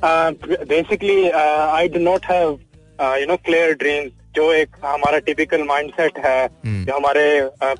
Uh, 0.01 0.31
basically, 0.67 1.31
uh, 1.31 1.69
I 1.71 1.87
do 1.87 1.99
not 1.99 2.23
have, 2.25 2.59
uh, 2.99 3.15
you 3.19 3.27
know, 3.27 3.37
clear 3.39 3.75
dreams. 3.75 4.11
जो 4.35 4.43
एक 4.53 4.75
हमारा 4.83 5.17
टिपिकल 5.27 5.63
माइंडसेट 5.67 6.17
है 6.25 6.47
Hmm. 6.47 6.83
जो 6.87 6.93
हमारे 6.95 7.23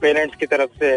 पेरेंट्स 0.01 0.35
की 0.39 0.45
तरफ़ 0.53 0.71
से 0.79 0.89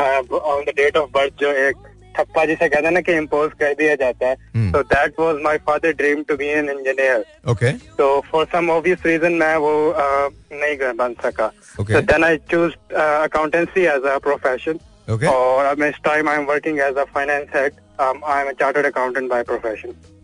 on 0.00 0.62
the 0.64 0.72
date 0.76 0.96
of 0.96 1.10
birth 1.14 1.32
जो 1.40 1.50
एक 1.64 1.76
ठप्पा 2.16 2.44
जिसे 2.44 2.68
कहते 2.68 2.86
हैं 2.86 2.92
ना 2.94 3.00
कि 3.00 3.12
इम्पोज 3.16 3.50
कर 3.60 3.74
दिया 3.80 3.94
जाता 4.02 4.26
है 4.28 4.36
Hmm. 4.56 4.72
तो 4.74 4.82
that 4.92 5.20
was 5.20 5.42
my 5.44 5.58
father 5.66 5.92
dream 5.98 6.22
to 6.28 6.36
be 6.36 6.46
an 6.48 6.70
engineer 6.70 7.24
Okay. 7.52 7.72
तो 7.98 8.06
फॉर 8.30 8.46
सम 8.52 8.70
ऑब्वियस 8.70 9.04
रीजन 9.06 9.32
मैं 9.44 9.54
वो 9.66 9.74
uh, 10.04 10.30
नहीं 10.52 10.76
कर- 10.76 10.96
बन 11.02 11.14
सका 11.24 11.50
Okay. 11.82 11.94
so 11.94 12.00
then 12.12 12.24
I 12.30 12.32
choose 12.54 12.74
uh, 13.02 13.28
accountancy 13.28 13.86
as 13.96 14.08
a 14.14 14.18
profession 14.28 14.80
Okay. 15.08 15.28
और 15.34 15.64
अब 15.66 15.82
इस 15.84 16.00
time 16.04 16.28
I 16.28 16.36
am 16.38 16.44
working 16.54 16.80
as 16.88 16.96
a 16.96 17.04
finance 17.14 17.46
head 17.56 17.72
I 18.00 18.40
am 18.40 18.48
a 18.48 18.52
chartered 18.60 18.86
accountant 18.86 19.28
by 19.30 19.42
profession 19.52 19.94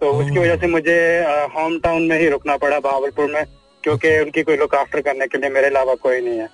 तो 0.00 0.10
उसकी 0.12 0.38
वजह 0.38 0.56
से 0.56 0.66
मुझे 0.66 0.96
होम 1.54 1.78
टाउन 1.78 2.02
में 2.08 2.18
ही 2.20 2.28
रुकना 2.28 2.56
पड़ा 2.56 2.78
भावलपुर 2.80 3.30
में 3.32 3.44
क्योंकि 3.84 4.18
उनकी 4.20 4.42
कोई 4.42 4.56
लुक 4.56 4.74
आफ्टर 4.74 5.00
करने 5.00 5.26
के 5.26 5.38
लिए 5.38 5.50
मेरे 5.50 5.66
अलावा 5.66 5.94
कोई 6.02 6.20
नहीं 6.20 6.38
है। 6.38 6.48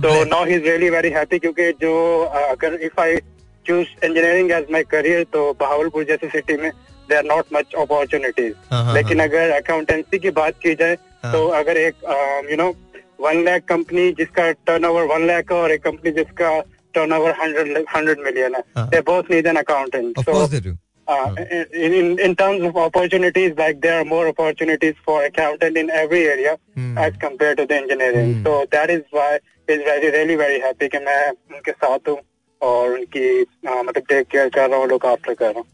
तो 0.00 0.24
now 0.24 0.44
he 0.44 0.54
is 0.54 0.64
really 0.64 0.90
very 0.90 1.10
happy 1.10 1.38
क्योंकि 1.38 1.70
जो 1.80 1.92
अगर 2.24 2.74
if 2.82 3.00
I 3.00 3.16
choose 3.66 3.88
engineering 4.04 4.50
as 4.52 4.66
my 4.72 4.82
career 4.90 5.24
तो 5.32 5.52
बहावलपुर 5.60 6.04
जैसी 6.04 6.28
सिटी 6.28 6.56
में 6.56 6.70
they 7.08 7.16
are 7.16 7.24
not 7.24 7.44
much 7.52 7.74
opportunities 7.78 8.54
हाँ, 8.70 8.84
हाँ, 8.84 8.94
लेकिन 8.94 9.20
अगर 9.22 9.50
अकाउंटेंसी 9.56 10.18
की 10.18 10.30
बात 10.40 10.58
की 10.62 10.74
जाए 10.74 10.96
हाँ. 11.24 11.32
तो 11.32 11.46
अगर 11.60 11.76
एक 11.76 11.94
you 12.50 12.56
know 12.56 12.68
one 13.20 13.42
lakh 13.44 13.64
company 13.68 14.10
जिसका 14.18 14.50
टर्नओवर 14.66 15.04
वन 15.14 15.26
लाख 15.26 15.52
और 15.52 15.72
एक 15.72 15.82
कंपनी 15.84 16.10
जिसका 16.12 16.58
टर्नओवर 16.94 17.34
हंड्रेड 17.40 17.84
हंड्रेड 17.96 18.24
मिलियन 18.24 18.54
है 18.54 18.62
हाँ. 18.76 18.88
They 18.88 19.00
both 19.10 19.30
need 19.30 19.46
an 19.46 19.56
accountant 19.56 20.14
Uh, 21.12 21.34
in, 21.74 21.92
in 22.00 22.08
in 22.24 22.34
terms 22.40 22.64
of 22.66 22.76
opportunities, 22.80 23.54
like 23.60 23.78
there 23.84 23.94
are 24.00 24.04
more 24.10 24.26
opportunities 24.28 24.98
for 25.06 25.16
accountant 25.28 25.78
in 25.82 25.88
every 26.00 26.20
area 26.34 26.52
Hmm. 26.80 26.98
as 27.04 27.16
compared 27.22 27.56
to 27.60 27.64
the 27.70 27.76
engineering. 27.76 28.28
Hmm. 28.34 28.44
So 28.44 28.52
that 28.74 28.92
is 28.96 29.02
why 29.10 29.30
he's 29.68 29.82
very 29.88 30.10
really 30.16 30.36
very 30.42 30.60
happy 30.66 30.88
कि 30.94 30.98
मैं 31.08 31.22
उनके 31.30 31.72
साथ 31.72 32.08
हूँ 32.08 32.16
और 32.60 32.92
उनकी 32.98 33.26
uh, 33.42 33.82
मतलब 33.88 34.06
take 34.08 34.28
care 34.28 34.48
कर 34.58 34.68
रहा 34.70 34.78
हूँ 34.78 34.88
लुक 34.88 35.06
आफ्टर 35.06 35.34
कर 35.42 35.52
रहा 35.52 35.58
हूँ 35.58 35.66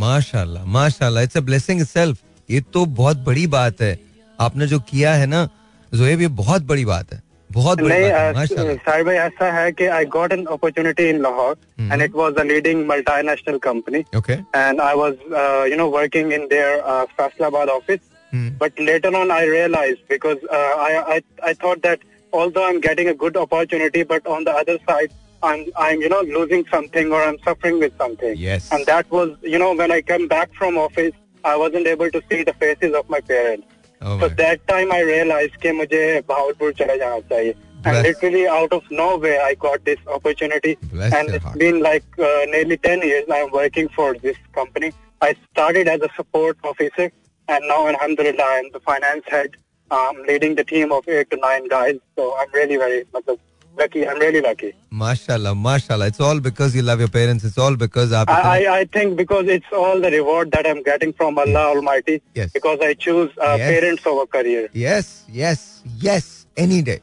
माशाल्लाह 0.00 0.64
माशाल्लाह 0.78 1.22
इट्स 1.22 1.36
अ 1.36 1.40
ब्लेसिंग 1.50 1.80
इटसेल्फ 1.80 2.18
ये 2.50 2.60
तो 2.74 2.84
बहुत 3.02 3.16
बड़ी 3.30 3.46
बात 3.58 3.80
है 3.80 3.96
आपने 4.40 4.66
जो 4.72 4.78
किया 4.90 5.14
है 5.14 5.26
ना 5.26 5.48
जोएब 5.92 6.20
ये 6.20 6.28
बहुत 6.40 6.62
बड़ी 6.72 6.84
बात 6.84 7.12
है 7.12 7.22
बहुत 7.55 7.81
बड़ी 7.81 7.89
नहीं 7.89 8.11
बात 8.11 8.13
है 8.13 8.31
uh, 8.31 8.35
माशाल्लाह 8.37 8.75
साहिर 8.85 9.03
भाई 9.05 9.15
ऐसा 9.15 9.51
है 9.53 9.71
कि 9.71 9.85
I 9.97 10.05
got 10.13 10.31
an 10.33 10.45
opportunity 10.55 11.09
in 11.09 11.21
Lahore 11.21 11.55
Hmm. 11.79 11.91
And 11.93 12.01
it 12.01 12.15
was 12.15 12.35
a 12.39 12.43
leading 12.51 12.85
multinational 12.87 13.57
company 13.67 14.03
okay 14.17 14.37
and 14.61 14.81
I 14.85 14.93
was, 15.01 15.15
uh, 15.41 15.63
you 15.71 15.77
know, 15.81 15.87
working 15.97 16.31
in 16.37 16.47
their 16.53 16.71
uh, 16.93 17.05
Faisalabad 17.17 17.71
office. 17.75 18.01
Hmm. 18.35 18.47
But 18.61 18.79
later 18.89 19.11
on, 19.21 19.31
I 19.37 19.41
realized 19.49 20.01
because 20.13 20.45
uh, 20.59 20.71
I, 20.85 20.91
I 21.15 21.17
I 21.49 21.53
thought 21.63 21.83
that 21.87 22.07
although 22.41 22.63
I'm 22.69 22.79
getting 22.87 23.09
a 23.11 23.13
good 23.25 23.35
opportunity, 23.41 24.03
but 24.13 24.31
on 24.37 24.47
the 24.49 24.55
other 24.61 24.77
side, 24.87 25.13
I'm 25.43 25.65
I'm 25.87 26.01
you 26.05 26.09
know 26.13 26.21
losing 26.37 26.63
something 26.71 27.11
or 27.17 27.21
I'm 27.27 27.37
suffering 27.49 27.77
with 27.85 27.93
something. 28.03 28.33
Yes. 28.45 28.71
And 28.77 28.89
that 28.91 29.13
was 29.17 29.35
you 29.55 29.61
know 29.65 29.69
when 29.83 29.93
I 29.97 30.01
came 30.13 30.27
back 30.33 30.57
from 30.61 30.81
office, 30.85 31.13
I 31.43 31.55
wasn't 31.65 31.91
able 31.93 32.09
to 32.17 32.23
see 32.31 32.41
the 32.49 32.55
faces 32.65 32.97
of 33.01 33.13
my 33.17 33.21
parents. 33.33 33.67
Oh 34.01 34.19
so 34.19 34.27
my- 34.27 34.33
that 34.39 34.67
time 34.67 34.91
I 34.91 35.01
realized 35.01 35.55
कि 35.61 35.71
मुझे 35.71 36.01
भावलपुर 36.29 36.73
चले 36.81 36.97
जाना 36.97 37.19
चाहिए. 37.29 37.53
Bless. 37.83 37.93
And 37.93 38.07
literally 38.07 38.47
out 38.47 38.73
of 38.73 38.83
nowhere, 38.91 39.41
I 39.43 39.55
got 39.55 39.83
this 39.83 39.99
opportunity. 40.07 40.77
Bless 40.91 41.13
and 41.13 41.27
your 41.27 41.35
it's 41.35 41.43
heart. 41.45 41.57
been 41.59 41.79
like 41.81 42.05
uh, 42.17 42.45
nearly 42.51 42.77
10 42.77 43.01
years 43.01 43.25
I'm 43.29 43.51
working 43.51 43.89
for 43.89 44.13
this 44.25 44.37
company. 44.53 44.91
I 45.21 45.35
started 45.51 45.89
as 45.89 46.01
a 46.01 46.09
support 46.15 46.57
officer 46.63 47.11
and 47.49 47.67
now 47.67 47.87
alhamdulillah 47.87 48.45
I'm 48.51 48.71
the 48.71 48.79
finance 48.79 49.25
head. 49.27 49.57
I'm 49.91 50.21
leading 50.23 50.55
the 50.55 50.63
team 50.63 50.93
of 50.93 51.07
eight 51.09 51.29
to 51.31 51.37
nine 51.37 51.67
guys. 51.67 51.99
So 52.15 52.33
I'm 52.39 52.47
really 52.53 52.77
very 52.77 53.03
matlab, 53.13 53.37
lucky. 53.78 54.06
I'm 54.06 54.18
really 54.18 54.40
lucky. 54.40 54.74
Mashallah, 54.90 55.54
mashallah. 55.54 56.06
It's 56.08 56.20
all 56.20 56.40
because 56.40 56.74
you 56.74 56.82
love 56.82 56.98
your 56.98 57.08
parents. 57.08 57.44
It's 57.44 57.58
all 57.58 57.76
because 57.76 58.12
I, 58.12 58.24
I, 58.28 58.78
I 58.80 58.84
think 58.84 59.16
because 59.16 59.46
it's 59.46 59.72
all 59.72 60.00
the 60.00 60.10
reward 60.10 60.50
that 60.52 60.66
I'm 60.66 60.82
getting 60.82 61.12
from 61.12 61.38
Allah 61.38 61.46
yes. 61.46 61.76
Almighty. 61.76 62.22
Yes. 62.34 62.52
Because 62.52 62.80
I 62.80 62.94
choose 62.94 63.30
uh, 63.38 63.56
yes. 63.58 63.80
parents 63.80 64.06
over 64.06 64.26
career. 64.26 64.68
Yes, 64.72 65.24
yes, 65.28 65.82
yes. 65.98 66.46
Any 66.56 66.82
day. 66.82 67.00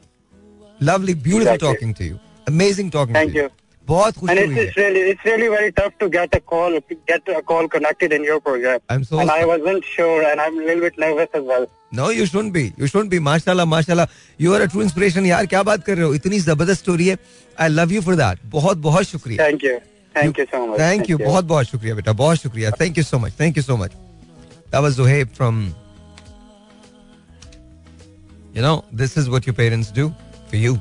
Lovely, 0.80 1.14
beautiful 1.14 1.54
exactly. 1.54 1.74
talking 1.74 1.94
to 1.94 2.04
you. 2.04 2.20
Amazing 2.46 2.90
talking 2.90 3.14
Thank 3.14 3.32
to 3.32 3.36
you. 3.36 3.42
you. 3.44 3.50
बहुत 3.87 4.17
And 4.17 4.23
खुशी 4.23 4.41
it's, 4.41 4.53
हुई 4.53 4.65
it's 4.65 4.77
है 4.77 4.83
really 4.83 5.03
it's 5.11 5.25
really 5.27 5.47
very 5.53 5.71
tough 5.77 5.93
to 6.01 6.07
get 6.15 6.35
a 6.37 6.41
call 6.51 6.75
get 7.11 7.29
a 7.35 7.41
call 7.51 7.67
connected 7.75 8.13
in 8.17 8.25
your 8.29 8.39
program. 8.47 8.79
I'm 8.95 9.03
so 9.11 9.19
and 9.19 9.31
I 9.35 9.37
sorry. 9.41 9.49
wasn't 9.51 9.87
sure 9.93 10.17
and 10.31 10.43
I'm 10.43 10.59
a 10.63 10.65
little 10.67 10.83
bit 10.87 10.99
nervous 11.05 11.39
as 11.39 11.47
well. 11.53 11.65
No 11.93 12.09
you 12.11 12.25
should 12.25 12.51
be 12.51 12.63
you 12.79 12.87
should 12.87 13.07
be 13.09 13.19
माशाल्लाह 13.19 13.65
माशाल्लाह 13.65 14.05
you 14.41 14.53
are 14.55 14.61
a 14.61 14.65
true 14.73 14.81
inspiration 14.81 15.25
यार 15.25 15.45
क्या 15.53 15.63
बात 15.69 15.83
कर 15.85 15.97
रहे 15.97 16.05
हो 16.05 16.13
इतनी 16.13 16.39
जबरदस्त 16.39 16.81
स्टोरी 16.83 17.07
है 17.07 17.17
I 17.61 17.69
love 17.69 17.91
you 17.93 18.01
for 18.01 18.15
that 18.15 18.39
बहुत 18.53 18.77
बहुत 18.85 19.07
शुक्रिया 19.07 19.47
Thank 19.47 19.65
you. 19.69 19.75
Thank 20.15 20.39
you 20.41 20.45
so 20.53 20.61
much. 20.67 20.79
Thank 20.79 21.09
you 21.09 21.17
बहुत 21.17 21.45
बहुत 21.51 21.65
शुक्रिया 21.71 21.95
बेटा 21.95 22.13
बहुत 22.21 22.37
शुक्रिया 22.41 22.71
thank 22.81 22.97
you 22.97 23.03
so 23.03 23.19
much 23.25 23.33
thank 23.39 23.57
you 23.57 23.63
so 23.63 23.77
much 23.83 23.91
that 23.91 24.81
was 24.81 24.97
Zohaib 25.01 25.35
from 25.41 25.59
you 28.55 28.61
know 28.67 28.73
this 29.03 29.17
is 29.23 29.29
what 29.35 29.45
your 29.49 29.57
parents 29.59 29.91
do 29.99 30.07
for 30.53 30.63
you 30.63 30.73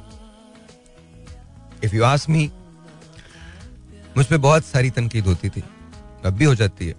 if 1.89 1.93
you 1.99 2.05
ask 2.13 2.29
me 2.37 2.47
मुझ 4.18 4.26
पे 4.26 4.38
बहुत 4.38 4.66
सारी 4.66 4.90
तनकीद 4.90 5.26
होती 5.26 5.50
थी। 5.50 5.64
अब 6.26 6.34
भी 6.34 6.46
हो 6.46 6.56
जाती 6.56 6.88
है। 6.88 6.94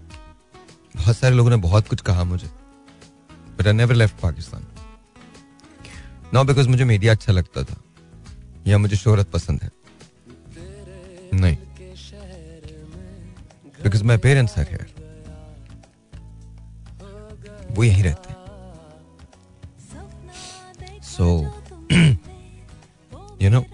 बहुत 0.97 1.17
सारे 1.17 1.35
लोगों 1.35 1.51
ने 1.51 1.57
बहुत 1.57 1.89
कुछ 1.89 2.01
कहा 2.01 2.25
मुझे। 2.25 2.49
But 3.59 3.67
I 3.67 3.73
never 3.73 3.95
left 3.95 4.21
Pakistan 4.21 4.67
no 6.35 6.45
because 6.45 6.69
मुझे 6.69 6.85
मीडिया 6.85 7.12
अच्छा 7.12 7.33
लगता 7.33 7.62
था। 7.62 7.77
या 8.67 8.79
मुझे 8.79 8.97
शोहरत 8.97 9.31
पसंद 9.31 9.62
है। 9.62 9.71
नहीं। 11.35 11.57
Because 13.83 14.05
my 14.05 14.17
parents 14.17 14.59
are 14.59 14.67
here 14.71 14.85
वो 17.71 17.85
यहीं 17.85 18.03
रहते 18.03 18.29
हैं। 18.29 18.37
So 21.03 21.27
you 23.43 23.51
know 23.51 23.64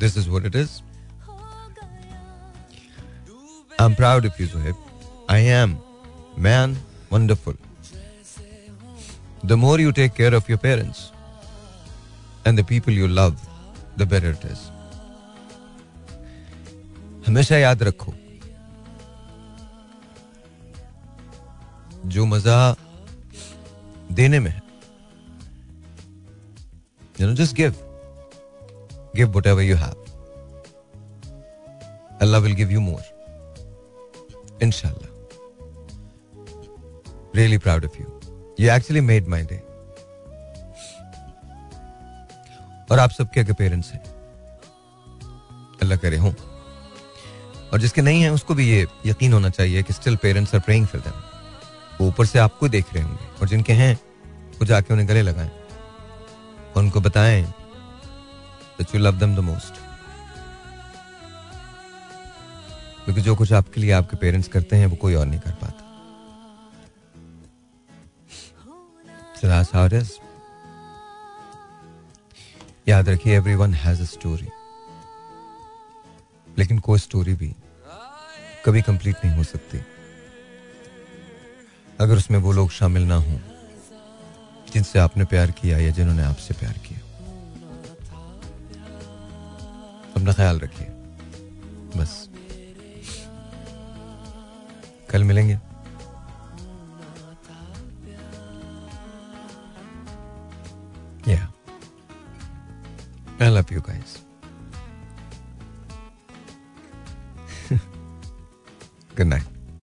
this 0.00 0.16
is 0.16 0.28
what 0.28 0.44
it 0.46 0.56
is 0.56 0.70
I 3.86 3.90
am 3.90 3.94
proud 3.94 4.26
of 4.26 4.42
you 4.42 4.48
Zohaib. 4.48 4.78
I 5.32 5.38
am 5.56 5.72
man 6.46 6.72
wonderful. 7.10 7.56
The 9.50 9.56
more 9.64 9.74
you 9.80 9.92
take 9.98 10.14
care 10.14 10.34
of 10.38 10.48
your 10.52 10.58
parents 10.62 11.02
and 12.44 12.60
the 12.60 12.64
people 12.70 12.96
you 13.00 13.08
love, 13.18 13.44
the 14.02 14.06
better 14.12 14.32
it 14.38 14.46
is. 14.52 14.64
हमेशा 17.26 17.56
याद 17.58 17.82
रखो 17.82 18.14
जो 22.14 22.26
मज़ा 22.26 22.58
देने 24.20 24.40
में 24.40 24.50
है 24.50 24.62
you 27.18 27.26
know 27.26 27.36
just 27.42 27.56
give 27.62 27.82
give 29.20 29.36
whatever 29.40 29.62
you 29.72 29.76
have 29.82 30.00
allah 32.26 32.40
will 32.46 32.58
give 32.62 32.74
you 32.76 32.82
more 32.88 33.04
इनशाला 34.62 35.08
really 37.36 37.58
proud 37.58 37.84
of 37.84 37.98
you 38.00 38.20
you 38.60 38.70
actually 38.72 39.00
made 39.00 39.28
my 39.28 39.42
day 39.42 39.56
और 42.90 42.98
आप 42.98 43.10
सबके 43.10 43.40
अगर 43.40 43.52
पेरेंट्स 43.52 43.92
हैं, 43.92 44.04
अल्लाह 45.82 45.98
करे 45.98 46.16
हों। 46.16 46.32
और 47.72 47.80
जिसके 47.80 48.02
नहीं 48.02 48.22
है, 48.22 48.32
उसको 48.32 48.54
भी 48.54 48.68
ये 48.70 48.86
यकीन 49.06 49.32
होना 49.32 49.50
चाहिए 49.50 49.82
कि 49.82 49.92
still 49.92 50.16
parents 50.16 50.54
are 50.54 50.60
praying 50.60 50.86
for 50.86 51.00
them 51.00 51.22
वो 52.00 52.08
ऊपर 52.08 52.26
से 52.26 52.38
आपको 52.38 52.68
देख 52.68 52.94
रहे 52.94 53.02
होंगे। 53.02 53.40
और 53.40 53.48
जिनके 53.48 53.72
हैं, 53.72 53.94
वो 54.58 54.64
जाके 54.64 54.92
उन्हें 54.92 55.08
गले 55.08 55.22
लगाएँ। 55.22 55.50
उनको 56.76 57.00
बताएँ 57.00 57.42
that 58.78 58.94
you 58.94 59.00
love 59.00 59.18
them 59.18 59.36
the 59.36 59.38
most 59.38 59.85
क्योंकि 63.06 63.22
जो 63.22 63.36
कुछ 63.36 63.52
आपके 63.52 63.80
लिए 63.80 63.90
आपके 63.90 64.16
पेरेंट्स 64.16 64.48
करते 64.48 64.76
हैं, 64.76 64.86
वो 64.86 64.96
कोई 64.96 65.14
और 65.14 65.26
नहीं 65.26 65.40
कर 65.40 65.52
पाता. 65.52 65.82
याद 72.88 73.08
रखिए 73.08 73.36
एवरी 73.36 73.54
वन 73.54 73.74
हैज़ 73.74 74.02
स्टोरी 74.02 74.48
लेकिन 76.58 76.78
कोई 76.78 76.98
स्टोरी 76.98 77.34
भी 77.34 77.56
कभी 78.64 78.82
कंप्लीट 78.82 79.16
नहीं 79.24 79.36
हो 79.36 79.44
सकती। 79.44 79.78
अगर 82.00 82.16
उसमें 82.16 82.38
वो 82.38 82.52
लोग 82.52 82.70
शामिल 82.70 83.02
ना 83.02 83.14
हों, 83.14 83.38
जिनसे 84.74 84.98
आपने 84.98 85.24
प्यार 85.24 85.50
किया 85.50 85.78
या 85.78 85.90
जिन्होंने 85.90 86.22
आपसे 86.22 86.54
प्यार 86.54 86.72
किया। 86.72 87.00
अपना 90.16 90.32
ख्याल 90.32 90.60
रखिए। 90.60 90.86
बस। 91.96 92.35
कल 95.10 95.24
मिलेंगे 95.24 95.58
Yeah. 101.26 101.46
I 103.40 103.48
love 103.48 103.70
you 103.70 103.80
guys. 103.80 104.22
Good 109.16 109.26
night. 109.26 109.55